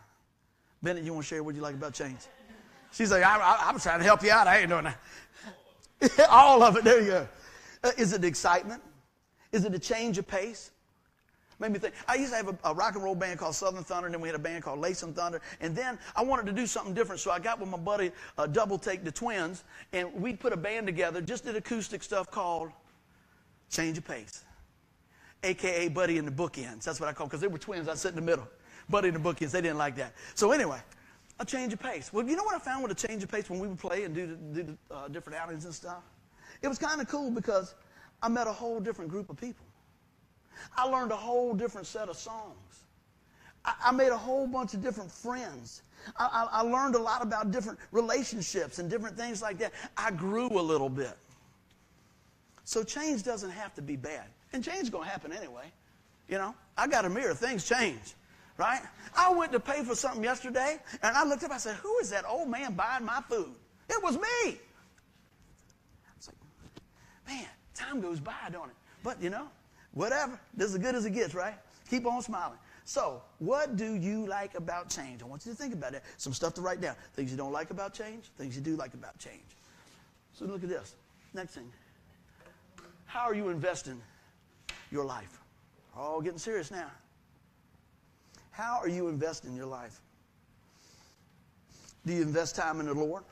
Bennett, 0.83 1.05
you 1.05 1.15
want 1.15 1.25
to 1.25 1.29
share 1.29 1.43
what 1.43 1.55
you 1.55 1.63
like 1.63 1.75
about 1.75 1.95
change? 1.95 2.19
She's 2.93 3.11
like, 3.11 3.23
I, 3.23 3.39
I, 3.39 3.69
I'm 3.69 3.79
trying 3.79 4.01
to 4.01 4.05
help 4.05 4.23
you 4.23 4.31
out. 4.31 4.47
I 4.47 4.59
ain't 4.59 4.69
doing 4.69 4.85
that. 4.85 6.29
All 6.31 6.63
of 6.63 6.77
it. 6.77 6.85
There 6.85 7.01
you 7.01 7.07
go. 7.07 7.29
Uh, 7.85 7.93
is 7.99 8.15
it 8.15 8.25
excitement? 8.25 8.83
Is 9.53 9.65
it 9.65 9.75
a 9.75 9.79
change 9.79 10.17
of 10.19 10.27
pace? 10.27 10.71
Made 11.61 11.71
me 11.71 11.79
think. 11.79 11.95
I 12.09 12.17
used 12.17 12.33
to 12.33 12.37
have 12.37 12.49
a, 12.49 12.59
a, 12.65 12.75
rock 12.75 12.95
and 12.95 13.05
roll 13.05 13.15
band 13.15 13.39
called 13.39 13.55
Southern 13.55 13.85
Thunder, 13.85 14.07
and 14.07 14.15
then 14.15 14.21
we 14.21 14.27
had 14.27 14.35
a 14.35 14.41
band 14.41 14.65
called 14.65 14.81
Lace 14.81 15.05
and 15.05 15.15
Thunder. 15.15 15.41
And 15.61 15.77
then 15.77 15.99
I 16.17 16.25
wanted 16.25 16.47
to 16.47 16.53
do 16.53 16.67
something 16.67 16.95
different, 16.95 17.21
so 17.21 17.31
I 17.31 17.39
got 17.39 17.61
with 17.61 17.69
my 17.69 17.79
buddy 17.79 18.11
uh, 18.37 18.47
Double 18.47 18.77
Take, 18.77 19.05
the 19.05 19.13
twins, 19.13 19.63
and 19.93 20.13
we 20.15 20.33
put 20.33 20.53
a 20.53 20.57
band 20.57 20.87
together, 20.87 21.21
just 21.21 21.45
did 21.45 21.55
acoustic 21.55 22.03
stuff 22.03 22.31
called 22.31 22.71
Change 23.71 23.99
of 23.99 24.05
Pace, 24.05 24.43
aka 25.45 25.89
Buddy 25.89 26.19
in 26.19 26.25
the 26.25 26.33
Bookends. 26.33 26.83
That's 26.83 26.99
what 26.99 27.09
I 27.09 27.13
call 27.13 27.29
because 27.29 27.41
they 27.41 27.47
were 27.47 27.59
twins. 27.59 27.87
I 27.87 27.95
sit 27.95 28.09
in 28.09 28.17
the 28.17 28.23
middle. 28.23 28.49
Buddy 28.89 29.09
in 29.09 29.15
the 29.15 29.21
Bookends. 29.21 29.53
They 29.53 29.61
didn't 29.61 29.79
like 29.79 29.95
that. 29.97 30.15
So 30.35 30.51
anyway, 30.51 30.81
a 31.39 31.45
change 31.45 31.73
of 31.73 31.81
pace. 31.81 32.13
Well, 32.13 32.27
you 32.27 32.35
know 32.35 32.45
what 32.45 32.57
I 32.57 32.59
found 32.59 32.83
with 32.83 32.93
a 32.93 33.07
change 33.07 33.23
of 33.23 33.31
pace 33.31 33.49
when 33.49 33.61
we 33.61 33.69
would 33.69 33.79
play 33.79 34.03
and 34.05 34.15
do, 34.15 34.37
do 34.53 34.77
uh, 34.91 35.07
different 35.07 35.39
outings 35.39 35.67
and 35.67 35.75
stuff? 35.75 36.03
It 36.63 36.69
was 36.69 36.79
kind 36.79 37.01
of 37.01 37.09
cool 37.09 37.31
because 37.31 37.75
I 38.23 38.29
met 38.29 38.47
a 38.47 38.53
whole 38.53 38.81
different 38.81 39.11
group 39.11 39.31
of 39.31 39.37
people. 39.37 39.67
I 40.77 40.85
learned 40.87 41.13
a 41.13 41.17
whole 41.17 41.55
different 41.55 41.87
set 41.87 42.09
of 42.09 42.17
songs. 42.17 42.85
I, 43.65 43.75
I 43.87 43.93
made 43.93 44.11
a 44.11 44.17
whole 44.17 44.47
bunch 44.47 44.75
of 44.75 44.83
different 44.83 45.11
friends. 45.11 45.83
I, 46.17 46.49
I, 46.53 46.61
I 46.61 46.63
learned 46.63 46.95
a 46.95 46.99
lot 46.99 47.23
about 47.23 47.51
different 47.51 47.79
relationships 47.93 48.79
and 48.79 48.91
different 48.91 49.17
things 49.17 49.43
like 49.43 49.59
that. 49.59 49.73
I 49.97 50.11
grew 50.11 50.49
a 50.49 50.63
little 50.63 50.89
bit. 50.89 51.17
So 52.65 52.83
change 52.83 53.23
doesn't 53.23 53.51
have 53.51 53.75
to 53.75 53.83
be 53.83 53.97
bad. 53.97 54.25
And 54.53 54.65
change 54.65 54.85
is 54.85 54.91
going 54.91 55.05
to 55.05 55.11
happen 55.11 55.33
anyway. 55.33 55.71
You 56.29 56.39
know, 56.39 56.55
I 56.79 56.87
got 56.87 57.05
a 57.05 57.11
mirror. 57.11 57.35
Things 57.35 57.69
change, 57.69 58.15
right? 58.57 58.81
I 59.15 59.33
went 59.33 59.53
to 59.53 59.61
pay 59.61 59.83
for 59.83 59.95
something 59.95 60.25
yesterday, 60.25 60.79
and 61.03 61.17
I 61.17 61.25
looked 61.25 61.45
up. 61.45 61.51
I 61.51 61.59
said, 61.59 61.77
"Who 61.77 61.99
is 61.99 62.09
that 62.11 62.25
old 62.27 62.49
man 62.49 62.73
buying 62.73 63.05
my 63.05 63.21
food?" 63.29 63.55
It 63.91 64.03
was 64.03 64.17
me. 64.17 64.59
"Man, 67.27 67.47
time 67.75 68.01
goes 68.01 68.21
by, 68.21 68.49
don't 68.53 68.69
it?" 68.69 68.77
But 69.03 69.23
you 69.23 69.31
know, 69.31 69.49
Whatever. 69.95 70.39
This 70.55 70.71
is 70.71 70.75
as 70.75 70.81
good 70.81 70.95
as 70.95 71.05
it 71.05 71.11
gets, 71.11 71.35
right? 71.35 71.55
Keep 71.89 72.07
on 72.07 72.21
smiling. 72.21 72.59
So, 72.85 73.23
what 73.39 73.77
do 73.77 73.95
you 73.95 74.27
like 74.27 74.57
about 74.57 74.91
change? 74.91 75.23
I 75.23 75.27
want 75.27 75.47
you 75.47 75.53
to 75.53 75.57
think 75.57 75.73
about 75.73 75.95
it. 75.95 76.03
Some 76.19 76.35
stuff 76.35 76.53
to 76.55 76.61
write 76.61 76.81
down. 76.81 76.97
Things 77.15 77.31
you 77.31 77.37
don't 77.37 77.53
like 77.53 77.71
about 77.71 77.95
change, 77.95 78.25
things 78.37 78.57
you 78.57 78.61
do 78.61 78.77
like 78.77 78.93
about 78.95 79.17
change. 79.19 79.57
So, 80.35 80.45
look 80.45 80.63
at 80.63 80.69
this. 80.69 80.97
Next 81.33 81.55
thing. 81.55 81.73
How 83.07 83.21
are 83.21 83.35
you 83.35 83.49
investing 83.49 84.03
your 84.91 85.05
life? 85.05 85.39
All 85.97 86.21
getting 86.21 86.39
serious 86.39 86.71
now. 86.71 86.91
How 88.51 88.79
are 88.83 88.89
you 88.89 89.09
investing 89.09 89.57
your 89.57 89.67
life? 89.67 90.01
Do 92.05 92.13
you 92.13 92.23
invest 92.23 92.57
time 92.57 92.81
in 92.81 92.87
the 92.87 92.95
Lord? 92.95 93.23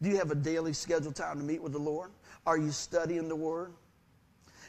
Do 0.00 0.08
you 0.08 0.16
have 0.16 0.30
a 0.30 0.34
daily 0.34 0.72
scheduled 0.72 1.16
time 1.16 1.38
to 1.38 1.44
meet 1.44 1.60
with 1.60 1.72
the 1.72 1.78
Lord? 1.78 2.10
Are 2.46 2.56
you 2.56 2.70
studying 2.70 3.28
the 3.28 3.36
Word? 3.36 3.72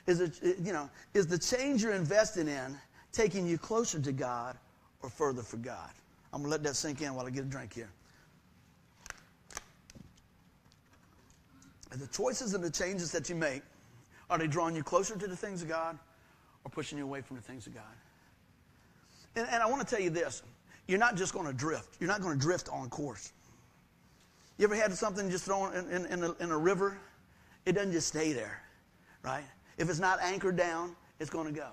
Is 0.07 0.19
it, 0.19 0.39
you 0.41 0.73
know, 0.73 0.89
is 1.13 1.27
the 1.27 1.37
change 1.37 1.83
you're 1.83 1.93
investing 1.93 2.47
in 2.47 2.77
taking 3.11 3.45
you 3.45 3.57
closer 3.57 3.99
to 3.99 4.11
God 4.11 4.57
or 5.03 5.09
further 5.09 5.43
for 5.43 5.57
God? 5.57 5.91
I'm 6.33 6.43
to 6.43 6.49
let 6.49 6.63
that 6.63 6.75
sink 6.75 7.01
in 7.01 7.13
while 7.13 7.25
I 7.25 7.29
get 7.29 7.43
a 7.43 7.47
drink 7.47 7.73
here. 7.73 7.89
the 11.95 12.07
choices 12.07 12.53
and 12.53 12.63
the 12.63 12.69
changes 12.69 13.11
that 13.11 13.29
you 13.29 13.35
make, 13.35 13.61
are 14.29 14.37
they 14.37 14.47
drawing 14.47 14.75
you 14.75 14.83
closer 14.83 15.17
to 15.17 15.27
the 15.27 15.35
things 15.35 15.61
of 15.61 15.69
God 15.69 15.97
or 16.63 16.69
pushing 16.69 16.97
you 16.97 17.03
away 17.03 17.21
from 17.21 17.37
the 17.37 17.41
things 17.41 17.65
of 17.65 17.73
God? 17.73 17.83
And, 19.35 19.47
and 19.49 19.63
I 19.63 19.67
want 19.67 19.87
to 19.87 19.95
tell 19.95 20.03
you 20.03 20.09
this 20.09 20.43
you're 20.87 20.99
not 20.99 21.15
just 21.15 21.33
going 21.33 21.45
to 21.45 21.53
drift, 21.53 21.97
you're 21.99 22.09
not 22.09 22.21
going 22.21 22.37
to 22.37 22.41
drift 22.41 22.69
on 22.69 22.89
course. 22.89 23.31
You 24.57 24.65
ever 24.65 24.75
had 24.75 24.93
something 24.93 25.29
just 25.29 25.45
thrown 25.45 25.73
in, 25.75 25.89
in, 25.89 26.05
in, 26.05 26.23
a, 26.23 26.31
in 26.39 26.51
a 26.51 26.57
river? 26.57 26.97
It 27.67 27.73
doesn't 27.73 27.91
just 27.91 28.07
stay 28.07 28.31
there, 28.31 28.61
right? 29.23 29.43
If 29.77 29.89
it's 29.89 29.99
not 29.99 30.19
anchored 30.21 30.55
down, 30.55 30.95
it's 31.19 31.29
going 31.29 31.47
to 31.47 31.51
go, 31.51 31.67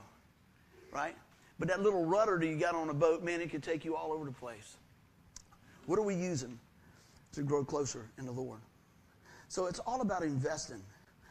right? 0.90 1.14
But 1.61 1.68
that 1.68 1.83
little 1.83 2.04
rudder 2.04 2.37
that 2.37 2.44
you 2.44 2.57
got 2.57 2.74
on 2.74 2.90
a 2.90 2.94
boat, 2.94 3.22
man, 3.22 3.40
it 3.40 3.48
could 3.48 3.62
take 3.62 3.85
you 3.85 3.94
all 3.94 4.12
over 4.12 4.24
the 4.24 4.33
place. 4.33 4.76
What 5.87 5.96
are 6.00 6.02
we 6.02 6.16
using 6.16 6.59
to 7.30 7.42
grow 7.42 7.64
closer 7.64 8.11
in 8.18 8.26
the 8.26 8.33
Lord? 8.33 8.59
So 9.46 9.66
it's 9.66 9.78
all 9.78 10.00
about 10.00 10.24
investing. 10.24 10.83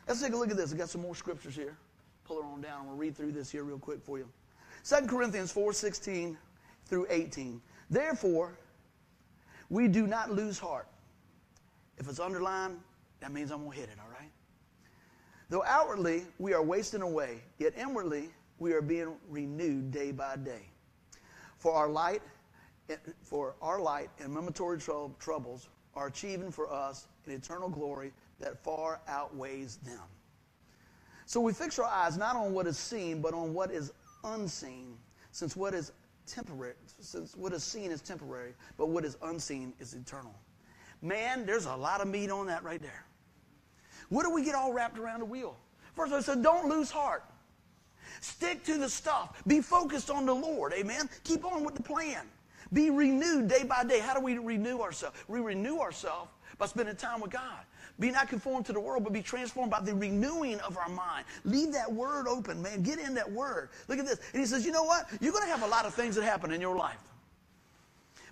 Let's 0.08 0.22
take 0.22 0.32
a 0.32 0.38
look 0.38 0.50
at 0.50 0.56
this. 0.56 0.72
I 0.72 0.78
got 0.78 0.90
some 0.90 1.02
more 1.02 1.14
scriptures 1.14 1.56
here. 1.56 1.78
Pull 2.24 2.40
it 2.40 2.46
on 2.46 2.62
down. 2.62 2.80
I'm 2.80 2.86
going 2.86 2.98
to 2.98 3.02
read 3.02 3.18
through 3.18 3.34
this 3.34 3.52
here 3.52 3.66
real 3.66 3.78
quick 3.78 4.02
for 4.02 4.18
you. 4.18 4.30
2 4.86 5.08
Corinthians 5.08 5.52
4 5.52 5.74
16 5.74 6.38
through 6.86 7.06
18. 7.10 7.62
Therefore, 7.90 8.58
we 9.70 9.90
do 9.90 10.08
not 10.08 10.32
lose 10.32 10.58
heart. 10.58 10.88
If 11.98 12.08
it's 12.08 12.22
underlined, 12.22 12.80
that 13.20 13.34
means 13.34 13.52
I'm 13.52 13.60
going 13.66 13.72
to 13.72 13.78
hit 13.78 13.90
it, 13.90 13.98
all 14.02 14.10
right? 14.10 14.13
Though 15.54 15.64
outwardly 15.68 16.24
we 16.40 16.56
are 16.56 16.64
wasting 16.64 17.04
away, 17.04 17.44
yet 17.60 17.74
inwardly 17.78 18.32
we 18.58 18.74
are 18.74 18.82
being 18.82 19.14
renewed 19.30 19.92
day 19.92 20.12
by 20.12 20.36
day. 20.38 20.64
For 21.60 21.74
our 21.74 21.88
light, 21.88 22.24
for 23.22 23.54
our 23.62 23.80
light 23.80 24.10
and 24.18 24.34
momentary 24.34 24.80
troubles 24.80 25.70
are 25.94 26.08
achieving 26.08 26.50
for 26.50 26.74
us 26.74 27.06
an 27.28 27.34
eternal 27.34 27.70
glory 27.70 28.14
that 28.40 28.64
far 28.64 29.00
outweighs 29.08 29.76
them. 29.86 30.02
So 31.28 31.40
we 31.40 31.54
fix 31.54 31.78
our 31.78 31.86
eyes 31.86 32.18
not 32.18 32.36
on 32.36 32.52
what 32.52 32.66
is 32.66 32.80
seen, 32.80 33.22
but 33.22 33.36
on 33.36 33.54
what 33.54 33.70
is 33.70 33.94
unseen, 34.24 34.98
since 35.30 35.56
what 35.56 35.76
is 35.76 35.92
temporary, 36.26 36.74
since 37.00 37.36
what 37.36 37.54
is 37.54 37.64
seen 37.64 37.92
is 37.92 38.02
temporary, 38.02 38.56
but 38.76 38.90
what 38.90 39.06
is 39.06 39.18
unseen 39.22 39.72
is 39.80 39.94
eternal. 39.94 40.34
Man, 41.04 41.46
there's 41.46 41.68
a 41.68 41.76
lot 41.76 42.02
of 42.02 42.08
meat 42.08 42.32
on 42.32 42.48
that 42.48 42.64
right 42.64 42.82
there. 42.82 43.06
What 44.14 44.26
do 44.26 44.30
we 44.32 44.44
get 44.44 44.54
all 44.54 44.72
wrapped 44.72 45.00
around 45.00 45.22
the 45.22 45.26
wheel? 45.26 45.56
First, 45.96 46.14
I 46.14 46.22
said, 46.22 46.44
don't 46.44 46.70
lose 46.70 46.92
heart. 46.92 47.24
Stick 48.22 48.64
to 48.66 48.78
the 48.78 48.88
stuff. 48.88 49.42
Be 49.48 49.60
focused 49.60 50.12
on 50.12 50.28
the 50.28 50.36
Lord. 50.36 50.72
Amen. 50.74 51.10
Keep 51.24 51.44
on 51.44 51.64
with 51.64 51.74
the 51.74 51.82
plan. 51.82 52.28
Be 52.72 52.92
renewed 52.92 53.48
day 53.48 53.64
by 53.64 53.84
day. 53.84 53.98
How 53.98 54.14
do 54.14 54.22
we 54.22 54.38
renew 54.38 54.82
ourselves? 54.82 55.18
We 55.28 55.40
renew 55.40 55.80
ourselves 55.80 56.30
by 56.60 56.68
spending 56.68 56.96
time 56.96 57.22
with 57.22 57.32
God. 57.32 57.66
Be 58.00 58.12
not 58.12 58.30
conformed 58.30 58.68
to 58.68 58.74
the 58.74 58.80
world, 58.80 59.04
but 59.04 59.14
be 59.14 59.24
transformed 59.24 59.72
by 59.72 59.82
the 59.82 59.96
renewing 59.96 60.60
of 60.60 60.78
our 60.78 60.90
mind. 60.90 61.26
Leave 61.44 61.74
that 61.74 61.92
word 61.92 62.28
open, 62.28 62.62
man. 62.62 62.84
Get 62.84 63.00
in 63.00 63.16
that 63.16 63.32
word. 63.32 63.70
Look 63.88 63.98
at 63.98 64.06
this. 64.06 64.20
And 64.32 64.40
he 64.40 64.46
says, 64.46 64.64
you 64.64 64.72
know 64.72 64.84
what? 64.84 65.10
You're 65.22 65.34
going 65.34 65.46
to 65.46 65.50
have 65.50 65.64
a 65.64 65.68
lot 65.68 65.88
of 65.88 65.96
things 65.96 66.16
that 66.18 66.24
happen 66.24 66.52
in 66.52 66.62
your 66.62 66.76
life. 66.76 67.02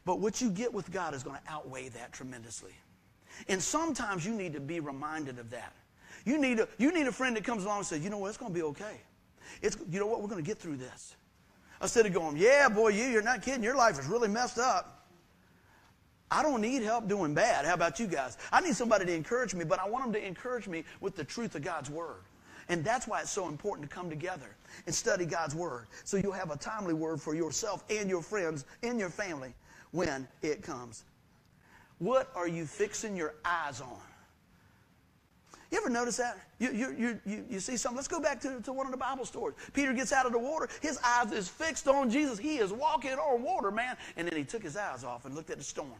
But 0.05 0.19
what 0.19 0.41
you 0.41 0.51
get 0.51 0.71
with 0.71 0.91
God 0.91 1.15
is 1.15 1.23
going 1.23 1.39
to 1.43 1.51
outweigh 1.51 1.89
that 1.89 2.13
tremendously. 2.13 2.73
And 3.47 3.61
sometimes 3.61 4.25
you 4.25 4.33
need 4.33 4.53
to 4.53 4.59
be 4.59 4.79
reminded 4.79 5.39
of 5.39 5.49
that. 5.51 5.73
You 6.25 6.39
need 6.39 6.59
a, 6.59 6.67
you 6.77 6.93
need 6.93 7.07
a 7.07 7.11
friend 7.11 7.35
that 7.35 7.43
comes 7.43 7.63
along 7.63 7.79
and 7.79 7.85
says, 7.85 8.03
you 8.03 8.09
know 8.09 8.17
what, 8.17 8.29
it's 8.29 8.37
going 8.37 8.51
to 8.51 8.55
be 8.55 8.63
okay. 8.63 9.01
It's, 9.61 9.77
you 9.89 9.99
know 9.99 10.05
what, 10.05 10.21
we're 10.21 10.27
going 10.27 10.43
to 10.43 10.47
get 10.47 10.59
through 10.59 10.77
this. 10.77 11.15
Instead 11.81 12.05
of 12.05 12.13
going, 12.13 12.37
yeah, 12.37 12.69
boy, 12.69 12.89
you, 12.89 13.05
you're 13.05 13.23
not 13.23 13.41
kidding. 13.41 13.63
Your 13.63 13.75
life 13.75 13.99
is 13.99 14.05
really 14.05 14.27
messed 14.27 14.59
up. 14.59 15.07
I 16.29 16.43
don't 16.43 16.61
need 16.61 16.83
help 16.83 17.09
doing 17.09 17.33
bad. 17.33 17.65
How 17.65 17.73
about 17.73 17.99
you 17.99 18.07
guys? 18.07 18.37
I 18.53 18.61
need 18.61 18.75
somebody 18.75 19.05
to 19.05 19.13
encourage 19.13 19.53
me, 19.53 19.65
but 19.65 19.79
I 19.79 19.89
want 19.89 20.05
them 20.05 20.13
to 20.13 20.25
encourage 20.25 20.67
me 20.67 20.85
with 21.01 21.15
the 21.15 21.25
truth 21.25 21.55
of 21.55 21.63
God's 21.63 21.89
Word. 21.89 22.21
And 22.69 22.85
that's 22.85 23.05
why 23.05 23.19
it's 23.19 23.31
so 23.31 23.49
important 23.49 23.89
to 23.89 23.93
come 23.93 24.09
together 24.09 24.55
and 24.85 24.95
study 24.95 25.25
God's 25.25 25.55
Word. 25.55 25.87
So 26.05 26.15
you'll 26.15 26.31
have 26.31 26.51
a 26.51 26.55
timely 26.55 26.93
word 26.93 27.19
for 27.19 27.35
yourself 27.35 27.83
and 27.89 28.09
your 28.09 28.21
friends 28.21 28.63
and 28.81 28.97
your 28.97 29.09
family 29.09 29.53
when 29.91 30.25
it 30.41 30.61
comes. 30.61 31.03
What 32.01 32.31
are 32.33 32.47
you 32.47 32.65
fixing 32.65 33.15
your 33.15 33.35
eyes 33.45 33.79
on? 33.79 33.99
You 35.69 35.77
ever 35.77 35.89
notice 35.91 36.17
that? 36.17 36.35
You, 36.57 36.71
you, 36.71 37.19
you, 37.27 37.45
you, 37.47 37.59
see 37.59 37.77
something? 37.77 37.95
Let's 37.95 38.07
go 38.07 38.19
back 38.19 38.41
to, 38.41 38.59
to 38.61 38.73
one 38.73 38.87
of 38.87 38.91
the 38.91 38.97
Bible 38.97 39.23
stories. 39.23 39.55
Peter 39.71 39.93
gets 39.93 40.11
out 40.11 40.25
of 40.25 40.31
the 40.31 40.39
water. 40.39 40.67
His 40.81 40.97
eyes 41.05 41.31
is 41.31 41.47
fixed 41.47 41.87
on 41.87 42.09
Jesus. 42.09 42.39
He 42.39 42.57
is 42.57 42.73
walking 42.73 43.11
on 43.11 43.43
water, 43.43 43.69
man. 43.69 43.97
And 44.17 44.27
then 44.27 44.35
he 44.35 44.43
took 44.43 44.63
his 44.63 44.75
eyes 44.75 45.03
off 45.03 45.25
and 45.25 45.35
looked 45.35 45.51
at 45.51 45.59
the 45.59 45.63
storm. 45.63 45.91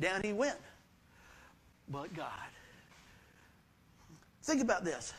Down 0.00 0.20
he 0.24 0.32
went. 0.32 0.58
But 1.88 2.12
God. 2.12 2.28
Think 4.42 4.62
about 4.62 4.84
this. 4.84 5.14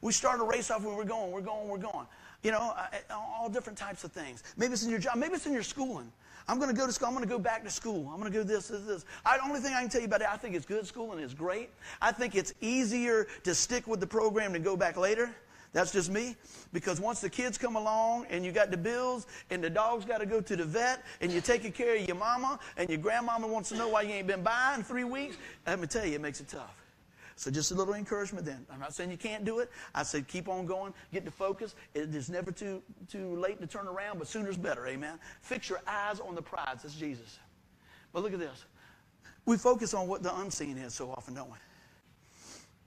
We 0.00 0.12
start 0.12 0.40
a 0.40 0.44
race 0.44 0.72
off 0.72 0.82
where 0.82 0.96
we're 0.96 1.04
going, 1.04 1.30
we're 1.30 1.40
going, 1.40 1.68
we're 1.68 1.78
going. 1.78 2.08
You 2.42 2.50
know, 2.50 2.74
all 3.12 3.48
different 3.48 3.78
types 3.78 4.02
of 4.02 4.10
things. 4.10 4.42
Maybe 4.56 4.72
it's 4.72 4.82
in 4.82 4.90
your 4.90 4.98
job, 4.98 5.18
maybe 5.18 5.34
it's 5.34 5.46
in 5.46 5.52
your 5.52 5.62
schooling. 5.62 6.10
I'm 6.48 6.58
going 6.58 6.70
to 6.70 6.76
go 6.78 6.86
to 6.86 6.92
school. 6.92 7.08
I'm 7.08 7.14
going 7.14 7.24
to 7.24 7.30
go 7.30 7.38
back 7.38 7.64
to 7.64 7.70
school. 7.70 8.10
I'm 8.12 8.20
going 8.20 8.32
to 8.32 8.38
go 8.38 8.44
this, 8.44 8.68
this, 8.68 8.80
this. 8.82 9.04
I, 9.24 9.36
the 9.38 9.44
only 9.44 9.60
thing 9.60 9.74
I 9.74 9.80
can 9.80 9.88
tell 9.88 10.00
you 10.00 10.06
about 10.06 10.22
it, 10.22 10.28
I 10.30 10.36
think 10.36 10.54
it's 10.54 10.66
good 10.66 10.86
school 10.86 11.12
and 11.12 11.20
it's 11.20 11.34
great. 11.34 11.70
I 12.00 12.12
think 12.12 12.34
it's 12.34 12.54
easier 12.60 13.26
to 13.44 13.54
stick 13.54 13.86
with 13.86 14.00
the 14.00 14.06
program 14.06 14.52
than 14.52 14.62
go 14.62 14.76
back 14.76 14.96
later. 14.96 15.34
That's 15.72 15.90
just 15.90 16.10
me. 16.10 16.36
Because 16.72 17.00
once 17.00 17.20
the 17.20 17.30
kids 17.30 17.56
come 17.56 17.76
along 17.76 18.26
and 18.28 18.44
you 18.44 18.52
got 18.52 18.70
the 18.70 18.76
bills 18.76 19.26
and 19.50 19.64
the 19.64 19.70
dog's 19.70 20.04
got 20.04 20.18
to 20.18 20.26
go 20.26 20.40
to 20.40 20.56
the 20.56 20.64
vet 20.64 21.02
and 21.20 21.32
you're 21.32 21.42
taking 21.42 21.72
care 21.72 21.96
of 21.96 22.06
your 22.06 22.16
mama 22.16 22.58
and 22.76 22.88
your 22.88 22.98
grandmama 22.98 23.46
wants 23.46 23.70
to 23.70 23.76
know 23.76 23.88
why 23.88 24.02
you 24.02 24.10
ain't 24.10 24.26
been 24.26 24.42
by 24.42 24.74
in 24.76 24.82
three 24.82 25.04
weeks, 25.04 25.36
let 25.66 25.80
me 25.80 25.86
tell 25.86 26.04
you, 26.04 26.14
it 26.14 26.20
makes 26.20 26.40
it 26.40 26.48
tough. 26.48 26.81
So 27.36 27.50
just 27.50 27.70
a 27.70 27.74
little 27.74 27.94
encouragement 27.94 28.44
then. 28.46 28.66
I'm 28.72 28.80
not 28.80 28.94
saying 28.94 29.10
you 29.10 29.16
can't 29.16 29.44
do 29.44 29.58
it. 29.60 29.70
I 29.94 30.02
said 30.02 30.28
keep 30.28 30.48
on 30.48 30.66
going, 30.66 30.94
get 31.12 31.24
to 31.24 31.30
focus. 31.30 31.74
It 31.94 32.14
is 32.14 32.28
never 32.28 32.52
too, 32.52 32.82
too 33.10 33.36
late 33.36 33.60
to 33.60 33.66
turn 33.66 33.86
around, 33.86 34.18
but 34.18 34.28
sooner's 34.28 34.56
better. 34.56 34.86
Amen. 34.86 35.18
Fix 35.40 35.68
your 35.68 35.80
eyes 35.86 36.20
on 36.20 36.34
the 36.34 36.42
prize. 36.42 36.82
That's 36.82 36.94
Jesus. 36.94 37.38
But 38.12 38.22
look 38.22 38.32
at 38.32 38.38
this. 38.38 38.64
We 39.44 39.56
focus 39.56 39.94
on 39.94 40.06
what 40.06 40.22
the 40.22 40.34
unseen 40.36 40.78
is 40.78 40.94
so 40.94 41.10
often, 41.10 41.34
don't 41.34 41.50
we? 41.50 41.56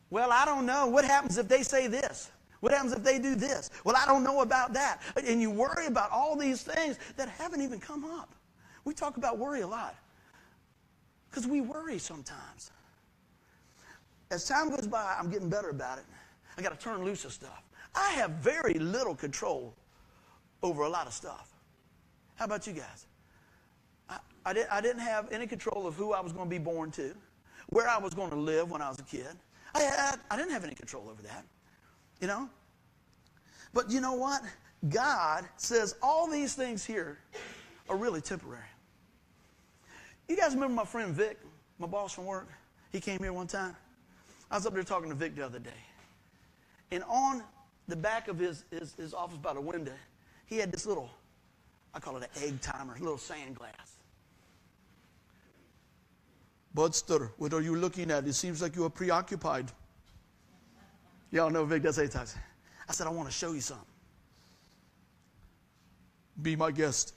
Well, 0.09 0.31
I 0.31 0.45
don't 0.45 0.65
know. 0.65 0.87
What 0.87 1.03
happens 1.03 1.37
if 1.37 1.47
they 1.47 1.63
say 1.63 1.87
this? 1.87 2.31
What 2.61 2.71
happens 2.71 2.93
if 2.93 3.03
they 3.03 3.19
do 3.19 3.35
this? 3.35 3.69
Well, 3.83 3.95
I 3.97 4.05
don't 4.05 4.23
know 4.23 4.41
about 4.41 4.73
that. 4.73 5.01
And 5.27 5.41
you 5.41 5.51
worry 5.51 5.87
about 5.87 6.11
all 6.11 6.35
these 6.35 6.63
things 6.63 6.97
that 7.17 7.27
haven't 7.29 7.61
even 7.61 7.79
come 7.79 8.05
up. 8.05 8.33
We 8.85 8.93
talk 8.93 9.17
about 9.17 9.37
worry 9.37 9.61
a 9.61 9.67
lot 9.67 9.95
because 11.29 11.47
we 11.47 11.59
worry 11.59 11.99
sometimes. 11.99 12.71
As 14.35 14.45
time 14.45 14.69
goes 14.69 14.85
by, 14.85 15.15
I'm 15.17 15.29
getting 15.29 15.47
better 15.47 15.69
about 15.69 15.97
it. 15.97 16.03
I 16.57 16.61
got 16.61 16.77
to 16.77 16.77
turn 16.77 17.05
loose 17.05 17.23
of 17.23 17.31
stuff. 17.31 17.63
I 17.95 18.09
have 18.11 18.31
very 18.31 18.73
little 18.73 19.15
control 19.15 19.73
over 20.61 20.83
a 20.83 20.89
lot 20.89 21.07
of 21.07 21.13
stuff. 21.13 21.53
How 22.35 22.43
about 22.43 22.67
you 22.67 22.73
guys? 22.73 23.07
I, 24.09 24.17
I, 24.45 24.51
did, 24.51 24.67
I 24.69 24.81
didn't 24.81 24.99
have 24.99 25.31
any 25.31 25.47
control 25.47 25.87
of 25.87 25.95
who 25.95 26.11
I 26.11 26.19
was 26.19 26.33
going 26.33 26.47
to 26.47 26.49
be 26.49 26.57
born 26.57 26.91
to, 26.91 27.15
where 27.69 27.87
I 27.87 27.97
was 27.97 28.13
going 28.13 28.29
to 28.31 28.35
live 28.35 28.69
when 28.69 28.81
I 28.81 28.89
was 28.89 28.99
a 28.99 29.03
kid. 29.03 29.37
I, 29.73 29.79
had, 29.79 30.19
I 30.29 30.35
didn't 30.35 30.51
have 30.51 30.65
any 30.65 30.75
control 30.75 31.07
over 31.09 31.21
that. 31.21 31.45
You 32.19 32.27
know? 32.27 32.49
But 33.73 33.89
you 33.89 34.01
know 34.01 34.15
what? 34.15 34.41
God 34.89 35.45
says 35.55 35.95
all 36.01 36.29
these 36.29 36.55
things 36.55 36.83
here 36.83 37.19
are 37.87 37.95
really 37.95 38.19
temporary. 38.19 38.65
You 40.27 40.35
guys 40.35 40.55
remember 40.55 40.73
my 40.73 40.85
friend 40.85 41.13
Vic, 41.13 41.39
my 41.79 41.87
boss 41.87 42.11
from 42.11 42.25
work? 42.25 42.49
He 42.91 42.99
came 42.99 43.19
here 43.19 43.31
one 43.31 43.47
time. 43.47 43.77
I 44.51 44.55
was 44.55 44.65
up 44.65 44.73
there 44.73 44.83
talking 44.83 45.09
to 45.09 45.15
Vic 45.15 45.35
the 45.35 45.45
other 45.45 45.59
day. 45.59 45.71
And 46.91 47.03
on 47.05 47.43
the 47.87 47.95
back 47.95 48.27
of 48.27 48.37
his, 48.37 48.65
his, 48.71 48.93
his 48.93 49.13
office 49.13 49.37
by 49.37 49.53
the 49.53 49.61
window, 49.61 49.93
he 50.45 50.57
had 50.57 50.71
this 50.71 50.85
little, 50.85 51.09
I 51.93 51.99
call 51.99 52.17
it 52.17 52.23
an 52.23 52.43
egg 52.43 52.61
timer, 52.61 52.95
a 52.95 52.99
little 52.99 53.17
sand 53.17 53.55
glass. 53.55 53.97
Budster, 56.75 57.31
what 57.37 57.53
are 57.53 57.61
you 57.61 57.75
looking 57.75 58.11
at? 58.11 58.27
It 58.27 58.33
seems 58.33 58.61
like 58.61 58.75
you 58.75 58.83
are 58.85 58.89
preoccupied. 58.89 59.71
Y'all 61.31 61.49
know 61.49 61.65
Vic 61.65 61.83
does 61.83 61.97
eight 61.99 62.11
times. 62.11 62.35
I 62.87 62.93
said, 62.93 63.07
I 63.07 63.09
want 63.09 63.29
to 63.29 63.33
show 63.33 63.53
you 63.53 63.61
something. 63.61 63.85
Be 66.41 66.55
my 66.55 66.71
guest. 66.71 67.13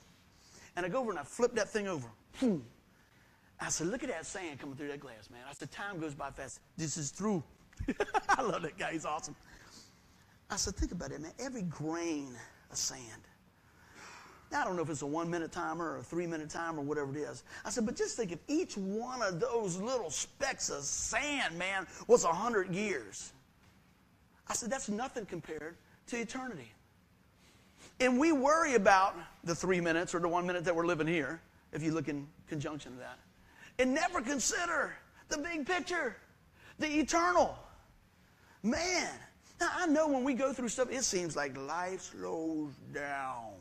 And 0.75 0.85
I 0.85 0.89
go 0.89 0.99
over 0.99 1.11
and 1.11 1.19
I 1.19 1.23
flip 1.23 1.53
that 1.55 1.69
thing 1.69 1.87
over. 1.87 2.07
I 3.61 3.69
said, 3.69 3.87
look 3.87 4.03
at 4.03 4.09
that 4.09 4.25
sand 4.25 4.59
coming 4.59 4.75
through 4.75 4.87
that 4.87 4.99
glass, 4.99 5.29
man. 5.29 5.41
I 5.49 5.53
said, 5.53 5.71
time 5.71 5.99
goes 5.99 6.13
by 6.13 6.31
fast. 6.31 6.59
This 6.77 6.97
is 6.97 7.11
through. 7.11 7.43
I 8.29 8.41
love 8.41 8.61
that 8.61 8.77
guy. 8.77 8.93
He's 8.93 9.05
awesome. 9.05 9.35
I 10.49 10.55
said, 10.55 10.75
think 10.75 10.91
about 10.91 11.11
it, 11.11 11.21
man. 11.21 11.31
Every 11.39 11.63
grain 11.63 12.35
of 12.71 12.77
sand. 12.77 13.03
Now, 14.51 14.61
I 14.61 14.65
don't 14.65 14.75
know 14.75 14.81
if 14.81 14.89
it's 14.89 15.03
a 15.03 15.07
one 15.07 15.29
minute 15.29 15.51
timer 15.51 15.91
or 15.91 15.97
a 15.97 16.03
three 16.03 16.25
minute 16.25 16.49
timer 16.49 16.79
or 16.79 16.83
whatever 16.83 17.15
it 17.15 17.19
is. 17.19 17.43
I 17.63 17.69
said, 17.69 17.85
but 17.85 17.95
just 17.95 18.17
think 18.17 18.31
if 18.31 18.39
each 18.47 18.75
one 18.77 19.21
of 19.21 19.39
those 19.39 19.77
little 19.77 20.09
specks 20.09 20.69
of 20.69 20.83
sand, 20.83 21.57
man, 21.57 21.85
was 22.07 22.23
a 22.23 22.31
hundred 22.31 22.73
years. 22.73 23.33
I 24.47 24.53
said, 24.53 24.71
that's 24.71 24.89
nothing 24.89 25.25
compared 25.25 25.75
to 26.07 26.17
eternity. 26.17 26.71
And 27.99 28.17
we 28.17 28.31
worry 28.31 28.75
about 28.75 29.15
the 29.43 29.53
three 29.53 29.81
minutes 29.81 30.15
or 30.15 30.19
the 30.19 30.27
one 30.27 30.47
minute 30.47 30.63
that 30.63 30.75
we're 30.75 30.87
living 30.87 31.05
here, 31.05 31.41
if 31.71 31.83
you 31.83 31.91
look 31.91 32.07
in 32.07 32.25
conjunction 32.47 32.93
to 32.93 32.97
that, 32.99 33.19
and 33.79 33.93
never 33.93 34.21
consider 34.21 34.93
the 35.29 35.37
big 35.37 35.65
picture, 35.65 36.15
the 36.77 36.87
eternal. 36.87 37.57
Man, 38.61 39.09
now 39.59 39.69
I 39.73 39.87
know 39.87 40.07
when 40.07 40.23
we 40.23 40.33
go 40.33 40.53
through 40.53 40.69
stuff, 40.69 40.91
it 40.91 41.03
seems 41.03 41.35
like 41.35 41.57
life 41.57 42.01
slows 42.01 42.73
down. 42.93 43.53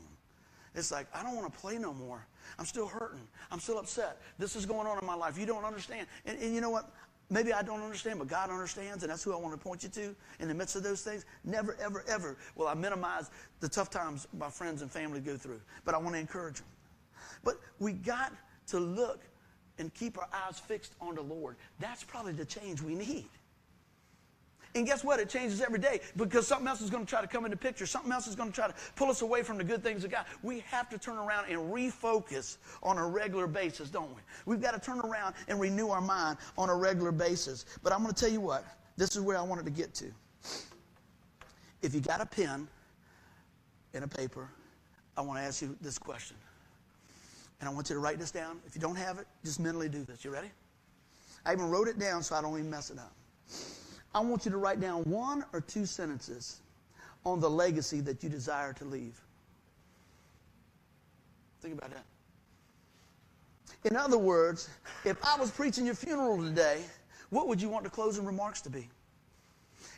It's 0.75 0.93
like, 0.93 1.07
I 1.14 1.23
don't 1.23 1.37
want 1.37 1.53
to 1.53 1.59
play 1.59 1.79
no 1.79 1.95
more. 1.95 2.27
I'm 2.59 2.66
still 2.66 2.87
hurting. 2.87 3.27
I'm 3.51 3.61
still 3.61 3.79
upset. 3.79 4.21
This 4.39 4.57
is 4.57 4.66
going 4.66 4.87
on 4.87 4.99
in 4.99 5.07
my 5.07 5.14
life. 5.14 5.39
You 5.39 5.47
don't 5.47 5.64
understand. 5.64 6.07
And, 6.27 6.39
and 6.41 6.55
you 6.55 6.61
know 6.61 6.71
what? 6.71 6.91
Maybe 7.31 7.53
I 7.53 7.62
don't 7.62 7.83
understand, 7.83 8.19
but 8.19 8.29
God 8.29 8.49
understands, 8.49 9.03
and 9.03 9.12
that's 9.12 9.23
who 9.23 9.35
I 9.35 9.37
want 9.37 9.53
to 9.53 9.59
point 9.59 9.83
you 9.83 9.91
to 9.91 10.16
in 10.41 10.49
the 10.49 10.55
midst 10.55 10.77
of 10.77 10.83
those 10.83 11.03
things. 11.03 11.27
Never, 11.45 11.77
ever, 11.81 12.05
ever 12.09 12.39
will 12.57 12.69
I 12.69 12.75
minimize 12.75 13.31
the 13.61 13.69
tough 13.69 13.91
times 13.91 14.27
my 14.37 14.49
friends 14.49 14.81
and 14.81 14.91
family 14.91 15.21
go 15.21 15.37
through, 15.37 15.61
but 15.85 15.95
I 15.95 15.99
want 15.99 16.14
to 16.14 16.21
encourage 16.21 16.57
them. 16.57 16.66
But 17.45 17.57
we 17.79 17.93
got 17.93 18.33
to 18.69 18.81
look 18.81 19.21
and 19.79 19.93
keep 19.95 20.18
our 20.18 20.29
eyes 20.33 20.59
fixed 20.59 20.95
on 21.01 21.14
the 21.14 21.22
Lord. 21.22 21.57
That's 21.79 22.05
probably 22.05 22.33
the 22.33 22.45
change 22.45 22.83
we 22.83 22.95
need. 22.95 23.29
And 24.74 24.87
guess 24.87 25.03
what? 25.03 25.18
It 25.18 25.29
changes 25.29 25.61
every 25.61 25.79
day 25.79 26.01
because 26.16 26.47
something 26.47 26.68
else 26.68 26.81
is 26.81 26.91
going 26.91 27.05
to 27.05 27.09
try 27.09 27.20
to 27.20 27.26
come 27.26 27.45
into 27.45 27.57
picture. 27.57 27.87
Something 27.87 28.12
else 28.12 28.26
is 28.26 28.37
going 28.37 28.51
to 28.51 28.55
try 28.55 28.68
to 28.68 28.74
pull 28.97 29.09
us 29.09 29.22
away 29.22 29.43
from 29.43 29.57
the 29.57 29.64
good 29.64 29.83
things 29.83 30.05
of 30.05 30.11
God. 30.11 30.26
We 30.43 30.61
have 30.66 30.89
to 30.91 30.99
turn 30.99 31.16
around 31.16 31.47
and 31.51 31.59
refocus 31.72 32.59
on 32.83 32.99
a 32.99 33.07
regular 33.07 33.47
basis, 33.47 33.89
don't 33.89 34.14
we? 34.14 34.20
We've 34.45 34.61
got 34.61 34.74
to 34.74 34.81
turn 34.81 35.01
around 35.01 35.35
and 35.49 35.59
renew 35.59 35.89
our 35.89 36.03
mind 36.03 36.39
on 36.57 36.68
a 36.68 36.76
regular 36.76 37.12
basis. 37.12 37.64
But 37.83 37.93
I'm 37.93 38.03
going 38.03 38.14
to 38.14 38.20
tell 38.20 38.31
you 38.31 38.41
what, 38.41 38.64
this 38.97 39.16
is 39.16 39.22
where 39.22 39.39
I 39.39 39.43
wanted 39.43 39.64
to 39.64 39.70
get 39.70 39.95
to. 39.95 40.07
If 41.81 41.95
you 41.95 42.01
got 42.01 42.20
a 42.20 42.26
pen 42.26 42.68
and 43.95 44.05
a 44.05 44.09
paper, 44.09 44.49
I 45.16 45.22
want 45.22 45.39
to 45.41 45.45
ask 45.45 45.62
you 45.62 45.76
this 45.81 45.99
question. 45.99 46.37
And 47.61 47.69
I 47.69 47.73
want 47.73 47.89
you 47.91 47.95
to 47.95 48.01
write 48.01 48.19
this 48.19 48.31
down. 48.31 48.61
If 48.67 48.75
you 48.75 48.81
don't 48.81 48.97
have 48.97 49.19
it, 49.19 49.27
just 49.45 49.59
mentally 49.61 49.89
do 49.89 50.05
this. 50.05 50.25
You 50.25 50.31
ready? 50.31 50.51
I 51.45 51.53
even 51.53 51.71
wrote 51.71 51.89
it 51.89 51.99
down 51.99 52.23
so 52.23 52.37
I 52.37 52.43
don't 52.43 52.55
even 52.59 52.71
mess 52.71 52.91
it 52.91 52.99
up. 52.99 53.13
I 54.15 54.21
want 54.21 54.45
you 54.45 54.51
to 54.51 54.59
write 54.59 54.81
down 54.81 55.03
one 55.05 55.45
or 55.53 55.61
two 55.61 55.87
sentences 55.87 56.61
on 57.25 57.41
the 57.41 57.51
legacy 57.51 58.01
that 58.01 58.23
you 58.23 58.29
desire 58.29 58.73
to 58.75 58.85
leave. 58.85 59.21
Think 61.61 61.77
about 61.77 61.91
that. 61.91 62.05
In 63.85 63.97
other 63.97 64.19
words, 64.19 64.69
if 65.05 65.17
I 65.25 65.37
was 65.39 65.51
preaching 65.51 65.87
your 65.87 65.95
funeral 65.95 66.43
today, 66.43 66.83
what 67.31 67.49
would 67.49 67.61
you 67.61 67.69
want 67.69 67.85
the 67.85 67.91
closing 67.91 68.25
remarks 68.25 68.61
to 68.63 68.71
be? 68.71 68.89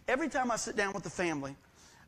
Every 0.08 0.28
time 0.28 0.50
I 0.50 0.56
sit 0.56 0.76
down 0.76 0.92
with 0.92 1.04
the 1.04 1.10
family, 1.10 1.54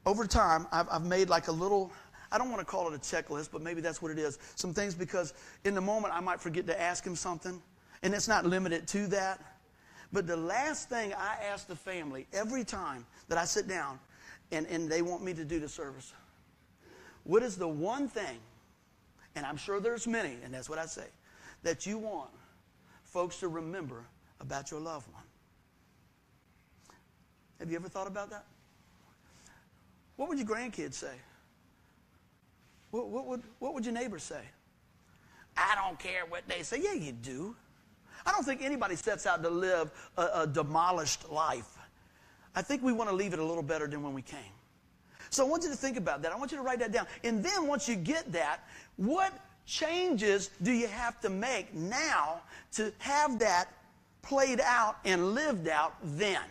over 0.04 0.26
time, 0.26 0.66
I've, 0.72 0.88
I've 0.90 1.04
made 1.04 1.28
like 1.28 1.48
a 1.48 1.52
little, 1.52 1.92
I 2.32 2.38
don't 2.38 2.50
want 2.50 2.60
to 2.60 2.64
call 2.64 2.88
it 2.90 2.94
a 2.94 2.98
checklist, 2.98 3.50
but 3.52 3.60
maybe 3.60 3.82
that's 3.82 4.00
what 4.00 4.10
it 4.10 4.18
is. 4.18 4.38
Some 4.54 4.72
things 4.72 4.94
because 4.94 5.34
in 5.64 5.74
the 5.74 5.80
moment 5.82 6.14
I 6.14 6.20
might 6.20 6.40
forget 6.40 6.66
to 6.66 6.80
ask 6.80 7.06
him 7.06 7.14
something, 7.14 7.60
and 8.02 8.14
it's 8.14 8.26
not 8.26 8.46
limited 8.46 8.88
to 8.88 9.06
that. 9.08 9.38
But 10.12 10.26
the 10.26 10.36
last 10.36 10.88
thing 10.88 11.12
I 11.12 11.36
ask 11.52 11.66
the 11.66 11.76
family 11.76 12.26
every 12.32 12.64
time 12.64 13.06
that 13.28 13.36
I 13.36 13.44
sit 13.44 13.68
down 13.68 14.00
and, 14.50 14.66
and 14.66 14.90
they 14.90 15.02
want 15.02 15.22
me 15.22 15.34
to 15.34 15.44
do 15.44 15.60
the 15.60 15.68
service, 15.68 16.14
what 17.24 17.42
is 17.42 17.56
the 17.56 17.68
one 17.68 18.08
thing, 18.08 18.38
and 19.36 19.44
I'm 19.44 19.56
sure 19.58 19.78
there's 19.78 20.06
many, 20.06 20.36
and 20.42 20.54
that's 20.54 20.70
what 20.70 20.78
I 20.78 20.86
say, 20.86 21.06
that 21.62 21.86
you 21.86 21.98
want 21.98 22.30
folks 23.04 23.38
to 23.40 23.48
remember 23.48 24.04
about 24.40 24.70
your 24.70 24.80
loved 24.80 25.12
one? 25.12 25.22
Have 27.58 27.70
you 27.70 27.76
ever 27.76 27.88
thought 27.88 28.06
about 28.08 28.30
that? 28.30 28.46
What 30.16 30.28
would 30.30 30.38
your 30.38 30.48
grandkids 30.48 30.94
say? 30.94 31.14
What, 32.92 33.08
what, 33.08 33.26
would, 33.26 33.42
what 33.58 33.74
would 33.74 33.84
your 33.84 33.94
neighbors 33.94 34.22
say? 34.22 34.42
I 35.56 35.74
don't 35.74 35.98
care 35.98 36.24
what 36.28 36.46
they 36.46 36.62
say. 36.62 36.78
Yeah, 36.80 36.92
you 36.92 37.12
do. 37.12 37.56
I 38.24 38.30
don't 38.30 38.44
think 38.44 38.62
anybody 38.62 38.96
sets 38.96 39.26
out 39.26 39.42
to 39.42 39.50
live 39.50 39.90
a, 40.16 40.42
a 40.42 40.46
demolished 40.46 41.28
life. 41.30 41.78
I 42.54 42.60
think 42.62 42.82
we 42.82 42.92
want 42.92 43.08
to 43.08 43.16
leave 43.16 43.32
it 43.32 43.38
a 43.38 43.44
little 43.44 43.62
better 43.62 43.86
than 43.86 44.02
when 44.02 44.12
we 44.12 44.22
came. 44.22 44.38
So 45.30 45.44
I 45.44 45.48
want 45.48 45.62
you 45.62 45.70
to 45.70 45.76
think 45.76 45.96
about 45.96 46.20
that. 46.22 46.32
I 46.32 46.36
want 46.36 46.52
you 46.52 46.58
to 46.58 46.62
write 46.62 46.80
that 46.80 46.92
down. 46.92 47.06
And 47.24 47.42
then 47.42 47.66
once 47.66 47.88
you 47.88 47.96
get 47.96 48.30
that, 48.32 48.60
what 48.96 49.32
changes 49.64 50.50
do 50.62 50.70
you 50.70 50.86
have 50.86 51.18
to 51.22 51.30
make 51.30 51.72
now 51.74 52.42
to 52.72 52.92
have 52.98 53.38
that 53.38 53.68
played 54.20 54.60
out 54.60 54.98
and 55.06 55.34
lived 55.34 55.66
out 55.66 55.94
then? 56.02 56.42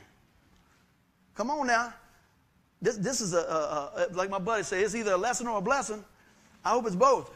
Come 1.35 1.51
on 1.51 1.67
now. 1.67 1.93
This, 2.81 2.97
this 2.97 3.21
is 3.21 3.35
a, 3.35 3.37
a, 3.37 4.07
a, 4.11 4.15
like 4.15 4.31
my 4.31 4.39
buddy 4.39 4.63
said, 4.63 4.81
it's 4.81 4.95
either 4.95 5.13
a 5.13 5.17
lesson 5.17 5.45
or 5.45 5.59
a 5.59 5.61
blessing. 5.61 6.03
I 6.63 6.71
hope 6.71 6.85
it's 6.85 6.95
both. 6.95 7.31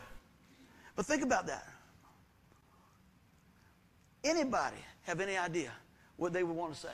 But 0.96 1.06
think 1.06 1.24
about 1.24 1.48
that. 1.48 1.68
Anybody 4.24 4.78
have 5.04 5.20
any 5.20 5.38
idea 5.38 5.72
what 6.18 6.34
they 6.34 6.44
would 6.44 6.56
want 6.56 6.74
to 6.74 6.80
say? 6.80 6.94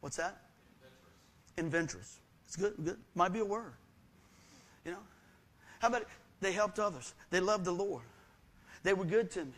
What's 0.00 0.16
that? 0.16 0.36
Inventress. 1.56 2.18
It's 2.46 2.56
good, 2.56 2.74
good. 2.84 2.98
Might 3.14 3.32
be 3.32 3.40
a 3.40 3.44
word. 3.44 3.72
You 4.84 4.92
know? 4.92 5.02
How 5.80 5.88
about 5.88 6.02
it? 6.02 6.08
they 6.40 6.52
helped 6.52 6.78
others? 6.78 7.14
They 7.30 7.40
loved 7.40 7.64
the 7.64 7.72
Lord. 7.72 8.02
They 8.82 8.94
were 8.94 9.04
good 9.04 9.30
to 9.32 9.44
me. 9.44 9.52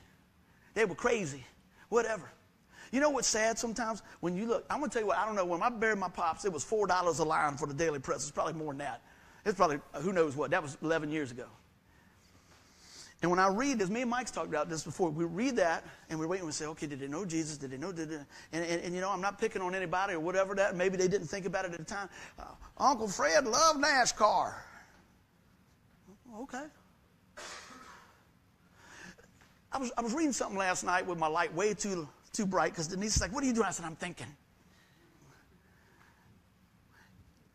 They 0.74 0.84
were 0.84 0.94
crazy. 0.94 1.44
Whatever. 1.88 2.30
You 2.92 3.00
know 3.00 3.10
what's 3.10 3.28
sad 3.28 3.58
sometimes? 3.58 4.02
When 4.20 4.36
you 4.36 4.46
look, 4.46 4.64
I'm 4.70 4.78
going 4.78 4.90
to 4.90 4.94
tell 4.94 5.02
you 5.02 5.08
what, 5.08 5.18
I 5.18 5.26
don't 5.26 5.36
know, 5.36 5.44
when 5.44 5.62
I 5.62 5.68
buried 5.68 5.98
my 5.98 6.08
pops, 6.08 6.44
it 6.44 6.52
was 6.52 6.64
$4 6.64 7.18
a 7.18 7.22
line 7.22 7.56
for 7.56 7.66
the 7.66 7.74
daily 7.74 7.98
press. 7.98 8.22
It's 8.22 8.30
probably 8.30 8.54
more 8.54 8.72
than 8.72 8.78
that. 8.78 9.02
It's 9.44 9.56
probably, 9.56 9.80
who 10.02 10.12
knows 10.12 10.36
what. 10.36 10.50
That 10.50 10.62
was 10.62 10.76
11 10.82 11.10
years 11.10 11.30
ago. 11.30 11.46
And 13.20 13.30
when 13.30 13.40
I 13.40 13.48
read 13.48 13.80
this, 13.80 13.90
me 13.90 14.02
and 14.02 14.10
Mike's 14.10 14.30
talked 14.30 14.48
about 14.48 14.68
this 14.68 14.84
before. 14.84 15.10
We 15.10 15.24
read 15.24 15.56
that 15.56 15.84
and 16.08 16.20
we 16.20 16.26
wait 16.26 16.38
and 16.38 16.46
we 16.46 16.52
say, 16.52 16.66
okay, 16.66 16.86
did 16.86 17.00
they 17.00 17.08
know 17.08 17.24
Jesus? 17.24 17.56
Did 17.56 17.72
they 17.72 17.76
know? 17.76 17.90
Did 17.90 18.10
they? 18.10 18.16
And, 18.52 18.64
and, 18.64 18.82
and, 18.82 18.94
you 18.94 19.00
know, 19.00 19.10
I'm 19.10 19.20
not 19.20 19.40
picking 19.40 19.60
on 19.60 19.74
anybody 19.74 20.14
or 20.14 20.20
whatever 20.20 20.54
that. 20.54 20.76
Maybe 20.76 20.96
they 20.96 21.08
didn't 21.08 21.26
think 21.26 21.44
about 21.44 21.64
it 21.64 21.72
at 21.72 21.78
the 21.78 21.84
time. 21.84 22.08
Uh, 22.38 22.44
Uncle 22.78 23.08
Fred 23.08 23.44
loved 23.44 23.82
NASCAR. 23.82 24.54
Okay. 26.42 26.64
I 29.72 29.78
was, 29.78 29.90
I 29.98 30.00
was 30.00 30.14
reading 30.14 30.32
something 30.32 30.56
last 30.56 30.84
night 30.84 31.04
with 31.06 31.18
my 31.18 31.26
light 31.26 31.52
way 31.54 31.74
too, 31.74 32.08
too 32.38 32.46
bright 32.46 32.70
because 32.70 32.86
Denise 32.86 33.16
is 33.16 33.20
like, 33.20 33.32
what 33.32 33.42
are 33.42 33.46
you 33.48 33.52
doing? 33.52 33.66
I 33.66 33.72
said, 33.72 33.84
I'm 33.84 33.96
thinking. 33.96 34.28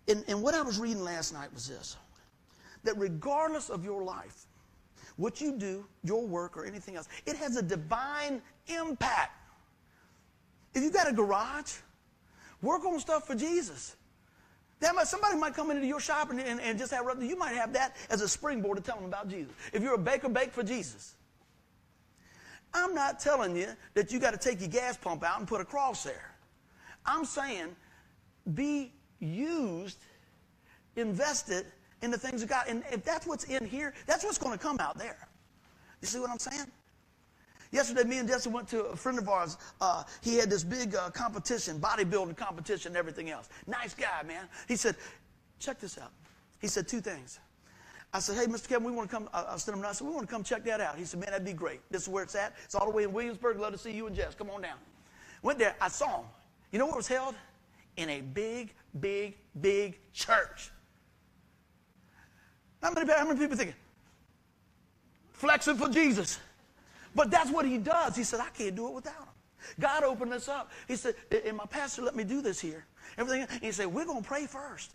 And, 0.10 0.26
and 0.28 0.44
what 0.44 0.54
I 0.54 0.62
was 0.62 0.78
reading 0.78 1.04
last 1.04 1.34
night 1.34 1.52
was 1.54 1.68
this 1.68 1.96
that 2.84 2.98
regardless 2.98 3.70
of 3.70 3.86
your 3.86 4.04
life, 4.04 4.46
what 5.16 5.40
you 5.40 5.58
do, 5.58 5.86
your 6.04 6.28
work, 6.28 6.58
or 6.58 6.66
anything 6.66 6.98
else, 6.98 7.08
it 7.26 7.38
has 7.38 7.56
a 7.56 7.62
divine 7.62 8.42
impact. 8.68 9.32
If 10.74 10.84
you 10.84 10.92
got 10.92 11.10
a 11.10 11.14
garage, 11.14 11.76
work 12.62 12.84
on 12.84 13.00
stuff 13.00 13.26
for 13.26 13.36
Jesus. 13.36 13.96
That 14.82 14.96
might, 14.96 15.08
somebody 15.08 15.38
might 15.38 15.54
come 15.54 15.72
into 15.72 15.88
your 15.88 16.02
shop 16.02 16.30
and, 16.30 16.42
and, 16.42 16.60
and 16.60 16.78
just 16.78 16.92
have, 16.92 17.06
you 17.24 17.38
might 17.38 17.56
have 17.56 17.72
that 17.72 17.96
as 18.10 18.20
a 18.20 18.28
springboard 18.28 18.76
to 18.76 18.84
tell 18.84 18.98
them 18.98 19.06
about 19.06 19.30
Jesus. 19.30 19.54
If 19.72 19.82
you're 19.82 19.94
a 19.94 19.98
baker, 19.98 20.28
bake 20.28 20.52
for 20.52 20.62
Jesus. 20.62 21.16
I'm 22.74 22.96
not 22.96 23.20
telling 23.20 23.56
you 23.56 23.68
that 23.94 24.12
you 24.12 24.20
got 24.20 24.32
to 24.32 24.38
take 24.38 24.60
your 24.60 24.70
gas 24.70 24.98
pump 24.98 25.24
out 25.24 25.40
and 25.40 25.48
put 25.48 25.62
a 25.62 25.66
cross 25.66 26.04
there. 26.04 26.36
I'm 27.06 27.26
saying 27.26 27.76
be 28.54 28.92
used, 29.20 30.00
invested 30.96 31.66
in 32.02 32.12
the 32.12 32.18
things 32.18 32.44
of 32.44 32.50
God. 32.50 32.66
And 32.68 32.84
if 32.92 33.04
that's 33.04 33.26
what's 33.26 33.46
in 33.46 33.66
here, 33.66 33.94
that's 34.06 34.24
what's 34.24 34.38
going 34.38 34.58
to 34.58 34.62
come 34.62 34.80
out 34.80 34.98
there. 34.98 35.28
You 36.02 36.08
see 36.08 36.20
what 36.20 36.30
I'm 36.30 36.40
saying? 36.40 36.68
Yesterday, 37.72 38.04
me 38.04 38.20
and 38.20 38.28
Jesse 38.28 38.50
went 38.50 38.68
to 38.68 38.84
a 38.86 38.96
friend 38.96 39.18
of 39.18 39.28
ours. 39.28 39.58
Uh, 39.82 40.04
he 40.22 40.38
had 40.38 40.50
this 40.50 40.64
big 40.64 40.96
uh, 40.96 41.10
competition, 41.10 41.80
bodybuilding 41.80 42.38
competition, 42.38 42.90
and 42.90 42.98
everything 42.98 43.32
else. 43.32 43.50
Nice 43.66 43.96
guy, 43.96 44.22
man. 44.28 44.48
He 44.68 44.76
said, 44.76 44.96
check 45.60 45.80
this 45.80 45.98
out. 45.98 46.12
He 46.62 46.68
said 46.68 46.88
two 46.88 47.02
things. 47.02 47.40
I 48.14 48.20
said, 48.20 48.38
hey, 48.38 48.45
Mr. 48.45 48.70
Kevin, 48.70 48.84
we 48.84 48.91
want 48.91 49.09
to 49.09 49.16
come. 49.16 49.28
I, 49.34 49.53
I 49.53 49.57
said, 49.57 49.74
I 49.74 49.91
said, 49.91 50.05
we 50.05 50.14
want 50.14 50.28
to 50.28 50.32
come 50.32 50.43
check 50.43 50.64
that 50.66 50.80
out. 50.80 50.97
He 50.97 51.03
said, 51.03 51.20
man, 51.20 51.32
that'd 51.32 51.45
be 51.45 51.53
great. 51.53 51.82
This 51.89 52.03
is 52.03 52.09
where 52.09 52.24
it's 52.24 52.36
at. 52.36 52.53
It's 52.64 52.76
all 52.76 52.86
the 52.86 52.95
way 52.95 53.03
in 53.03 53.11
Williamsburg. 53.11 53.59
Love 53.59 53.74
to 53.74 53.78
see 53.80 53.91
you 53.91 54.05
and 54.05 54.16
Jess. 54.16 54.36
Come 54.36 54.51
on 54.51 54.61
down. 54.61 54.78
Went 55.41 55.57
there. 55.57 55.76
I 55.82 55.88
saw 55.88 56.20
him. 56.20 56.26
You 56.72 56.78
know 56.78 56.86
where 56.86 56.93
it 56.93 56.97
was 56.97 57.07
held? 57.07 57.34
In 57.97 58.09
a 58.09 58.22
big, 58.22 58.74
big, 58.99 59.36
big 59.59 59.99
church. 60.14 60.70
How 62.84 62.91
many, 62.91 63.11
how 63.11 63.26
many 63.26 63.39
people 63.39 63.57
thinking? 63.57 63.76
Flexing 65.32 65.78
for 65.78 65.89
Jesus. 65.89 66.39
But 67.16 67.32
that's 67.32 67.49
what 67.49 67.66
he 67.66 67.80
does. 67.80 68.16
He 68.16 68.24
said, 68.24 68.39
I 68.39 68.49
can't 68.49 68.76
do 68.76 68.88
it 68.88 68.93
without 68.93 69.14
him. 69.14 69.28
God 69.80 70.03
opened 70.03 70.32
this 70.32 70.47
up. 70.47 70.72
He 70.88 70.95
said, 70.95 71.16
and 71.45 71.57
my 71.57 71.66
pastor 71.66 72.01
let 72.01 72.16
me 72.16 72.24
do 72.24 72.41
this 72.41 72.59
here. 72.59 72.86
Everything. 73.18 73.47
And 73.49 73.61
he 73.61 73.72
said, 73.72 73.88
we're 73.88 74.05
going 74.05 74.22
to 74.22 74.28
pray 74.28 74.45
first. 74.45 74.91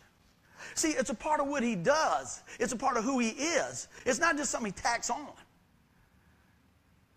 See, 0.74 0.90
it's 0.90 1.10
a 1.10 1.14
part 1.14 1.40
of 1.40 1.48
what 1.48 1.62
he 1.62 1.74
does. 1.74 2.42
It's 2.58 2.72
a 2.72 2.76
part 2.76 2.96
of 2.96 3.04
who 3.04 3.18
he 3.18 3.30
is. 3.30 3.88
It's 4.04 4.18
not 4.18 4.36
just 4.36 4.50
something 4.50 4.72
he 4.72 4.80
tacks 4.80 5.10
on. 5.10 5.28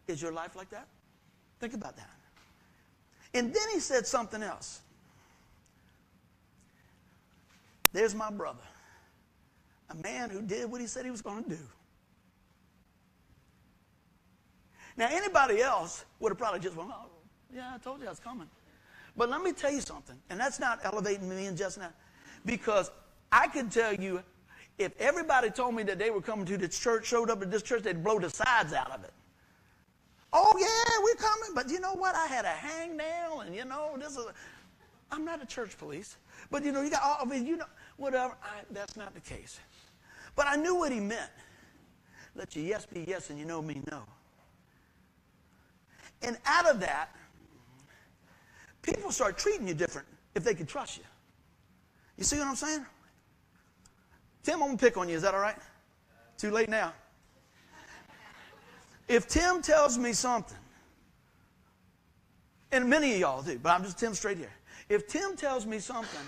Is 0.08 0.22
your 0.22 0.32
life 0.32 0.56
like 0.56 0.70
that? 0.72 0.88
Think 1.60 1.74
about 1.74 1.96
that. 1.98 2.10
And 3.34 3.54
then 3.54 3.64
he 3.74 3.80
said 3.80 4.06
something 4.06 4.44
else. 4.44 4.82
There's 7.94 8.16
my 8.16 8.32
brother, 8.32 8.64
a 9.90 9.96
man 9.96 10.30
who 10.30 10.42
did 10.42 10.72
what 10.72 10.82
he 10.82 10.88
said 10.88 11.06
he 11.06 11.12
was 11.12 11.22
going 11.22 11.44
to 11.44 11.50
do. 11.50 11.58
Now, 14.98 15.08
anybody 15.10 15.62
else 15.62 16.06
would 16.20 16.30
have 16.30 16.38
probably 16.38 16.60
just 16.60 16.76
went, 16.76 16.90
oh, 16.94 17.10
yeah, 17.54 17.72
I 17.74 17.78
told 17.78 18.00
you 18.02 18.08
I 18.08 18.10
was 18.10 18.20
coming. 18.20 18.50
But 19.16 19.30
let 19.30 19.42
me 19.42 19.52
tell 19.52 19.72
you 19.72 19.82
something, 19.82 20.16
and 20.30 20.40
that's 20.40 20.60
not 20.60 20.80
elevating 20.84 21.30
me 21.30 21.46
and 21.46 21.58
just 21.58 21.78
now, 21.78 21.92
because 22.46 22.92
I 23.32 23.48
can 23.48 23.70
tell 23.70 23.94
you 23.94 24.22
if 24.78 25.00
everybody 25.00 25.50
told 25.50 25.76
me 25.76 25.84
that 25.84 26.00
they 26.00 26.10
were 26.10 26.22
coming 26.22 26.46
to 26.46 26.58
this 26.58 26.78
church, 26.78 27.06
showed 27.06 27.30
up 27.30 27.42
at 27.42 27.52
this 27.52 27.62
church, 27.62 27.84
they'd 27.84 28.04
blow 28.04 28.20
the 28.20 28.30
sides 28.30 28.74
out 28.74 28.92
of 28.92 29.04
it. 29.04 29.14
Oh, 30.34 30.54
yeah, 30.60 31.04
we're 31.04 31.16
coming. 31.16 31.54
But 31.54 31.70
you 31.70 31.80
know 31.80 31.94
what? 31.94 32.16
I 32.16 32.28
had 32.28 32.46
a 32.46 32.50
hangnail, 32.50 33.46
and 33.46 33.56
you 33.56 33.66
know, 33.66 33.96
this 33.98 34.12
is. 34.12 34.26
A, 34.26 34.34
I'm 35.12 35.26
not 35.26 35.44
a 35.44 35.46
church 35.46 35.78
police. 35.78 36.16
But 36.50 36.64
you 36.64 36.72
know, 36.72 36.82
you 36.82 36.90
got 36.90 37.04
all, 37.04 37.18
of 37.22 37.32
it, 37.32 37.46
you 37.46 37.58
know, 37.58 37.66
whatever. 37.98 38.36
I, 38.42 38.62
that's 38.72 38.96
not 38.96 39.14
the 39.14 39.20
case. 39.20 39.60
But 40.36 40.48
I 40.48 40.56
knew 40.56 40.76
what 40.76 40.92
he 40.92 41.00
meant. 41.00 41.30
Let 42.36 42.56
your 42.56 42.64
yes 42.64 42.86
be 42.86 43.04
yes 43.08 43.30
and 43.30 43.38
you 43.38 43.46
know 43.46 43.62
me 43.62 43.82
no. 43.92 44.04
And 46.22 46.38
out 46.46 46.70
of 46.70 46.80
that, 46.80 47.10
people 48.82 49.12
start 49.12 49.38
treating 49.38 49.68
you 49.68 49.74
different 49.74 50.08
if 50.34 50.44
they 50.44 50.54
can 50.54 50.66
trust 50.66 50.98
you. 50.98 51.04
You 52.18 52.24
see 52.24 52.38
what 52.38 52.48
I'm 52.48 52.56
saying? 52.56 52.86
Tim, 54.44 54.56
I'm 54.56 54.60
going 54.70 54.78
to 54.78 54.84
pick 54.84 54.98
on 54.98 55.08
you. 55.08 55.16
Is 55.16 55.22
that 55.22 55.34
all 55.34 55.40
right? 55.40 55.58
Too 56.38 56.52
late 56.52 56.70
now. 56.70 56.94
If 59.08 59.28
Tim 59.28 59.62
tells 59.62 59.98
me 59.98 60.14
something, 60.14 60.58
and 62.72 62.90
many 62.90 63.14
of 63.14 63.20
y'all 63.20 63.42
do, 63.42 63.60
but 63.60 63.70
I'm 63.70 63.84
just 63.84 64.00
Tim 64.00 64.14
straight 64.14 64.38
here. 64.38 64.54
If 64.90 65.08
Tim 65.08 65.36
tells 65.36 65.66
me 65.66 65.80
something, 65.80 66.22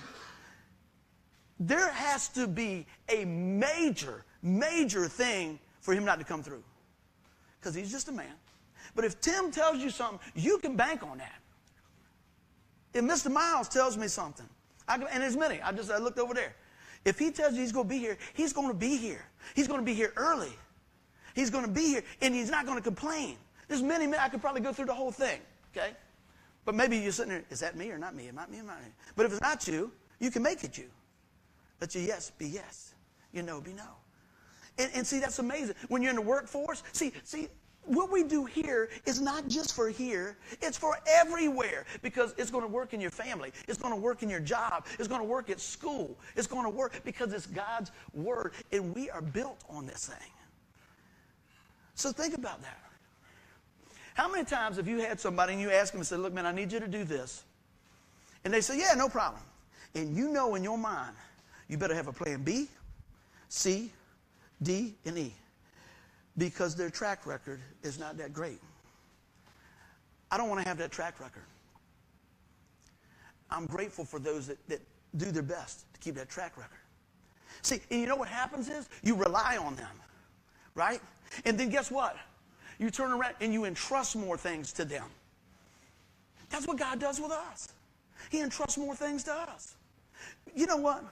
there 1.59 1.91
has 1.91 2.27
to 2.29 2.47
be 2.47 2.85
a 3.09 3.25
major, 3.25 4.25
major 4.41 5.07
thing 5.07 5.59
for 5.79 5.93
him 5.93 6.03
not 6.03 6.19
to 6.19 6.25
come 6.25 6.43
through. 6.43 6.63
Because 7.59 7.73
he's 7.73 7.91
just 7.91 8.09
a 8.09 8.11
man. 8.11 8.33
But 8.95 9.05
if 9.05 9.19
Tim 9.21 9.51
tells 9.51 9.77
you 9.77 9.89
something, 9.89 10.19
you 10.35 10.57
can 10.57 10.75
bank 10.75 11.03
on 11.03 11.17
that. 11.19 11.39
If 12.93 13.03
Mr. 13.03 13.31
Miles 13.31 13.69
tells 13.69 13.97
me 13.97 14.07
something, 14.07 14.47
I 14.87 14.97
can, 14.97 15.07
and 15.07 15.23
there's 15.23 15.37
many, 15.37 15.61
I 15.61 15.71
just 15.71 15.89
I 15.89 15.97
looked 15.97 16.19
over 16.19 16.33
there. 16.33 16.53
If 17.05 17.19
he 17.19 17.31
tells 17.31 17.53
you 17.53 17.61
he's 17.61 17.71
going 17.71 17.85
to 17.87 17.93
be 17.93 17.99
here, 17.99 18.17
he's 18.33 18.53
going 18.53 18.69
to 18.69 18.73
be 18.73 18.95
here. 18.97 19.25
He's 19.55 19.67
going 19.67 19.79
to 19.79 19.85
be 19.85 19.93
here 19.93 20.13
early. 20.15 20.53
He's 21.35 21.49
going 21.49 21.65
to 21.65 21.71
be 21.71 21.87
here, 21.87 22.03
and 22.21 22.33
he's 22.33 22.49
not 22.49 22.65
going 22.65 22.77
to 22.77 22.83
complain. 22.83 23.37
There's 23.67 23.81
many, 23.81 24.05
many, 24.05 24.21
I 24.21 24.29
could 24.29 24.41
probably 24.41 24.61
go 24.61 24.71
through 24.71 24.85
the 24.85 24.93
whole 24.93 25.11
thing, 25.11 25.39
okay? 25.75 25.91
But 26.65 26.75
maybe 26.75 26.97
you're 26.97 27.11
sitting 27.11 27.31
there, 27.31 27.43
is 27.49 27.59
that 27.59 27.75
me 27.75 27.89
or 27.91 27.97
not 27.97 28.15
me? 28.15 28.27
It 28.27 28.33
might 28.33 28.49
me 28.49 28.59
or 28.59 28.63
not 28.63 28.79
me. 28.81 28.89
But 29.15 29.25
if 29.25 29.33
it's 29.33 29.41
not 29.41 29.67
you, 29.67 29.91
you 30.19 30.31
can 30.31 30.43
make 30.43 30.63
it 30.63 30.77
you. 30.77 30.85
Let 31.81 31.95
your 31.95 32.03
yes 32.03 32.31
be 32.37 32.47
yes. 32.47 32.93
Your 33.33 33.43
no 33.43 33.59
be 33.59 33.73
no. 33.73 33.83
And, 34.77 34.91
and 34.95 35.05
see, 35.05 35.19
that's 35.19 35.39
amazing. 35.39 35.75
When 35.89 36.01
you're 36.01 36.11
in 36.11 36.15
the 36.15 36.21
workforce, 36.21 36.83
see, 36.93 37.11
see, 37.23 37.49
what 37.85 38.11
we 38.11 38.23
do 38.23 38.45
here 38.45 38.89
is 39.05 39.19
not 39.19 39.47
just 39.47 39.73
for 39.73 39.89
here, 39.89 40.37
it's 40.61 40.77
for 40.77 40.97
everywhere 41.07 41.85
because 42.01 42.33
it's 42.37 42.49
going 42.49 42.63
to 42.63 42.69
work 42.69 42.93
in 42.93 43.01
your 43.01 43.11
family. 43.11 43.51
It's 43.67 43.77
going 43.77 43.93
to 43.93 43.99
work 43.99 44.23
in 44.23 44.29
your 44.29 44.39
job. 44.39 44.85
It's 44.99 45.07
going 45.07 45.21
to 45.21 45.27
work 45.27 45.49
at 45.49 45.59
school. 45.59 46.17
It's 46.35 46.47
going 46.47 46.63
to 46.63 46.69
work 46.69 47.01
because 47.03 47.33
it's 47.33 47.45
God's 47.45 47.91
word 48.13 48.53
and 48.71 48.95
we 48.95 49.09
are 49.09 49.21
built 49.21 49.63
on 49.69 49.85
this 49.85 50.07
thing. 50.07 50.31
So 51.95 52.11
think 52.11 52.35
about 52.35 52.61
that. 52.61 52.79
How 54.13 54.31
many 54.31 54.45
times 54.45 54.77
have 54.77 54.87
you 54.87 54.99
had 54.99 55.19
somebody 55.19 55.53
and 55.53 55.61
you 55.61 55.71
ask 55.71 55.91
them 55.91 56.01
and 56.01 56.07
said, 56.07 56.19
Look, 56.19 56.33
man, 56.33 56.45
I 56.45 56.51
need 56.51 56.71
you 56.71 56.79
to 56.79 56.87
do 56.87 57.03
this? 57.03 57.43
And 58.45 58.53
they 58.53 58.61
say, 58.61 58.77
Yeah, 58.77 58.93
no 58.95 59.09
problem. 59.09 59.41
And 59.95 60.15
you 60.15 60.29
know 60.29 60.55
in 60.55 60.63
your 60.63 60.77
mind, 60.77 61.15
you 61.67 61.77
better 61.77 61.95
have 61.95 62.07
a 62.07 62.13
plan 62.13 62.43
B, 62.43 62.67
C, 63.49 63.91
D, 64.61 64.95
and 65.05 65.17
E 65.17 65.33
because 66.37 66.75
their 66.75 66.89
track 66.89 67.25
record 67.25 67.59
is 67.83 67.99
not 67.99 68.17
that 68.17 68.33
great. 68.33 68.59
I 70.31 70.37
don't 70.37 70.49
want 70.49 70.61
to 70.61 70.67
have 70.67 70.77
that 70.79 70.91
track 70.91 71.19
record. 71.19 71.43
I'm 73.49 73.65
grateful 73.67 74.03
for 74.03 74.19
those 74.19 74.47
that, 74.47 74.57
that 74.67 74.81
do 75.15 75.31
their 75.31 75.43
best 75.43 75.85
to 75.93 75.99
keep 75.99 76.15
that 76.15 76.29
track 76.29 76.57
record. 76.57 76.79
See, 77.61 77.79
and 77.91 78.01
you 78.01 78.07
know 78.07 78.15
what 78.15 78.29
happens 78.29 78.67
is 78.67 78.89
you 79.03 79.15
rely 79.15 79.57
on 79.57 79.75
them, 79.75 79.95
right? 80.73 80.99
And 81.45 81.57
then 81.57 81.69
guess 81.69 81.91
what? 81.91 82.17
You 82.79 82.89
turn 82.89 83.11
around 83.11 83.35
and 83.39 83.53
you 83.53 83.65
entrust 83.65 84.15
more 84.15 84.37
things 84.37 84.73
to 84.73 84.85
them. 84.85 85.05
That's 86.49 86.67
what 86.67 86.77
God 86.77 86.99
does 86.99 87.19
with 87.19 87.31
us. 87.31 87.73
He 88.29 88.41
entrusts 88.41 88.77
more 88.77 88.95
things 88.95 89.23
to 89.25 89.33
us. 89.33 89.75
You 90.55 90.65
know 90.65 90.77
what? 90.77 91.03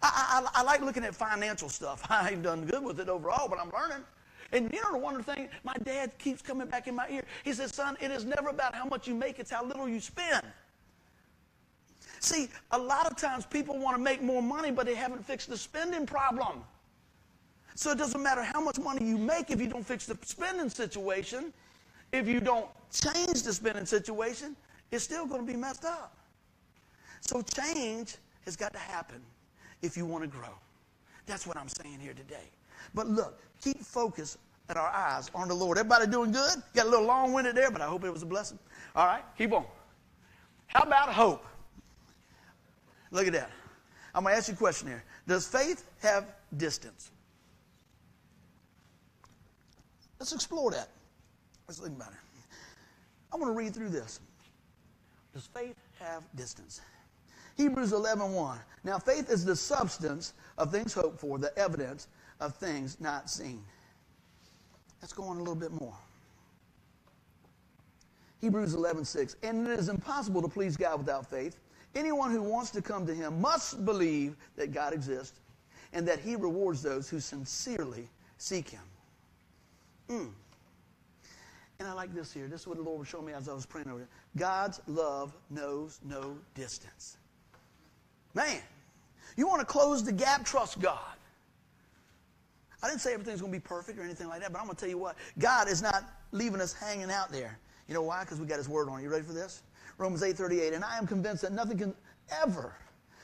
I, 0.00 0.42
I, 0.54 0.60
I 0.60 0.62
like 0.62 0.80
looking 0.80 1.04
at 1.04 1.14
financial 1.14 1.68
stuff. 1.68 2.02
I 2.10 2.30
ain't 2.30 2.42
done 2.42 2.64
good 2.64 2.84
with 2.84 3.00
it 3.00 3.08
overall, 3.08 3.48
but 3.48 3.58
I'm 3.58 3.70
learning. 3.70 4.04
And 4.52 4.72
you 4.72 4.80
know 4.82 4.92
the 4.92 4.98
wonderful 4.98 5.34
thing? 5.34 5.48
My 5.62 5.74
dad 5.82 6.16
keeps 6.18 6.40
coming 6.40 6.68
back 6.68 6.88
in 6.88 6.94
my 6.94 7.06
ear. 7.10 7.22
He 7.44 7.52
says, 7.52 7.74
son, 7.74 7.96
it 8.00 8.10
is 8.10 8.24
never 8.24 8.48
about 8.48 8.74
how 8.74 8.86
much 8.86 9.06
you 9.06 9.14
make, 9.14 9.38
it's 9.38 9.50
how 9.50 9.64
little 9.64 9.88
you 9.88 10.00
spend. 10.00 10.44
See, 12.20 12.48
a 12.72 12.78
lot 12.78 13.06
of 13.06 13.16
times 13.16 13.46
people 13.46 13.78
want 13.78 13.96
to 13.96 14.02
make 14.02 14.22
more 14.22 14.42
money, 14.42 14.70
but 14.70 14.86
they 14.86 14.94
haven't 14.94 15.24
fixed 15.24 15.48
the 15.50 15.56
spending 15.56 16.06
problem. 16.06 16.64
So 17.74 17.92
it 17.92 17.98
doesn't 17.98 18.22
matter 18.22 18.42
how 18.42 18.60
much 18.60 18.78
money 18.78 19.06
you 19.06 19.18
make 19.18 19.50
if 19.50 19.60
you 19.60 19.68
don't 19.68 19.86
fix 19.86 20.06
the 20.06 20.18
spending 20.22 20.68
situation. 20.68 21.52
If 22.10 22.26
you 22.26 22.40
don't 22.40 22.66
change 22.90 23.42
the 23.42 23.52
spending 23.52 23.86
situation, 23.86 24.56
it's 24.90 25.04
still 25.04 25.26
going 25.26 25.46
to 25.46 25.46
be 25.46 25.56
messed 25.56 25.84
up. 25.84 26.16
So 27.20 27.42
change 27.42 28.16
has 28.46 28.56
got 28.56 28.72
to 28.72 28.78
happen 28.78 29.20
if 29.82 29.96
you 29.96 30.06
want 30.06 30.24
to 30.24 30.28
grow. 30.28 30.54
That's 31.26 31.46
what 31.46 31.56
I'm 31.56 31.68
saying 31.68 32.00
here 32.00 32.14
today. 32.14 32.50
But 32.94 33.08
look, 33.08 33.40
keep 33.62 33.80
focus 33.82 34.38
at 34.68 34.76
our 34.76 34.88
eyes 34.88 35.30
on 35.34 35.48
the 35.48 35.54
Lord. 35.54 35.78
Everybody 35.78 36.06
doing 36.06 36.32
good? 36.32 36.62
Got 36.74 36.86
a 36.86 36.90
little 36.90 37.06
long 37.06 37.32
winded 37.32 37.56
there, 37.56 37.70
but 37.70 37.80
I 37.80 37.86
hope 37.86 38.04
it 38.04 38.12
was 38.12 38.22
a 38.22 38.26
blessing. 38.26 38.58
All 38.94 39.06
right, 39.06 39.22
keep 39.36 39.52
on. 39.52 39.64
How 40.66 40.82
about 40.82 41.12
hope? 41.12 41.44
Look 43.10 43.26
at 43.26 43.32
that. 43.32 43.50
I'm 44.14 44.22
going 44.22 44.34
to 44.34 44.38
ask 44.38 44.48
you 44.48 44.54
a 44.54 44.56
question 44.56 44.88
here. 44.88 45.04
Does 45.26 45.46
faith 45.46 45.84
have 46.00 46.26
distance? 46.56 47.10
Let's 50.18 50.32
explore 50.32 50.70
that. 50.72 50.88
Let's 51.66 51.80
think 51.80 51.96
about 51.96 52.12
it. 52.12 52.18
I 53.32 53.36
want 53.36 53.50
to 53.50 53.56
read 53.56 53.74
through 53.74 53.90
this. 53.90 54.20
Does 55.32 55.46
faith 55.46 55.76
have 56.00 56.24
distance? 56.34 56.80
Hebrews 57.56 57.92
11 57.92 58.32
1. 58.32 58.58
Now, 58.84 58.98
faith 58.98 59.30
is 59.30 59.44
the 59.44 59.56
substance 59.56 60.32
of 60.56 60.72
things 60.72 60.94
hoped 60.94 61.20
for, 61.20 61.38
the 61.38 61.56
evidence 61.58 62.08
of 62.40 62.54
things 62.56 62.96
not 63.00 63.28
seen. 63.30 63.62
Let's 65.00 65.12
go 65.12 65.24
on 65.24 65.36
a 65.36 65.40
little 65.40 65.54
bit 65.54 65.72
more. 65.72 65.94
Hebrews 68.40 68.74
11 68.74 69.04
6. 69.04 69.36
And 69.42 69.66
it 69.66 69.78
is 69.78 69.88
impossible 69.88 70.42
to 70.42 70.48
please 70.48 70.76
God 70.76 70.98
without 70.98 71.28
faith. 71.28 71.58
Anyone 71.94 72.30
who 72.30 72.42
wants 72.42 72.70
to 72.72 72.82
come 72.82 73.06
to 73.06 73.14
him 73.14 73.40
must 73.40 73.84
believe 73.84 74.36
that 74.56 74.72
God 74.72 74.92
exists 74.92 75.40
and 75.92 76.06
that 76.06 76.20
he 76.20 76.36
rewards 76.36 76.82
those 76.82 77.08
who 77.08 77.18
sincerely 77.18 78.08
seek 78.36 78.68
him. 78.68 78.82
Mm. 80.08 80.30
And 81.80 81.88
I 81.88 81.92
like 81.92 82.14
this 82.14 82.32
here. 82.32 82.46
This 82.46 82.62
is 82.62 82.66
what 82.66 82.76
the 82.76 82.82
Lord 82.82 82.98
was 83.00 83.08
showing 83.08 83.26
me 83.26 83.32
as 83.32 83.48
I 83.48 83.54
was 83.54 83.66
praying 83.66 83.88
over 83.88 84.02
it. 84.02 84.08
God's 84.36 84.80
love 84.86 85.32
knows 85.50 86.00
no 86.04 86.36
distance. 86.54 87.16
Man, 88.34 88.60
you 89.36 89.46
want 89.46 89.60
to 89.60 89.66
close 89.66 90.04
the 90.04 90.12
gap, 90.12 90.44
trust 90.44 90.80
God. 90.80 91.17
I 92.82 92.88
didn't 92.88 93.00
say 93.00 93.12
everything's 93.12 93.40
going 93.40 93.52
to 93.52 93.58
be 93.58 93.62
perfect 93.62 93.98
or 93.98 94.02
anything 94.02 94.28
like 94.28 94.40
that, 94.40 94.52
but 94.52 94.58
I'm 94.58 94.66
going 94.66 94.76
to 94.76 94.80
tell 94.80 94.88
you 94.88 94.98
what. 94.98 95.16
God 95.38 95.68
is 95.68 95.82
not 95.82 96.04
leaving 96.30 96.60
us 96.60 96.72
hanging 96.72 97.10
out 97.10 97.32
there. 97.32 97.58
You 97.88 97.94
know 97.94 98.02
why? 98.02 98.22
Because 98.22 98.38
we 98.40 98.46
got 98.46 98.58
His 98.58 98.68
Word 98.68 98.88
on. 98.88 99.02
You 99.02 99.08
ready 99.08 99.24
for 99.24 99.32
this? 99.32 99.62
Romans 99.96 100.22
8:38. 100.22 100.74
And 100.74 100.84
I 100.84 100.96
am 100.96 101.06
convinced 101.06 101.42
that 101.42 101.52
nothing 101.52 101.78
can 101.78 101.94
ever 102.42 102.74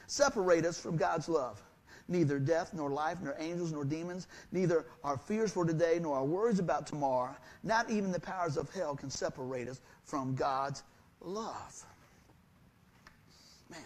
separate 0.06 0.64
us 0.64 0.80
from 0.80 0.96
God's 0.96 1.28
love. 1.28 1.62
Neither 2.08 2.38
death, 2.38 2.74
nor 2.74 2.90
life, 2.90 3.18
nor 3.22 3.34
angels, 3.38 3.72
nor 3.72 3.84
demons, 3.84 4.26
neither 4.52 4.84
our 5.04 5.16
fears 5.16 5.52
for 5.52 5.64
today, 5.64 5.98
nor 6.00 6.16
our 6.16 6.24
worries 6.24 6.58
about 6.58 6.86
tomorrow, 6.86 7.34
not 7.62 7.88
even 7.88 8.12
the 8.12 8.20
powers 8.20 8.58
of 8.58 8.70
hell 8.74 8.94
can 8.94 9.08
separate 9.08 9.68
us 9.68 9.80
from 10.04 10.34
God's 10.34 10.82
love. 11.20 11.82
Man. 13.70 13.80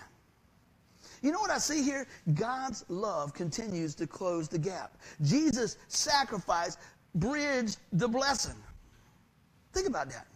You 1.22 1.32
know 1.32 1.40
what 1.40 1.50
I 1.50 1.58
see 1.58 1.82
here? 1.82 2.06
God's 2.34 2.84
love 2.88 3.34
continues 3.34 3.94
to 3.96 4.06
close 4.06 4.48
the 4.48 4.58
gap. 4.58 4.96
Jesus' 5.22 5.76
sacrifice 5.88 6.76
bridged 7.14 7.78
the 7.92 8.08
blessing. 8.08 8.54
Think 9.72 9.86
about 9.86 10.10
that. 10.10 10.26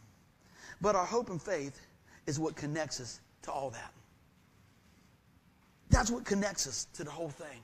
But 0.80 0.96
our 0.96 1.04
hope 1.04 1.30
and 1.30 1.40
faith 1.40 1.80
is 2.26 2.38
what 2.38 2.56
connects 2.56 3.00
us 3.00 3.20
to 3.42 3.52
all 3.52 3.70
that. 3.70 3.92
That's 5.90 6.10
what 6.10 6.24
connects 6.24 6.66
us 6.66 6.86
to 6.94 7.04
the 7.04 7.10
whole 7.10 7.30
thing. 7.30 7.60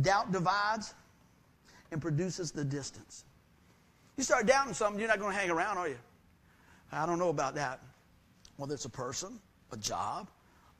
Doubt 0.00 0.32
divides 0.32 0.94
and 1.90 2.00
produces 2.00 2.50
the 2.50 2.64
distance. 2.64 3.24
You 4.16 4.24
start 4.24 4.46
doubting 4.46 4.74
something, 4.74 4.98
you're 4.98 5.08
not 5.08 5.20
going 5.20 5.32
to 5.32 5.38
hang 5.38 5.50
around, 5.50 5.78
are 5.78 5.88
you? 5.88 5.98
I 6.90 7.06
don't 7.06 7.18
know 7.18 7.28
about 7.28 7.54
that. 7.54 7.80
Whether 8.56 8.74
it's 8.74 8.84
a 8.84 8.90
person, 8.90 9.38
a 9.72 9.76
job, 9.76 10.28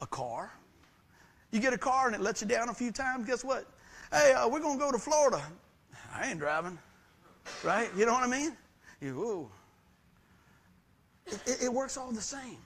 a 0.00 0.06
car. 0.06 0.50
You 1.50 1.60
get 1.60 1.72
a 1.72 1.78
car 1.78 2.06
and 2.06 2.14
it 2.14 2.20
lets 2.20 2.42
you 2.42 2.48
down 2.48 2.68
a 2.68 2.74
few 2.74 2.92
times, 2.92 3.26
guess 3.26 3.42
what? 3.42 3.66
Hey, 4.12 4.32
uh, 4.32 4.48
we're 4.48 4.60
going 4.60 4.78
to 4.78 4.84
go 4.84 4.92
to 4.92 4.98
Florida. 4.98 5.42
I 6.14 6.30
ain't 6.30 6.38
driving. 6.38 6.78
Right? 7.64 7.88
You 7.96 8.06
know 8.06 8.12
what 8.12 8.22
I 8.22 8.26
mean? 8.26 8.56
You, 9.00 9.18
ooh. 9.20 9.50
It, 11.26 11.64
it 11.64 11.72
works 11.72 11.96
all 11.96 12.10
the 12.10 12.20
same. 12.20 12.58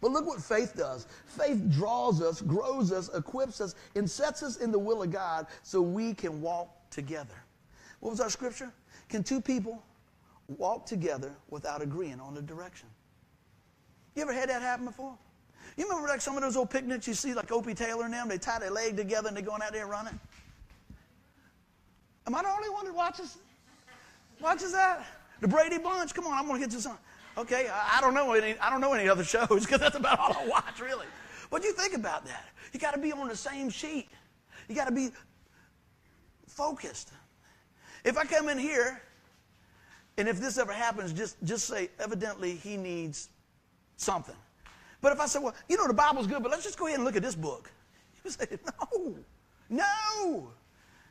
But 0.00 0.10
look 0.10 0.26
what 0.26 0.42
faith 0.42 0.76
does. 0.76 1.06
Faith 1.26 1.70
draws 1.70 2.20
us, 2.20 2.42
grows 2.42 2.92
us, 2.92 3.08
equips 3.14 3.60
us, 3.60 3.74
and 3.94 4.08
sets 4.08 4.42
us 4.42 4.58
in 4.58 4.70
the 4.70 4.78
will 4.78 5.02
of 5.02 5.10
God 5.10 5.46
so 5.62 5.80
we 5.80 6.14
can 6.14 6.40
walk 6.40 6.68
together. 6.90 7.34
What 8.00 8.10
was 8.10 8.20
our 8.20 8.28
scripture? 8.28 8.70
Can 9.08 9.22
two 9.22 9.40
people 9.40 9.82
walk 10.58 10.84
together 10.84 11.32
without 11.48 11.80
agreeing 11.80 12.20
on 12.20 12.34
the 12.34 12.42
direction? 12.42 12.88
You 14.14 14.22
ever 14.22 14.32
had 14.32 14.50
that 14.50 14.62
happen 14.62 14.84
before? 14.84 15.16
You 15.76 15.88
remember 15.88 16.08
like 16.08 16.20
some 16.20 16.36
of 16.36 16.42
those 16.42 16.56
old 16.56 16.70
picnics 16.70 17.08
you 17.08 17.14
see, 17.14 17.34
like 17.34 17.50
Opie 17.50 17.74
Taylor 17.74 18.04
and 18.04 18.14
them, 18.14 18.28
they 18.28 18.38
tie 18.38 18.58
their 18.58 18.70
leg 18.70 18.96
together 18.96 19.28
and 19.28 19.36
they're 19.36 19.44
going 19.44 19.62
out 19.62 19.72
there 19.72 19.86
running? 19.86 20.18
Am 22.26 22.34
I 22.34 22.42
the 22.42 22.48
only 22.48 22.70
one 22.70 22.86
that 22.86 22.94
watches 22.94 23.38
watches 24.40 24.72
that? 24.72 25.04
The 25.40 25.48
Brady 25.48 25.78
Bunch? 25.78 26.14
Come 26.14 26.26
on, 26.26 26.38
I'm 26.38 26.46
gonna 26.46 26.60
get 26.60 26.72
you 26.72 26.80
some. 26.80 26.98
Okay, 27.36 27.68
I, 27.68 28.00
don't 28.00 28.14
know 28.14 28.32
any. 28.32 28.56
I 28.60 28.70
don't 28.70 28.80
know 28.80 28.92
any 28.92 29.08
other 29.08 29.24
shows 29.24 29.48
because 29.48 29.80
that's 29.80 29.96
about 29.96 30.18
all 30.18 30.36
I 30.38 30.46
watch, 30.46 30.80
really. 30.80 31.06
What 31.50 31.62
do 31.62 31.68
you 31.68 31.74
think 31.74 31.94
about 31.94 32.24
that? 32.26 32.48
You 32.72 32.80
got 32.80 32.94
to 32.94 33.00
be 33.00 33.12
on 33.12 33.28
the 33.28 33.36
same 33.36 33.70
sheet. 33.70 34.08
You 34.68 34.74
got 34.74 34.86
to 34.86 34.92
be 34.94 35.10
focused. 36.48 37.10
If 38.04 38.16
I 38.16 38.24
come 38.24 38.48
in 38.48 38.58
here, 38.58 39.02
and 40.16 40.28
if 40.28 40.40
this 40.40 40.58
ever 40.58 40.72
happens, 40.72 41.12
just 41.12 41.36
just 41.44 41.66
say, 41.66 41.90
evidently 41.98 42.54
he 42.54 42.76
needs 42.76 43.28
something. 43.96 44.36
But 45.04 45.12
if 45.12 45.20
I 45.20 45.26
say, 45.26 45.38
well, 45.38 45.54
you 45.68 45.76
know, 45.76 45.86
the 45.86 45.92
Bible's 45.92 46.26
good, 46.26 46.42
but 46.42 46.50
let's 46.50 46.64
just 46.64 46.78
go 46.78 46.86
ahead 46.86 46.96
and 46.96 47.04
look 47.04 47.14
at 47.14 47.20
this 47.20 47.34
book, 47.34 47.70
you 48.24 48.30
say, 48.30 48.46
no, 48.90 49.14
no. 49.68 50.48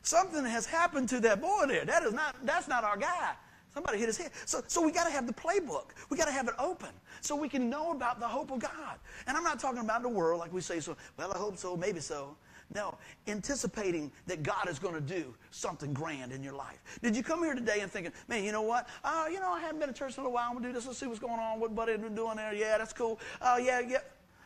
Something 0.02 0.44
has 0.44 0.66
happened 0.66 1.08
to 1.10 1.20
that 1.20 1.40
boy 1.40 1.66
there. 1.68 1.84
That 1.84 2.02
is 2.02 2.12
not. 2.12 2.44
That's 2.44 2.66
not 2.66 2.82
our 2.82 2.96
guy. 2.96 3.34
Somebody 3.72 3.98
hit 3.98 4.08
his 4.08 4.18
head. 4.18 4.32
So, 4.46 4.64
so 4.66 4.84
we 4.84 4.90
got 4.90 5.04
to 5.04 5.12
have 5.12 5.28
the 5.28 5.32
playbook. 5.32 5.90
We 6.10 6.16
got 6.16 6.24
to 6.24 6.32
have 6.32 6.48
it 6.48 6.54
open 6.58 6.88
so 7.20 7.36
we 7.36 7.48
can 7.48 7.70
know 7.70 7.92
about 7.92 8.18
the 8.18 8.26
hope 8.26 8.50
of 8.50 8.58
God. 8.58 8.98
And 9.28 9.36
I'm 9.36 9.44
not 9.44 9.60
talking 9.60 9.80
about 9.80 10.02
the 10.02 10.08
world 10.08 10.40
like 10.40 10.52
we 10.52 10.60
say, 10.60 10.80
so, 10.80 10.96
well, 11.16 11.32
I 11.32 11.38
hope 11.38 11.56
so, 11.56 11.76
maybe 11.76 12.00
so. 12.00 12.36
No, 12.74 12.96
anticipating 13.28 14.10
that 14.26 14.42
God 14.42 14.68
is 14.68 14.80
going 14.80 14.94
to 14.94 15.00
do 15.00 15.32
something 15.52 15.92
grand 15.92 16.32
in 16.32 16.42
your 16.42 16.54
life. 16.54 16.98
Did 17.02 17.14
you 17.14 17.22
come 17.22 17.44
here 17.44 17.54
today 17.54 17.80
and 17.80 17.90
thinking, 17.90 18.12
man, 18.26 18.42
you 18.42 18.50
know 18.50 18.62
what? 18.62 18.88
Oh, 19.04 19.28
you 19.28 19.38
know, 19.38 19.52
I 19.52 19.60
haven't 19.60 19.78
been 19.78 19.88
to 19.88 19.94
church 19.94 20.18
in 20.18 20.24
a 20.24 20.28
while. 20.28 20.46
I'm 20.46 20.54
going 20.54 20.64
to 20.64 20.68
do 20.70 20.72
this. 20.72 20.86
Let's 20.86 20.98
see 20.98 21.06
what's 21.06 21.20
going 21.20 21.38
on. 21.38 21.60
What 21.60 21.74
buddy 21.74 21.96
been 21.96 22.16
doing 22.16 22.36
there? 22.36 22.52
Yeah, 22.52 22.76
that's 22.78 22.92
cool. 22.92 23.20
Oh, 23.40 23.58
yeah, 23.58 23.78
yeah. 23.78 23.98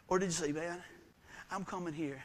Or 0.08 0.18
did 0.18 0.26
you 0.26 0.32
say, 0.32 0.52
man, 0.52 0.82
I'm 1.50 1.64
coming 1.64 1.94
here 1.94 2.22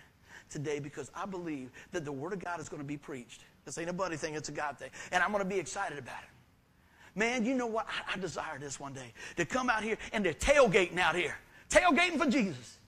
today 0.50 0.80
because 0.80 1.10
I 1.16 1.26
believe 1.26 1.72
that 1.94 2.04
the 2.04 2.12
Word 2.12 2.34
of 2.34 2.44
God 2.44 2.60
is 2.60 2.68
going 2.68 2.82
to 2.82 2.88
be 2.88 2.98
preached. 2.98 3.46
This 3.64 3.78
ain't 3.78 3.90
a 3.90 3.94
buddy 3.94 4.18
thing, 4.18 4.36
it's 4.36 4.50
a 4.50 4.54
God 4.54 4.78
thing. 4.78 4.90
And 5.14 5.24
I'm 5.24 5.32
going 5.32 5.44
to 5.44 5.50
be 5.50 5.58
excited 5.58 5.98
about 5.98 6.22
it. 6.22 7.18
Man, 7.18 7.46
you 7.46 7.56
know 7.56 7.68
what? 7.68 7.88
I, 7.88 8.16
I 8.16 8.18
desire 8.18 8.60
this 8.60 8.78
one 8.78 8.94
day 8.94 9.14
to 9.38 9.46
come 9.46 9.70
out 9.70 9.84
here 9.84 9.98
and 10.12 10.26
they're 10.26 10.34
tailgating 10.34 10.98
out 10.98 11.16
here, 11.16 11.38
tailgating 11.70 12.18
for 12.18 12.30
Jesus. 12.30 12.80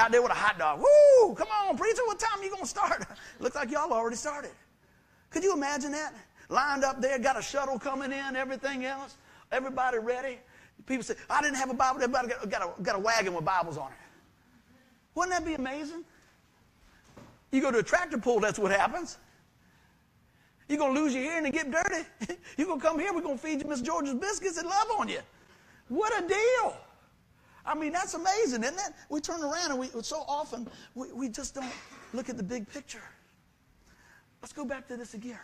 Out 0.00 0.10
there 0.12 0.22
with 0.22 0.30
a 0.30 0.34
hot 0.34 0.58
dog. 0.58 0.80
Woo! 0.80 1.34
Come 1.34 1.48
on, 1.48 1.76
preacher, 1.76 2.00
what 2.06 2.18
time 2.18 2.40
are 2.40 2.44
you 2.44 2.56
to 2.56 2.66
start? 2.66 3.04
Looks 3.38 3.54
like 3.54 3.70
y'all 3.70 3.92
already 3.92 4.16
started. 4.16 4.50
Could 5.28 5.44
you 5.44 5.52
imagine 5.52 5.92
that? 5.92 6.14
Lined 6.48 6.84
up 6.84 7.02
there, 7.02 7.18
got 7.18 7.38
a 7.38 7.42
shuttle 7.42 7.78
coming 7.78 8.10
in, 8.10 8.34
everything 8.34 8.86
else, 8.86 9.18
everybody 9.52 9.98
ready. 9.98 10.38
People 10.86 11.02
say, 11.02 11.16
I 11.28 11.42
didn't 11.42 11.56
have 11.56 11.68
a 11.68 11.74
Bible, 11.74 12.02
everybody 12.02 12.28
got, 12.28 12.48
got, 12.48 12.78
a, 12.78 12.82
got 12.82 12.96
a 12.96 12.98
wagon 12.98 13.34
with 13.34 13.44
Bibles 13.44 13.76
on 13.76 13.88
it. 13.88 13.98
Wouldn't 15.14 15.32
that 15.32 15.44
be 15.44 15.52
amazing? 15.52 16.02
You 17.52 17.60
go 17.60 17.70
to 17.70 17.78
a 17.78 17.82
tractor 17.82 18.16
pull, 18.16 18.40
that's 18.40 18.58
what 18.58 18.70
happens. 18.70 19.18
You're 20.66 20.78
going 20.78 20.94
to 20.94 21.00
lose 21.00 21.12
your 21.12 21.24
hearing 21.24 21.44
and 21.44 21.52
get 21.52 21.70
dirty. 21.70 22.06
You're 22.56 22.68
going 22.68 22.80
to 22.80 22.86
come 22.86 22.98
here, 22.98 23.12
we're 23.12 23.20
going 23.20 23.36
to 23.36 23.42
feed 23.42 23.60
you 23.60 23.68
Miss 23.68 23.82
George's 23.82 24.14
biscuits 24.14 24.56
and 24.56 24.66
love 24.66 24.86
on 24.98 25.10
you. 25.10 25.20
What 25.88 26.24
a 26.24 26.26
deal. 26.26 26.76
I 27.64 27.74
mean, 27.74 27.92
that's 27.92 28.14
amazing, 28.14 28.64
isn't 28.64 28.78
it? 28.78 28.92
We 29.08 29.20
turn 29.20 29.42
around 29.42 29.70
and 29.70 29.78
we 29.78 29.88
so 30.02 30.24
often 30.26 30.68
we, 30.94 31.12
we 31.12 31.28
just 31.28 31.54
don't 31.54 31.72
look 32.12 32.28
at 32.28 32.36
the 32.36 32.42
big 32.42 32.68
picture. 32.68 33.02
Let's 34.42 34.52
go 34.52 34.64
back 34.64 34.88
to 34.88 34.96
this 34.96 35.14
again. 35.14 35.38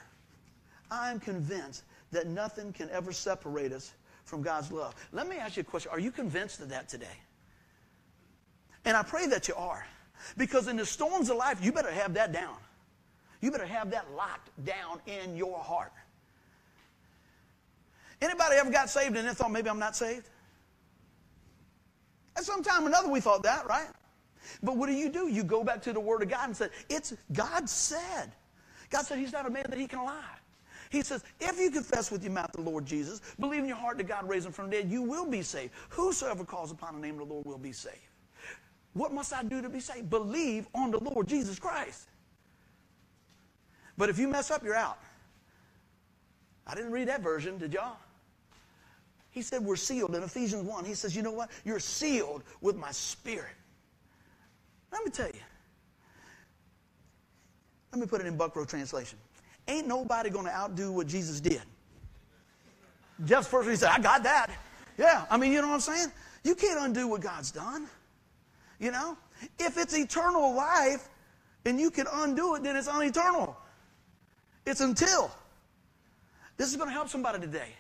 I'm 0.91 1.21
convinced 1.21 1.85
that 2.13 2.27
nothing 2.27 2.73
can 2.73 2.89
ever 2.91 3.13
separate 3.13 3.73
us 3.73 3.93
from 4.25 4.43
God's 4.43 4.73
love. 4.73 4.95
Let 5.13 5.29
me 5.29 5.37
ask 5.37 5.57
you 5.57 5.61
a 5.61 5.65
question. 5.65 5.91
Are 5.93 6.01
you 6.01 6.11
convinced 6.11 6.61
of 6.61 6.69
that 6.71 6.89
today? 6.89 7.07
And 8.85 8.97
I 8.97 9.03
pray 9.03 9.27
that 9.27 9.49
you 9.49 9.55
are. 9.55 9.85
Because 10.37 10.69
in 10.69 10.77
the 10.77 10.87
storms 10.87 11.29
of 11.29 11.37
life, 11.37 11.63
you 11.63 11.73
better 11.73 11.91
have 11.91 12.15
that 12.15 12.33
down. 12.33 12.57
You 13.41 13.51
better 13.51 13.67
have 13.67 13.91
that 13.91 14.07
locked 14.17 14.51
down 14.65 15.01
in 15.07 15.37
your 15.37 15.59
heart. 15.59 15.93
Anybody 18.23 18.57
ever 18.57 18.71
got 18.71 18.89
saved 18.89 19.17
and 19.17 19.27
then 19.29 19.35
thought 19.35 19.53
maybe 19.53 19.69
I'm 19.69 19.79
not 19.79 19.95
saved? 19.95 20.31
At 22.37 22.45
some 22.45 22.63
time 22.63 22.85
or 22.85 22.89
another 22.89 23.09
we 23.09 23.21
thought 23.21 23.43
that, 23.45 23.67
right? 23.67 23.89
But 24.63 24.77
what 24.77 24.89
do 24.89 24.93
you 24.93 25.11
do? 25.11 25.29
You 25.29 25.43
go 25.43 25.65
back 25.65 25.83
to 25.83 25.93
the 25.93 26.01
Word 26.01 26.23
of 26.23 26.29
God 26.29 26.45
and 26.45 26.57
say, 26.57 26.69
It's 26.89 27.15
God 27.33 27.69
said. 27.69 28.33
God 28.91 29.05
said 29.05 29.19
He's 29.19 29.33
not 29.33 29.47
a 29.47 29.51
man 29.51 29.65
that 29.69 29.79
He 29.79 29.87
can 29.87 30.05
lie. 30.05 30.37
He 30.91 31.03
says, 31.03 31.25
if 31.41 31.59
you 31.59 31.71
confess 31.71 32.11
with 32.11 32.23
your 32.23 32.33
mouth 32.33 32.53
the 32.53 32.61
Lord 32.61 32.87
Jesus, 32.87 33.21
believe 33.41 33.61
in 33.61 33.69
your 33.69 33.77
heart 33.77 33.99
that 33.99 34.07
God 34.07 34.29
raised 34.29 34.47
him 34.47 34.53
from 34.53 34.71
the 34.71 34.77
dead, 34.77 34.91
you 34.91 35.03
will 35.03 35.27
be 35.27 35.43
saved. 35.43 35.73
Whosoever 35.91 36.45
calls 36.45 36.71
upon 36.71 36.95
the 36.95 37.01
name 37.01 37.21
of 37.21 37.27
the 37.27 37.35
Lord 37.35 37.47
will 37.47 37.59
be 37.59 37.73
saved. 37.73 37.97
What 38.93 39.13
must 39.13 39.33
I 39.33 39.43
do 39.43 39.61
to 39.61 39.69
be 39.69 39.81
saved? 39.81 40.09
Believe 40.09 40.67
on 40.75 40.91
the 40.91 40.99
Lord 40.99 41.27
Jesus 41.27 41.59
Christ. 41.59 42.09
But 43.99 44.09
if 44.09 44.19
you 44.19 44.29
mess 44.29 44.51
up, 44.51 44.63
you're 44.63 44.77
out. 44.77 44.99
I 46.67 46.75
didn't 46.75 46.93
read 46.93 47.09
that 47.09 47.23
version, 47.23 47.59
did 47.59 47.73
y'all? 47.73 47.97
He 49.37 49.43
said 49.43 49.63
we're 49.63 49.77
sealed 49.77 50.15
in 50.15 50.23
Ephesians 50.23 50.63
1. 50.63 50.87
He 50.87 50.95
says, 50.95 51.15
you 51.15 51.21
know 51.21 51.31
what? 51.31 51.51
You're 51.63 51.79
sealed 51.79 52.43
with 52.63 52.75
my 52.75 52.91
spirit. 52.91 53.53
Let 54.91 55.05
me 55.05 55.11
tell 55.11 55.27
you. 55.27 55.43
Let 57.93 58.01
me 58.01 58.07
put 58.07 58.23
it 58.23 58.27
in 58.27 58.39
Buckrow 58.39 58.67
translation. 58.67 59.19
Ain't 59.69 59.87
nobody 59.87 60.31
going 60.31 60.47
to 60.47 60.55
outdo 60.55 60.91
what 60.91 61.07
Jesus 61.07 61.39
did. 61.43 61.61
Jeff's 63.27 63.47
first 63.47 63.69
he 63.69 63.77
said, 63.77 63.91
I 63.91 63.99
got 63.99 64.23
that. 64.23 64.51
Yeah, 64.97 65.27
I 65.29 65.37
mean, 65.37 65.53
you 65.53 65.61
know 65.61 65.69
what 65.69 65.75
I'm 65.75 65.81
saying? 65.81 66.09
You 66.43 66.55
can't 66.55 66.81
undo 66.81 67.07
what 67.07 67.21
God's 67.21 67.51
done. 67.51 67.89
You 68.79 68.91
know? 68.91 69.19
If 69.59 69.77
it's 69.77 69.95
eternal 69.95 70.55
life 70.55 71.11
and 71.67 71.79
you 71.79 71.91
can 71.91 72.07
undo 72.11 72.55
it, 72.55 72.63
then 72.63 72.75
it's 72.75 72.89
uneternal. 72.89 73.55
It's 74.65 74.81
until. 74.81 75.31
This 76.57 76.71
is 76.71 76.77
going 76.77 76.89
to 76.89 76.95
help 76.95 77.11
somebody 77.11 77.39
today. 77.39 77.75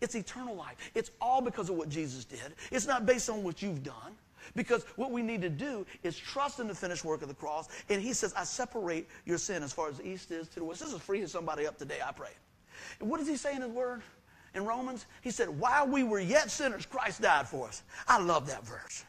It's 0.00 0.14
eternal 0.14 0.54
life. 0.54 0.76
It's 0.94 1.10
all 1.20 1.40
because 1.40 1.70
of 1.70 1.76
what 1.76 1.88
Jesus 1.88 2.24
did. 2.24 2.54
It's 2.70 2.86
not 2.86 3.06
based 3.06 3.30
on 3.30 3.42
what 3.42 3.62
you've 3.62 3.82
done. 3.82 4.16
Because 4.54 4.84
what 4.96 5.10
we 5.10 5.22
need 5.22 5.42
to 5.42 5.48
do 5.48 5.84
is 6.02 6.16
trust 6.16 6.60
in 6.60 6.68
the 6.68 6.74
finished 6.74 7.04
work 7.04 7.22
of 7.22 7.28
the 7.28 7.34
cross. 7.34 7.68
And 7.88 8.00
he 8.00 8.12
says, 8.12 8.32
I 8.36 8.44
separate 8.44 9.08
your 9.24 9.38
sin 9.38 9.62
as 9.62 9.72
far 9.72 9.88
as 9.88 9.98
the 9.98 10.06
east 10.06 10.30
is 10.30 10.48
to 10.48 10.60
the 10.60 10.64
west. 10.64 10.80
This 10.80 10.92
is 10.92 11.00
freeing 11.00 11.26
somebody 11.26 11.66
up 11.66 11.78
today, 11.78 11.98
I 12.06 12.12
pray. 12.12 12.30
And 13.00 13.10
what 13.10 13.18
does 13.18 13.28
he 13.28 13.36
say 13.36 13.54
in 13.54 13.62
his 13.62 13.70
word? 13.70 14.02
In 14.54 14.64
Romans, 14.64 15.06
he 15.20 15.30
said, 15.30 15.48
While 15.48 15.88
we 15.88 16.02
were 16.02 16.20
yet 16.20 16.50
sinners, 16.50 16.86
Christ 16.86 17.20
died 17.20 17.48
for 17.48 17.68
us. 17.68 17.82
I 18.08 18.22
love 18.22 18.46
that 18.46 18.64
verse. 18.64 19.04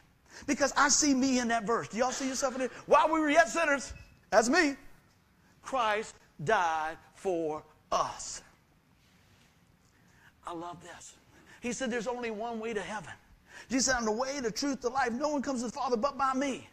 Because 0.46 0.72
I 0.76 0.88
see 0.88 1.14
me 1.14 1.38
in 1.38 1.48
that 1.48 1.64
verse. 1.64 1.88
Do 1.88 1.96
y'all 1.96 2.10
see 2.10 2.28
yourself 2.28 2.54
in 2.54 2.60
it? 2.62 2.70
While 2.86 3.10
we 3.12 3.18
were 3.18 3.30
yet 3.30 3.48
sinners, 3.48 3.92
that's 4.30 4.48
me, 4.48 4.76
Christ 5.62 6.14
died 6.44 6.96
for 7.14 7.64
us. 7.90 8.42
I 10.48 10.54
love 10.54 10.82
this. 10.82 11.14
He 11.60 11.72
said, 11.72 11.90
There's 11.90 12.06
only 12.06 12.30
one 12.30 12.58
way 12.58 12.72
to 12.72 12.80
heaven. 12.80 13.12
Jesus 13.68 13.86
said, 13.86 13.96
I'm 13.96 14.06
the 14.06 14.12
way, 14.12 14.40
the 14.40 14.50
truth, 14.50 14.80
the 14.80 14.88
life. 14.88 15.12
No 15.12 15.28
one 15.28 15.42
comes 15.42 15.60
to 15.60 15.66
the 15.66 15.72
Father 15.72 15.96
but 15.96 16.16
by 16.16 16.32
me. 16.32 16.66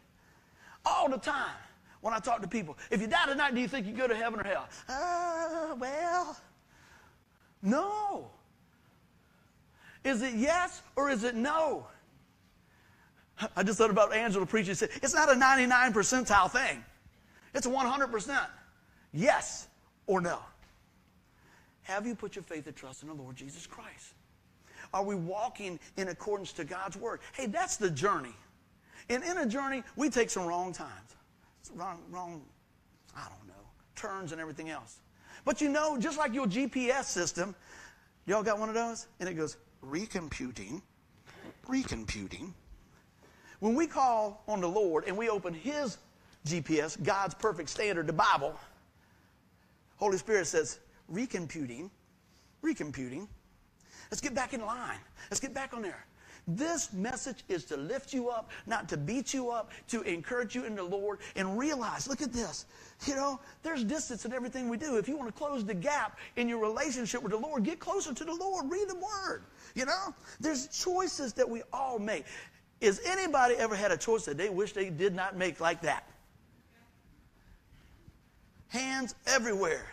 All 0.86 1.10
the 1.10 1.18
time 1.18 1.56
when 2.00 2.14
I 2.14 2.20
talk 2.20 2.42
to 2.42 2.48
people. 2.48 2.78
If 2.90 3.02
you 3.02 3.08
die 3.08 3.26
tonight, 3.26 3.54
do 3.54 3.60
you 3.60 3.68
think 3.68 3.86
you 3.86 3.92
go 3.92 4.08
to 4.08 4.16
heaven 4.16 4.40
or 4.40 4.44
hell? 4.44 4.70
Uh, 4.88 5.76
well, 5.78 6.38
no. 7.62 8.30
Is 10.06 10.22
it 10.22 10.36
yes 10.36 10.82
or 10.96 11.10
is 11.10 11.24
it 11.26 11.36
no? 11.36 11.88
I 13.58 13.64
just 13.64 13.78
thought 13.78 13.90
about 13.90 14.14
Angela 14.14 14.46
preaching. 14.46 14.76
Said, 14.76 14.92
it's 15.02 15.14
not 15.14 15.30
a 15.30 15.36
99 15.36 15.92
percentile 15.92 16.50
thing. 16.50 16.86
It's 17.54 17.66
a 17.66 17.70
100%. 17.70 18.48
Yes 19.12 19.68
or 20.08 20.22
no. 20.22 20.40
Have 21.86 22.06
you 22.08 22.16
put 22.16 22.36
your 22.36 22.44
faith 22.44 22.66
and 22.66 22.76
trust 22.76 23.04
in 23.04 23.10
the 23.10 23.14
Lord 23.14 23.36
Jesus 23.36 23.66
Christ? 23.68 24.14
Are 24.94 25.04
we 25.04 25.16
walking 25.16 25.80
in 25.98 26.08
accordance 26.10 26.52
to 26.54 26.64
God's 26.64 26.98
word? 26.98 27.20
Hey, 27.34 27.46
that's 27.46 27.78
the 27.78 27.90
journey. 27.90 28.36
And 29.10 29.24
in 29.24 29.38
a 29.38 29.46
journey, 29.46 29.84
we 29.96 30.10
take 30.10 30.32
some 30.32 30.46
wrong 30.48 30.74
times, 30.74 31.16
wrong, 31.76 32.02
wrong, 32.10 32.42
I 33.16 33.28
don't 33.30 33.48
know, 33.48 33.54
turns 33.96 34.32
and 34.32 34.42
everything 34.42 34.70
else. 34.70 34.98
But 35.46 35.62
you 35.62 35.70
know, 35.70 35.96
just 35.98 36.18
like 36.18 36.34
your 36.34 36.48
GPS 36.48 37.04
system, 37.04 37.54
y'all 38.26 38.42
got 38.42 38.58
one 38.58 38.70
of 38.70 38.76
those? 38.76 39.06
And 39.20 39.30
it 39.30 39.34
goes, 39.34 39.58
recomputing, 39.86 40.82
recomputing. 41.68 42.52
When 43.60 43.76
we 43.76 43.86
call 43.86 44.44
on 44.48 44.60
the 44.60 44.68
Lord 44.68 45.04
and 45.06 45.16
we 45.16 45.30
open 45.30 45.54
His 45.54 46.00
GPS, 46.48 47.02
God's 47.02 47.36
perfect 47.36 47.70
standard, 47.70 48.08
the 48.08 48.14
Bible, 48.14 48.56
Holy 49.98 50.18
Spirit 50.18 50.48
says, 50.48 50.80
recomputing, 51.12 51.90
recomputing. 52.64 53.28
Let's 54.12 54.22
get 54.22 54.34
back 54.34 54.54
in 54.54 54.62
line. 54.62 55.00
Let's 55.30 55.40
get 55.40 55.54
back 55.54 55.74
on 55.74 55.82
there. 55.82 56.06
This 56.48 56.94
message 56.94 57.44
is 57.50 57.66
to 57.66 57.78
lift 57.78 58.14
you 58.14 58.30
up, 58.30 58.52
not 58.68 58.88
to 58.90 58.98
beat 58.98 59.34
you 59.34 59.50
up, 59.50 59.72
to 59.88 60.02
encourage 60.04 60.54
you 60.54 60.64
in 60.64 60.76
the 60.76 60.84
Lord 60.84 61.20
and 61.36 61.58
realize, 61.58 62.08
look 62.08 62.22
at 62.22 62.32
this. 62.32 62.68
You 63.08 63.16
know, 63.16 63.40
there's 63.64 63.84
distance 63.84 64.26
in 64.26 64.34
everything 64.34 64.70
we 64.70 64.78
do. 64.78 64.98
If 64.98 65.08
you 65.08 65.18
want 65.18 65.34
to 65.34 65.38
close 65.38 65.66
the 65.66 65.74
gap 65.74 66.20
in 66.36 66.48
your 66.48 66.60
relationship 66.60 67.24
with 67.24 67.32
the 67.32 67.38
Lord, 67.38 67.64
get 67.64 67.80
closer 67.80 68.14
to 68.14 68.24
the 68.24 68.34
Lord. 68.34 68.72
Read 68.72 68.88
the 68.88 68.96
Word. 68.96 69.44
You 69.74 69.86
know, 69.86 70.14
there's 70.40 70.68
choices 70.68 71.34
that 71.34 71.50
we 71.50 71.64
all 71.74 71.98
make. 71.98 72.26
Is 72.80 73.02
anybody 73.06 73.56
ever 73.56 73.76
had 73.76 73.92
a 73.92 73.98
choice 73.98 74.26
that 74.26 74.38
they 74.38 74.50
wish 74.50 74.74
they 74.74 74.92
did 74.92 75.16
not 75.16 75.36
make 75.36 75.60
like 75.60 75.82
that? 75.82 76.08
Hands 78.68 79.16
everywhere. 79.26 79.88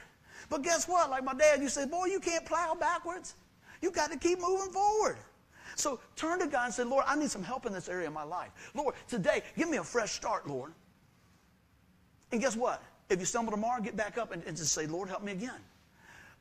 But 0.53 0.61
guess 0.61 0.86
what? 0.86 1.09
Like 1.09 1.24
my 1.24 1.32
dad, 1.32 1.62
you 1.62 1.70
say, 1.70 1.86
boy, 1.86 2.09
you 2.09 2.20
can't 2.20 2.44
plow 2.44 2.76
backwards. 2.78 3.36
You 3.80 3.90
got 3.90 4.12
to 4.12 4.18
keep 4.18 4.38
moving 4.38 4.70
forward. 4.70 5.16
So 5.76 5.98
turn 6.14 6.40
to 6.40 6.46
God 6.46 6.66
and 6.66 6.74
say, 6.74 6.84
Lord, 6.84 7.05
I 7.09 7.16
need 7.16 7.30
some 7.30 7.42
help 7.42 7.64
in 7.64 7.72
this 7.72 7.88
area 7.88 8.07
of 8.07 8.12
my 8.12 8.22
life. 8.22 8.50
Lord, 8.74 8.94
today, 9.09 9.40
give 9.57 9.70
me 9.70 9.78
a 9.78 9.82
fresh 9.82 10.12
start, 10.12 10.46
Lord. 10.46 10.74
And 12.32 12.38
guess 12.38 12.55
what? 12.55 12.82
If 13.09 13.18
you 13.18 13.24
stumble 13.24 13.50
tomorrow, 13.50 13.80
get 13.80 13.96
back 13.96 14.18
up 14.18 14.30
and, 14.30 14.42
and 14.44 14.55
just 14.55 14.74
say, 14.74 14.86
Lord, 14.86 15.09
help 15.09 15.22
me 15.22 15.32
again. 15.32 15.59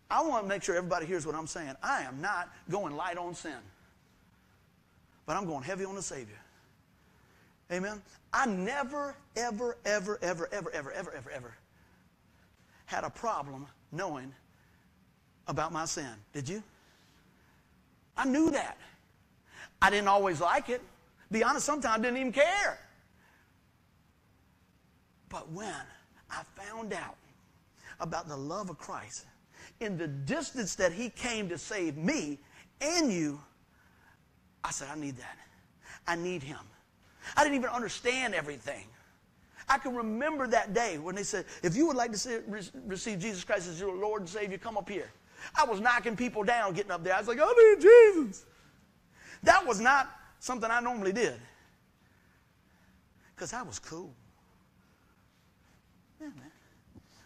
I 0.09 0.21
want 0.23 0.43
to 0.43 0.49
make 0.49 0.61
sure 0.61 0.75
everybody 0.75 1.05
hears 1.05 1.25
what 1.25 1.33
I'm 1.33 1.47
saying. 1.47 1.75
I 1.81 2.01
am 2.01 2.19
not 2.19 2.49
going 2.69 2.97
light 2.97 3.17
on 3.17 3.33
sin, 3.33 3.59
but 5.25 5.37
I'm 5.37 5.45
going 5.45 5.63
heavy 5.63 5.85
on 5.85 5.95
the 5.95 6.01
Savior. 6.01 6.39
Amen. 7.71 8.01
I 8.33 8.45
never, 8.45 9.15
ever, 9.37 9.77
ever, 9.85 10.19
ever, 10.21 10.49
ever, 10.51 10.73
ever, 10.73 10.91
ever, 10.91 11.13
ever, 11.13 11.31
ever 11.31 11.53
had 12.87 13.05
a 13.05 13.09
problem 13.09 13.67
knowing 13.91 14.33
about 15.47 15.71
my 15.71 15.85
sin. 15.85 16.13
Did 16.33 16.47
you? 16.47 16.63
I 18.15 18.25
knew 18.25 18.51
that. 18.51 18.77
I 19.81 19.89
didn't 19.89 20.07
always 20.07 20.39
like 20.41 20.69
it. 20.69 20.81
Be 21.31 21.43
honest, 21.43 21.65
sometimes 21.65 21.99
I 21.99 22.01
didn't 22.01 22.17
even 22.17 22.31
care. 22.31 22.79
But 25.29 25.49
when 25.51 25.73
I 26.29 26.43
found 26.55 26.93
out 26.93 27.17
about 27.99 28.27
the 28.27 28.35
love 28.35 28.69
of 28.69 28.77
Christ 28.77 29.25
in 29.79 29.97
the 29.97 30.07
distance 30.07 30.75
that 30.75 30.91
He 30.91 31.09
came 31.09 31.47
to 31.49 31.57
save 31.57 31.97
me 31.97 32.39
and 32.81 33.11
you, 33.11 33.39
I 34.63 34.71
said, 34.71 34.89
I 34.91 34.99
need 34.99 35.17
that. 35.17 35.37
I 36.05 36.15
need 36.15 36.43
Him. 36.43 36.59
I 37.37 37.43
didn't 37.43 37.55
even 37.55 37.69
understand 37.69 38.35
everything. 38.35 38.85
I 39.71 39.77
can 39.77 39.95
remember 39.95 40.47
that 40.47 40.73
day 40.73 40.97
when 40.97 41.15
they 41.15 41.23
said, 41.23 41.45
if 41.63 41.77
you 41.77 41.87
would 41.87 41.95
like 41.95 42.11
to 42.11 42.17
see, 42.17 42.39
receive 42.85 43.19
Jesus 43.19 43.45
Christ 43.45 43.69
as 43.69 43.79
your 43.79 43.95
Lord 43.95 44.23
and 44.23 44.29
Savior, 44.29 44.57
come 44.57 44.75
up 44.75 44.89
here. 44.89 45.09
I 45.55 45.63
was 45.63 45.79
knocking 45.79 46.17
people 46.17 46.43
down 46.43 46.73
getting 46.73 46.91
up 46.91 47.05
there. 47.05 47.15
I 47.15 47.19
was 47.19 47.29
like, 47.29 47.39
I 47.41 47.45
need 47.45 47.81
Jesus. 47.81 48.45
That 49.43 49.65
was 49.65 49.79
not 49.79 50.09
something 50.39 50.69
I 50.69 50.81
normally 50.81 51.13
did. 51.13 51.35
Because 53.33 53.53
I 53.53 53.61
was 53.61 53.79
cool. 53.79 54.13
Yeah, 56.19 56.27
man. 56.27 56.51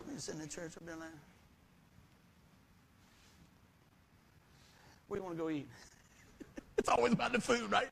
We 0.08 0.14
were 0.14 0.20
sitting 0.20 0.42
in 0.42 0.48
church 0.48 0.78
up 0.78 0.86
there 0.86 0.96
like, 0.98 1.10
where 5.08 5.18
do 5.18 5.24
you 5.24 5.26
want 5.26 5.36
to 5.36 5.44
go 5.44 5.50
eat? 5.50 5.68
it's 6.78 6.90
always 6.90 7.14
about 7.14 7.34
the 7.34 7.42
food, 7.42 7.72
right? 7.72 7.90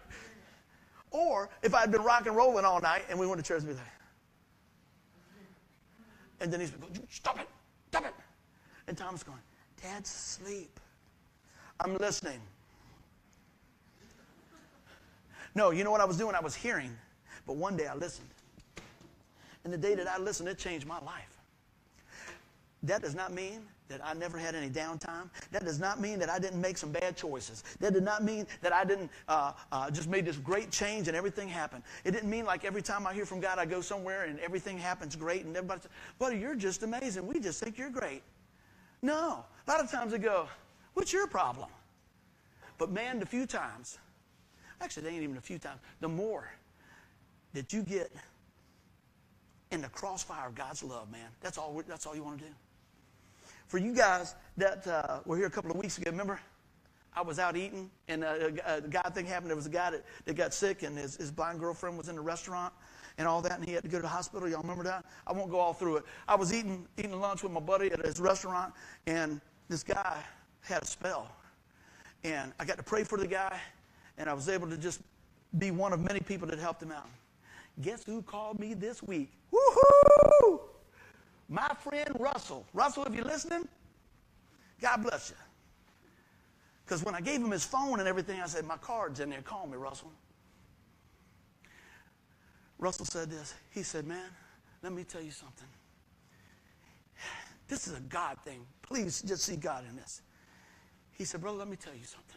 Or 1.10 1.50
if 1.64 1.74
I'd 1.74 1.92
been 1.92 2.04
rock 2.04 2.28
and 2.28 2.36
rolling 2.36 2.66
all 2.66 2.82
night 2.82 3.06
and 3.10 3.18
we 3.18 3.26
went 3.26 3.44
to 3.44 3.48
church, 3.48 3.64
and 3.64 3.70
be 3.70 3.74
like, 3.74 3.84
and 6.44 6.52
then 6.52 6.60
he's 6.60 6.72
going, 6.72 7.08
stop 7.10 7.40
it, 7.40 7.48
stop 7.88 8.06
it. 8.06 8.14
And 8.88 8.98
Tom's 8.98 9.24
going, 9.24 9.40
Dad's 9.82 10.10
asleep. 10.10 10.80
I'm 11.80 11.98
listening. 11.98 12.40
No, 15.56 15.72
you 15.72 15.84
know 15.84 15.92
what 15.92 16.02
I 16.02 16.06
was 16.06 16.18
doing? 16.18 16.36
I 16.36 16.42
was 16.42 16.54
hearing. 16.54 16.96
But 17.48 17.56
one 17.56 17.78
day 17.78 17.88
I 17.88 17.96
listened. 17.96 18.28
And 19.64 19.72
the 19.72 19.78
day 19.78 19.96
that 19.96 20.08
I 20.08 20.18
listened, 20.18 20.50
it 20.50 20.58
changed 20.58 20.86
my 20.86 21.00
life. 21.00 21.38
That 22.84 23.02
does 23.02 23.16
not 23.16 23.32
mean 23.32 23.62
that 23.90 24.00
I 24.04 24.14
never 24.14 24.38
had 24.38 24.56
any 24.56 24.70
downtime. 24.70 25.30
That 25.52 25.66
does 25.66 25.80
not 25.80 26.00
mean 26.00 26.20
that 26.20 26.30
I 26.30 26.40
didn't 26.40 26.62
make 26.62 26.78
some 26.78 26.92
bad 26.92 27.16
choices. 27.16 27.64
That 27.80 27.94
did 27.94 28.04
not 28.04 28.24
mean 28.24 28.48
that 28.62 28.74
I 28.74 28.84
didn't 28.84 29.12
uh, 29.28 29.54
uh, 29.72 29.92
just 29.92 30.10
made 30.10 30.26
this 30.26 30.38
great 30.38 30.72
change 30.72 31.08
and 31.08 31.18
everything 31.18 31.48
happened. 31.48 31.84
It 32.04 32.12
didn't 32.12 32.30
mean 32.30 32.46
like 32.46 32.66
every 32.66 32.82
time 32.82 33.06
I 33.06 33.14
hear 33.14 33.26
from 33.26 33.40
God, 33.40 33.60
I 33.60 33.66
go 33.66 33.82
somewhere 33.82 34.24
and 34.24 34.40
everything 34.40 34.78
happens 34.78 35.16
great 35.16 35.46
and 35.46 35.56
everybody 35.56 35.82
says, 35.82 35.92
"Buddy, 36.20 36.38
you're 36.38 36.56
just 36.56 36.84
amazing. 36.84 37.28
We 37.28 37.40
just 37.40 37.64
think 37.64 37.78
you're 37.78 37.90
great." 37.90 38.24
No, 39.02 39.46
a 39.68 39.72
lot 39.72 39.82
of 39.82 39.92
times 39.92 40.12
they 40.12 40.18
go, 40.18 40.48
"What's 40.94 41.12
your 41.12 41.28
problem?" 41.28 41.70
But 42.78 42.92
man, 42.92 43.20
the 43.20 43.26
few 43.26 43.46
times 43.46 43.98
Actually, 44.84 45.04
they 45.04 45.10
ain't 45.12 45.24
even 45.24 45.38
a 45.38 45.42
few 45.42 45.58
times. 45.58 45.80
The 46.02 46.10
more 46.10 46.52
that 47.54 47.72
you 47.72 47.84
get 47.84 48.12
in 49.72 49.82
the 49.82 49.88
crossfire 49.88 50.48
of 50.50 50.56
God's 50.56 50.84
love, 50.84 51.10
man, 51.10 51.30
that's 51.42 51.58
all, 51.58 51.82
that's 51.88 52.06
all 52.06 52.16
you 52.16 52.24
want 52.24 52.40
to 52.40 52.46
do. 52.46 52.52
For 53.74 53.80
you 53.80 53.96
guys 53.96 54.36
that 54.58 54.86
uh, 54.86 55.22
were 55.26 55.36
here 55.36 55.48
a 55.48 55.50
couple 55.50 55.72
of 55.72 55.78
weeks 55.78 55.98
ago, 55.98 56.12
remember? 56.12 56.40
I 57.16 57.24
was 57.24 57.40
out 57.40 57.58
eating, 57.58 57.90
and 58.08 58.24
uh, 58.24 58.52
a, 58.68 58.82
a 59.04 59.10
thing 59.10 59.26
happened. 59.26 59.50
There 59.50 59.56
was 59.56 59.66
a 59.66 59.72
guy 59.72 59.90
that, 59.90 60.06
that 60.26 60.36
got 60.36 60.54
sick, 60.54 60.84
and 60.84 60.96
his, 60.96 61.16
his 61.16 61.32
blind 61.32 61.60
girlfriend 61.60 61.98
was 61.98 62.08
in 62.08 62.14
the 62.14 62.22
restaurant 62.22 62.72
and 63.18 63.28
all 63.28 63.42
that, 63.42 63.58
and 63.58 63.68
he 63.68 63.74
had 63.74 63.82
to 63.82 63.90
go 63.90 63.98
to 63.98 64.04
the 64.04 64.08
hospital. 64.08 64.48
Y'all 64.48 64.62
remember 64.62 64.84
that? 64.84 65.06
I 65.26 65.34
won't 65.34 65.50
go 65.50 65.58
all 65.58 65.74
through 65.74 65.98
it. 65.98 66.04
I 66.28 66.36
was 66.36 66.54
eating 66.54 66.88
eating 67.00 67.20
lunch 67.20 67.42
with 67.42 67.52
my 67.52 67.60
buddy 67.60 67.92
at 67.92 68.06
his 68.06 68.20
restaurant, 68.20 68.76
and 69.08 69.42
this 69.70 69.82
guy 69.82 70.24
had 70.62 70.84
a 70.84 70.86
spell. 70.86 71.36
And 72.24 72.54
I 72.60 72.66
got 72.66 72.78
to 72.78 72.84
pray 72.84 73.04
for 73.04 73.18
the 73.18 73.26
guy, 73.26 73.60
and 74.20 74.30
I 74.30 74.36
was 74.36 74.50
able 74.50 74.70
to 74.70 74.78
just 74.78 75.02
be 75.58 75.72
one 75.72 75.94
of 75.94 76.00
many 76.00 76.20
people 76.20 76.48
that 76.50 76.60
helped 76.60 76.84
him 76.84 76.92
out. 76.92 77.10
Guess 77.82 78.04
who 78.04 78.22
called 78.22 78.60
me 78.60 78.76
this 78.76 79.02
week? 79.02 79.32
Woohoo! 79.52 80.60
My 81.50 81.70
friend 81.84 82.10
Russell. 82.20 82.66
Russell, 82.74 83.06
if 83.06 83.14
you're 83.14 83.26
listening, 83.26 83.68
God 84.82 85.04
bless 85.04 85.30
you. 85.30 85.36
Because 86.86 87.04
when 87.04 87.16
I 87.16 87.22
gave 87.22 87.42
him 87.42 87.52
his 87.52 87.64
phone 87.66 88.00
and 88.00 88.08
everything, 88.08 88.42
I 88.42 88.48
said, 88.48 88.66
My 88.66 88.78
card's 88.78 89.20
in 89.20 89.30
there. 89.30 89.42
Call 89.42 89.68
me, 89.68 89.78
Russell. 89.78 90.12
Russell 92.78 93.06
said 93.06 93.30
this. 93.30 93.54
He 93.72 93.84
said, 93.84 94.06
Man, 94.06 94.30
let 94.82 94.92
me 94.92 95.04
tell 95.04 95.22
you 95.22 95.32
something. 95.32 95.68
This 97.68 97.88
is 97.88 97.98
a 97.98 98.02
God 98.02 98.38
thing. 98.44 98.66
Please 98.82 99.22
just 99.22 99.44
see 99.44 99.56
God 99.56 99.86
in 99.90 99.96
this. 99.96 100.22
He 101.14 101.24
said, 101.24 101.42
Brother, 101.42 101.58
let 101.58 101.68
me 101.70 101.78
tell 101.78 101.94
you 101.94 102.04
something. 102.04 102.33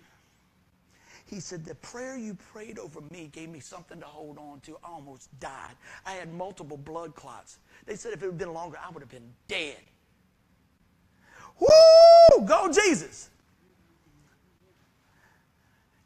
He 1.27 1.41
said, 1.41 1.65
The 1.65 1.75
prayer 1.75 2.17
you 2.17 2.35
prayed 2.35 2.79
over 2.79 3.01
me 3.11 3.29
gave 3.33 3.49
me 3.49 3.61
something 3.61 3.99
to 4.01 4.07
hold 4.07 4.39
on 4.39 4.61
to. 4.61 4.79
I 4.85 4.89
almost 4.89 5.29
died. 5.41 5.75
I 6.05 6.13
had 6.13 6.33
multiple 6.33 6.77
blood 6.77 7.15
clots. 7.15 7.59
They 7.85 7.97
said 7.97 8.13
if 8.13 8.23
it 8.23 8.27
had 8.27 8.39
been 8.39 8.53
longer, 8.53 8.79
I 8.83 8.91
would 8.91 9.03
have 9.03 9.11
been 9.11 9.33
dead. 9.49 9.79
Woo! 11.59 12.47
Go 12.47 12.73
Jesus! 12.73 13.31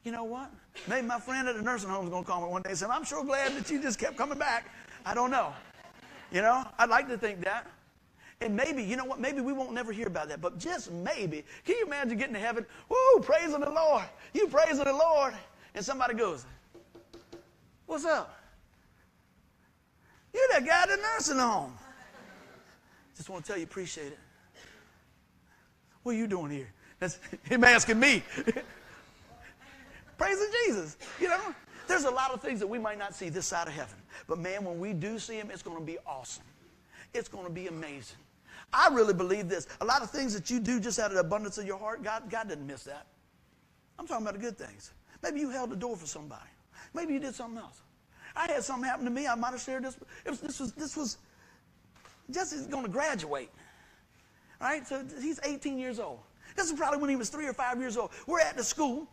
You 0.04 0.12
know 0.12 0.24
what? 0.24 0.50
Maybe 0.88 1.06
my 1.06 1.20
friend 1.20 1.46
at 1.46 1.56
the 1.56 1.62
nursing 1.62 1.90
home 1.90 2.04
is 2.04 2.10
going 2.10 2.24
to 2.24 2.30
call 2.30 2.40
me 2.40 2.48
one 2.48 2.62
day 2.62 2.70
and 2.70 2.78
say, 2.78 2.86
I'm 2.86 3.04
sure 3.04 3.22
glad 3.22 3.54
that 3.54 3.70
you 3.70 3.82
just 3.82 3.98
kept 3.98 4.16
coming 4.16 4.38
back. 4.38 4.70
I 5.04 5.12
don't 5.12 5.30
know. 5.30 5.52
You 6.32 6.40
know, 6.40 6.64
I'd 6.78 6.88
like 6.88 7.08
to 7.08 7.18
think 7.18 7.42
that. 7.44 7.66
And 8.41 8.57
maybe, 8.57 8.82
you 8.82 8.97
know 8.97 9.05
what, 9.05 9.20
maybe 9.20 9.41
we 9.41 9.53
won't 9.53 9.72
never 9.72 9.93
hear 9.93 10.07
about 10.07 10.28
that, 10.28 10.41
but 10.41 10.59
just 10.59 10.91
maybe, 10.91 11.45
can 11.64 11.76
you 11.76 11.84
imagine 11.84 12.16
getting 12.16 12.34
to 12.34 12.41
heaven? 12.41 12.64
Woo, 12.88 13.20
praising 13.20 13.61
the 13.61 13.70
Lord. 13.70 14.05
You 14.32 14.49
praising 14.49 14.84
the 14.84 14.93
Lord. 14.93 15.34
And 15.74 15.84
somebody 15.84 16.14
goes, 16.14 16.47
What's 17.86 18.05
up? 18.05 18.38
You're 20.32 20.43
that 20.53 20.64
guy 20.64 20.82
at 20.84 20.88
the 20.88 20.97
nursing 20.97 21.38
home. 21.38 21.76
Just 23.16 23.28
want 23.28 23.45
to 23.45 23.49
tell 23.49 23.59
you, 23.59 23.64
appreciate 23.64 24.12
it. 24.12 24.18
What 26.03 26.12
are 26.12 26.18
you 26.18 26.26
doing 26.26 26.51
here? 26.51 26.72
That's 27.01 27.18
him 27.43 27.64
asking 27.64 27.99
me. 27.99 28.22
Praising 30.16 30.49
Jesus. 30.66 30.97
You 31.20 31.28
know, 31.28 31.55
There's 31.88 32.05
a 32.05 32.11
lot 32.11 32.30
of 32.30 32.41
things 32.41 32.61
that 32.61 32.68
we 32.68 32.78
might 32.78 32.99
not 32.99 33.14
see 33.14 33.28
this 33.28 33.47
side 33.47 33.66
of 33.66 33.74
heaven. 33.74 33.97
But 34.28 34.38
man, 34.38 34.64
when 34.64 34.78
we 34.78 34.93
do 34.93 35.18
see 35.18 35.34
him, 35.34 35.51
it's 35.51 35.62
going 35.62 35.78
to 35.78 35.84
be 35.84 35.99
awesome. 36.07 36.45
It's 37.12 37.28
going 37.28 37.45
to 37.45 37.51
be 37.51 37.66
amazing. 37.66 38.16
I 38.72 38.88
really 38.88 39.14
believe 39.14 39.48
this. 39.48 39.66
A 39.80 39.84
lot 39.84 40.02
of 40.02 40.10
things 40.10 40.32
that 40.34 40.50
you 40.50 40.60
do 40.60 40.80
just 40.80 40.98
out 40.98 41.06
of 41.06 41.14
the 41.14 41.20
abundance 41.20 41.58
of 41.58 41.66
your 41.66 41.78
heart, 41.78 42.02
God, 42.02 42.30
God 42.30 42.48
doesn't 42.48 42.66
miss 42.66 42.84
that. 42.84 43.06
I'm 43.98 44.06
talking 44.06 44.26
about 44.26 44.34
the 44.34 44.40
good 44.40 44.56
things. 44.56 44.92
Maybe 45.22 45.40
you 45.40 45.50
held 45.50 45.70
the 45.70 45.76
door 45.76 45.96
for 45.96 46.06
somebody. 46.06 46.48
Maybe 46.94 47.12
you 47.12 47.20
did 47.20 47.34
something 47.34 47.58
else. 47.58 47.82
I 48.34 48.46
had 48.46 48.62
something 48.62 48.88
happen 48.88 49.04
to 49.04 49.10
me. 49.10 49.26
I 49.26 49.34
might 49.34 49.50
have 49.50 49.60
shared 49.60 49.84
this. 49.84 49.96
Was, 50.26 50.40
this 50.40 50.60
was 50.60 50.72
this 50.72 50.96
was 50.96 51.18
Jesse's 52.30 52.66
going 52.66 52.84
to 52.84 52.90
graduate. 52.90 53.50
Right? 54.60 54.86
So 54.86 55.04
he's 55.20 55.40
18 55.42 55.78
years 55.78 55.98
old. 55.98 56.20
This 56.56 56.70
is 56.70 56.78
probably 56.78 56.98
when 56.98 57.10
he 57.10 57.16
was 57.16 57.28
three 57.28 57.46
or 57.46 57.52
five 57.52 57.78
years 57.78 57.96
old. 57.96 58.10
We're 58.26 58.40
at 58.40 58.56
the 58.56 58.64
school. 58.64 59.08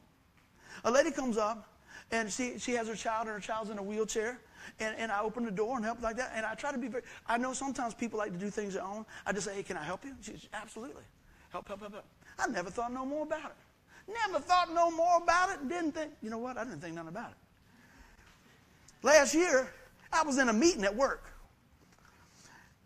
A 0.83 0.91
lady 0.91 1.11
comes 1.11 1.37
up 1.37 1.67
and 2.11 2.31
she, 2.31 2.57
she 2.59 2.73
has 2.73 2.87
her 2.87 2.95
child 2.95 3.27
and 3.27 3.33
her 3.33 3.39
child's 3.39 3.69
in 3.69 3.77
a 3.77 3.83
wheelchair. 3.83 4.39
And, 4.79 4.95
and 4.97 5.11
I 5.11 5.21
open 5.21 5.45
the 5.45 5.51
door 5.51 5.75
and 5.77 5.85
help 5.85 6.01
like 6.01 6.17
that. 6.17 6.33
And 6.35 6.45
I 6.45 6.53
try 6.53 6.71
to 6.71 6.77
be 6.77 6.87
very, 6.87 7.03
I 7.27 7.37
know 7.37 7.53
sometimes 7.53 7.93
people 7.93 8.19
like 8.19 8.33
to 8.33 8.37
do 8.37 8.49
things 8.49 8.73
their 8.73 8.83
own. 8.83 9.05
I 9.25 9.31
just 9.31 9.45
say, 9.45 9.55
hey, 9.55 9.63
can 9.63 9.77
I 9.77 9.83
help 9.83 10.03
you? 10.03 10.13
She's 10.21 10.47
absolutely. 10.53 11.03
Help, 11.49 11.67
help, 11.67 11.79
help, 11.79 11.93
help. 11.93 12.05
I 12.37 12.47
never 12.47 12.69
thought 12.69 12.91
no 12.91 13.05
more 13.05 13.23
about 13.23 13.45
it. 13.45 14.11
Never 14.27 14.39
thought 14.39 14.73
no 14.73 14.91
more 14.91 15.17
about 15.17 15.49
it. 15.51 15.67
Didn't 15.67 15.93
think, 15.93 16.11
you 16.21 16.29
know 16.29 16.37
what? 16.37 16.57
I 16.57 16.63
didn't 16.63 16.81
think 16.81 16.95
nothing 16.95 17.09
about 17.09 17.31
it. 17.31 17.37
Last 19.03 19.33
year, 19.33 19.71
I 20.11 20.23
was 20.23 20.37
in 20.37 20.49
a 20.49 20.53
meeting 20.53 20.83
at 20.83 20.95
work. 20.95 21.31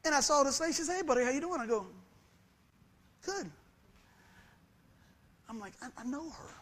And 0.04 0.16
I 0.16 0.20
saw 0.20 0.44
this 0.44 0.60
lady. 0.60 0.74
She 0.74 0.84
said, 0.84 0.98
hey, 0.98 1.02
buddy, 1.04 1.24
how 1.24 1.30
you 1.32 1.42
doing? 1.42 1.62
I 1.62 1.68
go, 1.68 1.86
good. 3.26 3.50
I'm 5.50 5.60
like, 5.60 5.74
I, 5.82 5.88
I 5.98 6.04
know 6.06 6.30
her. 6.30 6.61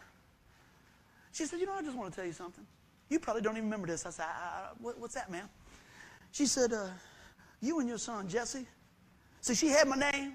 She 1.32 1.44
said, 1.46 1.60
you 1.60 1.66
know, 1.66 1.74
I 1.74 1.82
just 1.82 1.96
want 1.96 2.12
to 2.12 2.16
tell 2.16 2.26
you 2.26 2.32
something. 2.32 2.66
You 3.08 3.18
probably 3.18 3.42
don't 3.42 3.54
even 3.56 3.64
remember 3.64 3.86
this. 3.86 4.06
I 4.06 4.10
said, 4.10 4.26
I, 4.26 4.28
I, 4.28 4.68
what, 4.78 4.98
What's 4.98 5.14
that, 5.14 5.30
ma'am? 5.30 5.48
She 6.32 6.46
said, 6.46 6.72
uh, 6.72 6.88
You 7.60 7.80
and 7.80 7.88
your 7.88 7.98
son, 7.98 8.28
Jesse. 8.28 8.66
See, 9.40 9.54
she 9.54 9.68
had 9.68 9.88
my 9.88 9.96
name. 9.96 10.34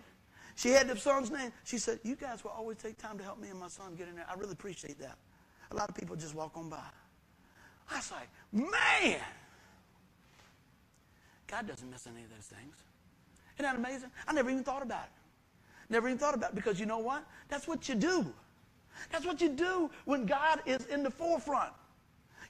She 0.55 0.69
had 0.69 0.87
the 0.87 0.97
son's 0.97 1.31
name. 1.31 1.51
She 1.63 1.77
said, 1.77 1.99
You 2.03 2.15
guys 2.15 2.43
will 2.43 2.51
always 2.51 2.77
take 2.77 2.97
time 2.97 3.17
to 3.17 3.23
help 3.23 3.39
me 3.39 3.49
and 3.49 3.59
my 3.59 3.67
son 3.67 3.95
get 3.95 4.07
in 4.07 4.15
there. 4.15 4.25
I 4.29 4.35
really 4.35 4.53
appreciate 4.53 4.99
that. 4.99 5.17
A 5.71 5.75
lot 5.75 5.89
of 5.89 5.95
people 5.95 6.15
just 6.15 6.35
walk 6.35 6.55
on 6.55 6.69
by. 6.69 6.79
I 7.91 7.97
was 7.97 8.11
like, 8.11 8.29
Man! 8.51 9.19
God 11.47 11.67
doesn't 11.67 11.89
miss 11.89 12.07
any 12.07 12.23
of 12.23 12.29
those 12.29 12.45
things. 12.45 12.75
Isn't 13.55 13.63
that 13.63 13.75
amazing? 13.75 14.09
I 14.27 14.33
never 14.33 14.49
even 14.49 14.63
thought 14.63 14.81
about 14.81 15.03
it. 15.03 15.91
Never 15.91 16.07
even 16.07 16.17
thought 16.17 16.33
about 16.33 16.51
it 16.51 16.55
because 16.55 16.79
you 16.79 16.85
know 16.85 16.97
what? 16.97 17.23
That's 17.47 17.67
what 17.67 17.87
you 17.87 17.95
do. 17.95 18.25
That's 19.11 19.25
what 19.25 19.41
you 19.41 19.49
do 19.49 19.89
when 20.05 20.25
God 20.25 20.61
is 20.65 20.85
in 20.85 21.03
the 21.03 21.11
forefront. 21.11 21.73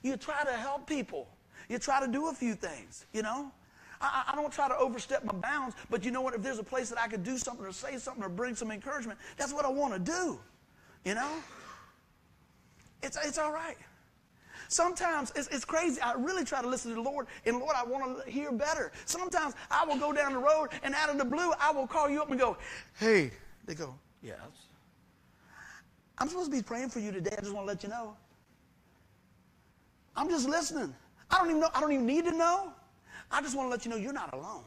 You 0.02 0.16
try 0.16 0.44
to 0.44 0.52
help 0.52 0.86
people. 0.86 1.28
You 1.68 1.78
try 1.78 2.04
to 2.04 2.10
do 2.10 2.28
a 2.28 2.32
few 2.32 2.54
things, 2.54 3.06
you 3.12 3.22
know? 3.22 3.50
I, 4.00 4.24
I, 4.32 4.36
don't 4.36 4.52
try 4.52 4.68
to 4.68 4.76
overstep 4.76 5.24
my 5.24 5.32
bounds, 5.32 5.74
but 5.90 6.04
you 6.04 6.10
know 6.10 6.20
what? 6.20 6.34
If 6.34 6.42
there's 6.42 6.58
a 6.58 6.64
place 6.64 6.90
that 6.90 7.00
I 7.00 7.08
could 7.08 7.24
do 7.24 7.38
something 7.38 7.64
or 7.64 7.72
say 7.72 7.96
something 7.96 8.22
or 8.22 8.28
bring 8.28 8.54
some 8.54 8.70
encouragement, 8.70 9.18
that's 9.36 9.54
what 9.54 9.64
I 9.64 9.68
want 9.68 9.94
to 9.94 9.98
do, 9.98 10.38
you 11.04 11.14
know? 11.14 11.30
It's, 13.02 13.18
it's 13.24 13.38
all 13.38 13.52
right. 13.52 13.76
Sometimes 14.68 15.32
it's, 15.36 15.48
it's, 15.48 15.64
crazy. 15.64 16.00
I 16.00 16.12
really 16.12 16.44
try 16.44 16.60
to 16.60 16.68
listen 16.68 16.90
to 16.90 16.96
the 16.96 17.02
Lord, 17.02 17.26
and 17.44 17.58
Lord, 17.58 17.74
I 17.76 17.84
want 17.84 18.24
to 18.24 18.30
hear 18.30 18.50
better. 18.52 18.92
Sometimes 19.04 19.54
I 19.70 19.84
will 19.84 19.98
go 19.98 20.12
down 20.12 20.32
the 20.32 20.38
road, 20.38 20.68
and 20.82 20.94
out 20.94 21.08
of 21.08 21.18
the 21.18 21.24
blue, 21.24 21.52
I 21.60 21.70
will 21.70 21.86
call 21.86 22.10
you 22.10 22.20
up 22.20 22.30
and 22.30 22.38
go, 22.38 22.56
Hey. 22.98 23.30
They 23.64 23.74
go, 23.74 23.94
Yes. 24.22 24.65
I'm 26.18 26.28
supposed 26.28 26.50
to 26.50 26.56
be 26.56 26.62
praying 26.62 26.88
for 26.88 27.00
you 27.00 27.12
today. 27.12 27.34
I 27.36 27.40
just 27.40 27.52
want 27.52 27.66
to 27.66 27.72
let 27.72 27.82
you 27.82 27.88
know. 27.88 28.16
I'm 30.16 30.28
just 30.28 30.48
listening. 30.48 30.94
I 31.30 31.38
don't 31.38 31.48
even 31.48 31.60
know. 31.60 31.68
I 31.74 31.80
don't 31.80 31.92
even 31.92 32.06
need 32.06 32.24
to 32.24 32.36
know. 32.36 32.72
I 33.30 33.42
just 33.42 33.56
want 33.56 33.66
to 33.66 33.70
let 33.70 33.84
you 33.84 33.90
know 33.90 33.96
you're 33.96 34.12
not 34.12 34.32
alone. 34.32 34.64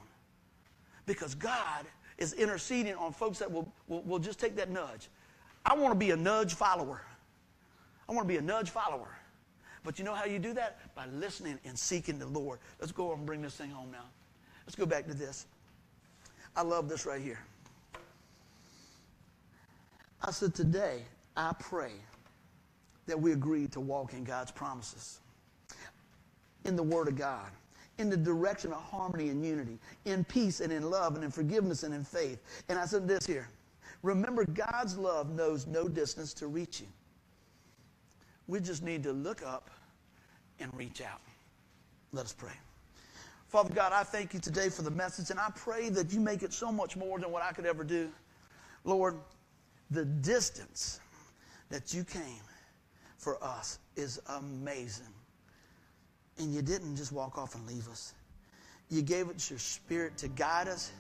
Because 1.05 1.33
God 1.33 1.85
is 2.17 2.33
interceding 2.33 2.93
on 2.95 3.13
folks 3.13 3.39
that 3.39 3.51
will, 3.51 3.71
will, 3.87 4.01
will 4.03 4.19
just 4.19 4.39
take 4.39 4.55
that 4.57 4.69
nudge. 4.69 5.07
I 5.65 5.75
want 5.75 5.93
to 5.93 5.97
be 5.97 6.11
a 6.11 6.15
nudge 6.15 6.53
follower. 6.53 7.01
I 8.07 8.11
want 8.11 8.27
to 8.27 8.31
be 8.31 8.37
a 8.37 8.41
nudge 8.41 8.69
follower. 8.69 9.17
But 9.83 9.97
you 9.97 10.05
know 10.05 10.13
how 10.13 10.25
you 10.25 10.39
do 10.39 10.53
that? 10.53 10.79
By 10.93 11.05
listening 11.07 11.57
and 11.65 11.77
seeking 11.77 12.19
the 12.19 12.27
Lord. 12.27 12.59
Let's 12.79 12.91
go 12.91 13.13
and 13.13 13.25
bring 13.25 13.41
this 13.41 13.55
thing 13.55 13.71
home 13.71 13.91
now. 13.91 14.05
Let's 14.65 14.75
go 14.75 14.85
back 14.85 15.07
to 15.07 15.13
this. 15.13 15.47
I 16.55 16.61
love 16.61 16.89
this 16.89 17.05
right 17.05 17.21
here. 17.21 17.39
I 20.21 20.31
said, 20.31 20.53
Today, 20.53 21.03
I 21.39 21.53
pray 21.57 21.93
that 23.07 23.17
we 23.17 23.31
agree 23.31 23.67
to 23.67 23.79
walk 23.79 24.11
in 24.11 24.25
God's 24.25 24.51
promises 24.51 25.21
in 26.65 26.75
the 26.75 26.83
Word 26.83 27.07
of 27.07 27.15
God, 27.15 27.49
in 27.97 28.09
the 28.09 28.17
direction 28.17 28.73
of 28.73 28.81
harmony 28.81 29.29
and 29.29 29.45
unity, 29.45 29.79
in 30.03 30.25
peace 30.25 30.59
and 30.59 30.73
in 30.73 30.89
love 30.89 31.15
and 31.15 31.23
in 31.23 31.31
forgiveness 31.31 31.83
and 31.83 31.93
in 31.93 32.03
faith. 32.03 32.39
And 32.67 32.77
I 32.77 32.85
said 32.85 33.07
this 33.07 33.25
here 33.25 33.47
remember, 34.03 34.43
God's 34.43 34.97
love 34.97 35.29
knows 35.29 35.65
no 35.65 35.87
distance 35.87 36.33
to 36.35 36.47
reach 36.47 36.81
you. 36.81 36.87
We 38.47 38.59
just 38.59 38.83
need 38.83 39.01
to 39.03 39.13
look 39.13 39.41
up 39.41 39.69
and 40.59 40.69
reach 40.75 40.99
out. 41.01 41.21
Let 42.11 42.25
us 42.25 42.33
pray. 42.33 42.51
Father 43.47 43.73
God, 43.73 43.93
I 43.93 44.03
thank 44.03 44.33
you 44.33 44.41
today 44.41 44.67
for 44.67 44.81
the 44.81 44.91
message, 44.91 45.29
and 45.29 45.39
I 45.39 45.51
pray 45.55 45.87
that 45.87 46.11
you 46.11 46.19
make 46.19 46.43
it 46.43 46.51
so 46.51 46.69
much 46.69 46.97
more 46.97 47.17
than 47.17 47.31
what 47.31 47.43
I 47.43 47.53
could 47.53 47.65
ever 47.65 47.85
do. 47.85 48.09
Lord, 48.83 49.15
the 49.89 50.03
distance 50.03 50.99
that 51.69 51.93
you 51.93 52.03
came 52.03 52.41
for 53.17 53.41
us 53.43 53.79
is 53.95 54.19
amazing. 54.37 55.13
And 56.37 56.53
you 56.53 56.61
didn't 56.61 56.95
just 56.95 57.11
walk 57.11 57.37
off 57.37 57.55
and 57.55 57.67
leave 57.67 57.87
us. 57.89 58.13
You 58.89 59.01
gave 59.01 59.29
us 59.29 59.49
your 59.49 59.59
spirit 59.59 60.17
to 60.17 60.27
guide 60.27 60.67
us. 60.67 60.91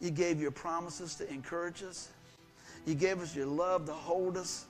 You 0.00 0.10
gave 0.10 0.40
your 0.40 0.50
promises 0.50 1.14
to 1.16 1.28
encourage 1.30 1.82
us. 1.82 2.08
You 2.86 2.94
gave 2.94 3.20
us 3.20 3.34
your 3.34 3.46
love 3.46 3.86
to 3.86 3.92
hold 3.92 4.36
us, 4.36 4.66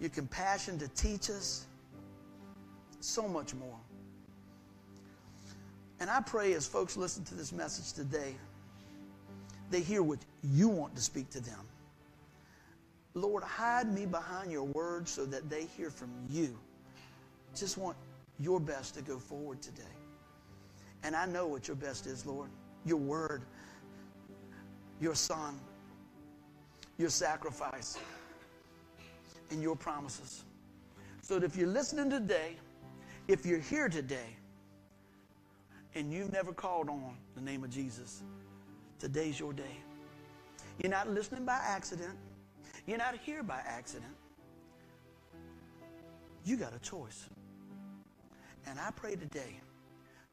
your 0.00 0.10
compassion 0.10 0.78
to 0.78 0.88
teach 0.88 1.30
us. 1.30 1.66
So 3.00 3.28
much 3.28 3.54
more. 3.54 3.78
And 6.00 6.10
I 6.10 6.20
pray 6.20 6.54
as 6.54 6.66
folks 6.66 6.96
listen 6.96 7.24
to 7.24 7.34
this 7.34 7.52
message 7.52 7.92
today, 7.92 8.34
they 9.70 9.80
hear 9.80 10.02
what 10.02 10.18
you 10.42 10.68
want 10.68 10.94
to 10.96 11.02
speak 11.02 11.30
to 11.30 11.40
them. 11.40 11.60
Lord, 13.16 13.42
hide 13.42 13.90
me 13.92 14.04
behind 14.04 14.52
your 14.52 14.64
word 14.64 15.08
so 15.08 15.24
that 15.24 15.48
they 15.48 15.64
hear 15.74 15.88
from 15.88 16.10
you. 16.28 16.56
Just 17.54 17.78
want 17.78 17.96
your 18.38 18.60
best 18.60 18.94
to 18.96 19.02
go 19.02 19.18
forward 19.18 19.62
today. 19.62 19.82
And 21.02 21.16
I 21.16 21.24
know 21.24 21.46
what 21.46 21.66
your 21.66 21.76
best 21.76 22.06
is, 22.06 22.26
Lord. 22.26 22.50
Your 22.84 22.98
word, 22.98 23.42
your 25.00 25.14
son, 25.14 25.58
your 26.98 27.08
sacrifice, 27.08 27.98
and 29.50 29.62
your 29.62 29.76
promises. 29.76 30.44
So 31.22 31.38
that 31.38 31.46
if 31.46 31.56
you're 31.56 31.68
listening 31.68 32.10
today, 32.10 32.56
if 33.28 33.46
you're 33.46 33.60
here 33.60 33.88
today, 33.88 34.36
and 35.94 36.12
you've 36.12 36.34
never 36.34 36.52
called 36.52 36.90
on 36.90 37.16
the 37.34 37.40
name 37.40 37.64
of 37.64 37.70
Jesus, 37.70 38.22
today's 38.98 39.40
your 39.40 39.54
day. 39.54 39.78
You're 40.82 40.90
not 40.90 41.08
listening 41.08 41.46
by 41.46 41.58
accident. 41.64 42.12
You're 42.86 42.98
not 42.98 43.16
here 43.18 43.42
by 43.42 43.60
accident. 43.66 44.14
You 46.44 46.56
got 46.56 46.74
a 46.74 46.78
choice. 46.78 47.28
And 48.66 48.78
I 48.78 48.90
pray 48.94 49.16
today 49.16 49.60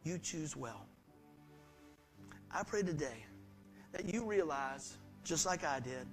you 0.03 0.17
choose 0.17 0.55
well. 0.55 0.85
I 2.51 2.63
pray 2.63 2.83
today 2.83 3.25
that 3.93 4.13
you 4.13 4.25
realize, 4.25 4.97
just 5.23 5.45
like 5.45 5.63
I 5.63 5.79
did, 5.79 6.05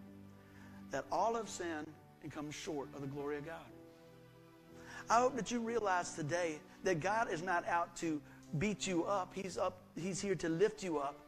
that 0.91 1.05
all 1.13 1.35
have 1.35 1.49
sinned 1.49 1.87
and 2.23 2.33
come 2.33 2.51
short 2.51 2.89
of 2.95 3.03
the 3.03 3.07
glory 3.07 3.39
of 3.39 3.47
God. 3.47 3.67
I 5.09 5.21
hope 5.21 5.37
that 5.37 5.51
you 5.51 5.61
realize 5.61 6.15
today 6.15 6.61
that 6.85 7.01
God 7.01 7.33
is 7.33 7.43
not 7.43 7.67
out 7.67 7.97
to 7.97 8.21
beat 8.59 8.87
you 8.87 9.05
up. 9.05 9.33
He's 9.35 9.59
up, 9.59 9.83
He's 9.97 10.21
here 10.21 10.35
to 10.37 10.49
lift 10.49 10.83
you 10.83 10.99
up 10.99 11.19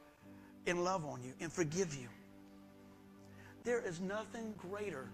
and 0.67 0.85
love 0.85 1.05
on 1.05 1.23
you 1.23 1.33
and 1.41 1.53
forgive 1.53 1.95
you. 1.95 2.09
There 3.65 3.81
is 3.81 4.01
nothing 4.01 4.55
greater. 4.59 5.09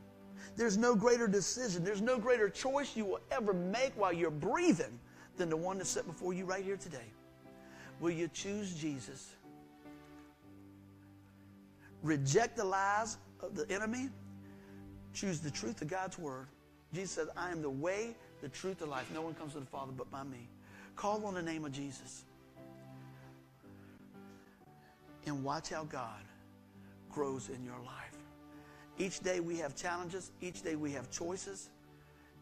There's 0.57 0.77
no 0.77 0.95
greater 0.95 1.29
decision. 1.29 1.85
There's 1.85 2.01
no 2.01 2.19
greater 2.19 2.49
choice 2.49 2.97
you 2.97 3.05
will 3.05 3.21
ever 3.31 3.53
make 3.53 3.93
while 3.97 4.13
you're 4.13 4.31
breathing 4.31 4.99
than 5.37 5.51
the 5.51 5.57
one 5.57 5.79
that's 5.79 5.91
set 5.91 6.07
before 6.07 6.33
you 6.33 6.45
right 6.45 6.65
here 6.65 6.77
today. 6.77 7.13
Will 8.01 8.11
you 8.11 8.29
choose 8.29 8.75
Jesus? 8.75 9.35
Reject 12.03 12.57
the 12.57 12.65
lies 12.65 13.19
of 13.41 13.55
the 13.55 13.71
enemy. 13.71 14.09
Choose 15.13 15.41
the 15.41 15.51
truth 15.51 15.83
of 15.83 15.89
God's 15.89 16.19
word. 16.19 16.47
Jesus 16.95 17.11
says, 17.11 17.29
I 17.37 17.51
am 17.51 17.61
the 17.61 17.71
way, 17.71 18.15
the 18.41 18.49
truth, 18.49 18.79
the 18.79 18.87
life. 18.87 19.11
No 19.13 19.21
one 19.23 19.35
comes 19.35 19.55
to 19.55 19.61
the 19.61 19.67
Father 19.67 19.93
but 19.97 20.11
by 20.11 20.23
me. 20.23 20.49
Call 20.97 21.25
on 21.27 21.35
the 21.35 21.43
name 21.43 21.65
of 21.65 21.73
Jesus. 21.73 22.25
And 25.27 25.45
watch 25.45 25.71
how 25.71 25.85
God 25.85 26.23
grows 27.11 27.49
in 27.49 27.65
your 27.65 27.79
life. 27.85 28.08
Each 28.99 29.21
day 29.21 29.41
we 29.41 29.57
have 29.59 29.77
challenges. 29.77 30.33
Each 30.41 30.63
day 30.63 30.77
we 30.77 30.93
have 30.93 31.11
choices. 31.11 31.71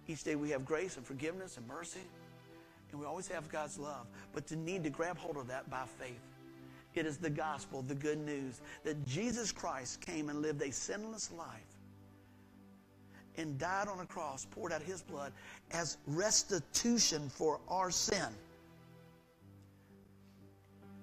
Each 0.09 0.23
day 0.23 0.37
we 0.37 0.51
have 0.51 0.65
grace 0.65 0.97
and 0.97 1.07
forgiveness 1.07 1.57
and 1.57 1.67
mercy. 1.69 2.01
And 2.91 3.01
we 3.01 3.07
always 3.07 3.29
have 3.29 3.51
God's 3.51 3.79
love, 3.79 4.07
but 4.33 4.47
to 4.47 4.57
need 4.57 4.85
to 4.85 4.91
grab 4.91 5.19
hold 5.19 5.37
of 5.37 5.49
that 5.49 5.69
by 5.69 5.85
faith. 5.99 6.21
It 6.95 7.05
is 7.05 7.19
the 7.19 7.29
gospel, 7.29 7.83
the 7.83 7.95
good 7.95 8.19
news 8.19 8.61
that 8.85 9.05
Jesus 9.07 9.53
Christ 9.53 10.01
came 10.01 10.31
and 10.31 10.41
lived 10.41 10.63
a 10.63 10.73
sinless 10.73 11.31
life 11.37 11.77
and 13.37 13.59
died 13.59 13.89
on 13.89 14.01
a 14.01 14.07
cross, 14.07 14.47
poured 14.47 14.73
out 14.73 14.81
his 14.81 15.03
blood 15.03 15.33
as 15.73 15.99
restitution 16.07 17.29
for 17.29 17.61
our 17.69 17.91
sin. 17.91 18.29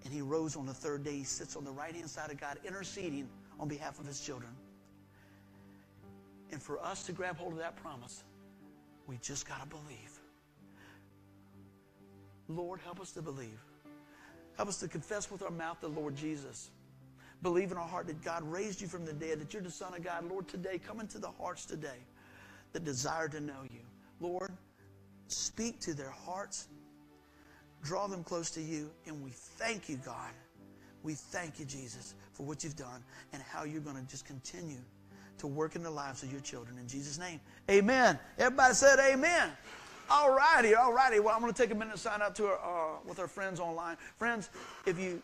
And 0.04 0.12
he 0.12 0.22
rose 0.22 0.56
on 0.56 0.66
the 0.66 0.74
third 0.74 1.04
day. 1.04 1.18
He 1.18 1.24
sits 1.24 1.56
on 1.56 1.64
the 1.64 1.72
right 1.72 1.94
hand 1.94 2.10
side 2.10 2.32
of 2.32 2.40
God, 2.40 2.58
interceding 2.66 3.30
on 3.60 3.68
behalf 3.68 4.00
of 4.00 4.08
his 4.08 4.20
children. 4.20 4.50
And 6.52 6.62
for 6.62 6.84
us 6.84 7.04
to 7.04 7.12
grab 7.12 7.38
hold 7.38 7.54
of 7.54 7.60
that 7.60 7.76
promise, 7.76 8.24
we 9.08 9.18
just 9.18 9.48
got 9.48 9.62
to 9.62 9.68
believe. 9.68 10.20
Lord, 12.48 12.80
help 12.84 13.00
us 13.00 13.12
to 13.14 13.22
believe. 13.22 13.60
Help 14.58 14.70
us 14.70 14.78
to 14.80 14.88
confess 14.88 15.32
with 15.32 15.42
our 15.42 15.52
mouth 15.52 15.78
the 15.82 15.88
Lord 15.88 16.16
Jesus. 16.16 16.70
Believe 17.42 17.72
in 17.72 17.78
our 17.78 17.88
heart 17.88 18.08
that 18.08 18.24
God 18.24 18.44
raised 18.44 18.82
you 18.82 18.88
from 18.88 19.06
the 19.06 19.14
dead, 19.14 19.40
that 19.40 19.54
you're 19.54 19.64
the 19.64 19.72
Son 19.72 19.94
of 19.94 20.04
God. 20.04 20.30
Lord, 20.30 20.48
today, 20.48 20.80
come 20.80 21.00
into 21.00 21.18
the 21.18 21.32
hearts 21.32 21.66
today 21.66 22.06
that 22.72 22.84
desire 22.84 23.28
to 23.30 23.42
know 23.42 23.64
you. 23.70 23.82
Lord, 24.20 24.52
speak 25.28 25.80
to 25.82 25.94
their 25.94 26.10
hearts, 26.10 26.68
draw 27.84 28.08
them 28.08 28.24
close 28.24 28.50
to 28.52 28.62
you, 28.62 28.92
and 29.06 29.22
we 29.22 29.32
thank 29.32 29.90
you, 29.90 29.98
God. 29.98 30.32
We 31.02 31.16
thank 31.16 31.60
you, 31.60 31.66
Jesus, 31.66 32.16
for 32.32 32.44
what 32.44 32.64
you've 32.64 32.78
done 32.78 33.04
and 33.34 33.42
how 33.44 33.66
you're 33.66 33.82
going 33.82 33.98
to 33.98 34.10
just 34.10 34.26
continue 34.26 34.80
to 35.40 35.48
work 35.48 35.76
in 35.76 35.84
the 35.84 35.92
lives 35.92 36.24
of 36.24 36.32
your 36.32 36.42
children. 36.42 36.78
In 36.78 36.88
Jesus' 36.88 37.18
name, 37.20 37.40
amen. 37.70 38.20
Everybody 38.38 38.74
said 38.74 39.00
amen. 39.00 39.52
All 40.10 40.36
righty, 40.36 40.76
all 40.76 40.94
righty. 40.94 41.20
Well, 41.20 41.34
I'm 41.34 41.42
going 41.42 41.54
to 41.54 41.62
take 41.62 41.72
a 41.72 41.76
minute 41.76 41.94
to 41.94 42.00
sign 42.00 42.22
up 42.22 42.36
to 42.36 42.46
our, 42.48 42.96
uh, 42.96 42.98
with 43.06 43.20
our 43.20 43.28
friends 43.28 43.60
online. 43.60 43.98
Friends, 44.18 44.50
if 44.86 45.00
you 45.00 45.22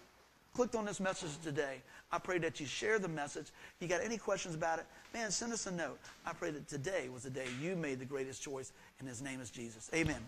clicked 0.53 0.75
on 0.75 0.85
this 0.85 0.99
message 0.99 1.31
today, 1.43 1.81
I 2.11 2.17
pray 2.17 2.39
that 2.39 2.59
you 2.59 2.65
share 2.65 2.97
the 2.97 3.07
message. 3.07 3.47
If 3.47 3.81
You 3.81 3.87
got 3.87 4.01
any 4.01 4.17
questions 4.17 4.55
about 4.55 4.79
it, 4.79 4.85
man, 5.13 5.31
send 5.31 5.53
us 5.53 5.67
a 5.67 5.71
note. 5.71 5.99
I 6.25 6.33
pray 6.33 6.51
that 6.51 6.67
today 6.67 7.09
was 7.13 7.23
the 7.23 7.29
day 7.29 7.45
you 7.61 7.75
made 7.75 7.99
the 7.99 8.05
greatest 8.05 8.41
choice, 8.41 8.71
and 8.99 9.07
his 9.07 9.21
name 9.21 9.41
is 9.41 9.49
Jesus. 9.49 9.89
Amen. 9.93 10.15
Bye. 10.15 10.21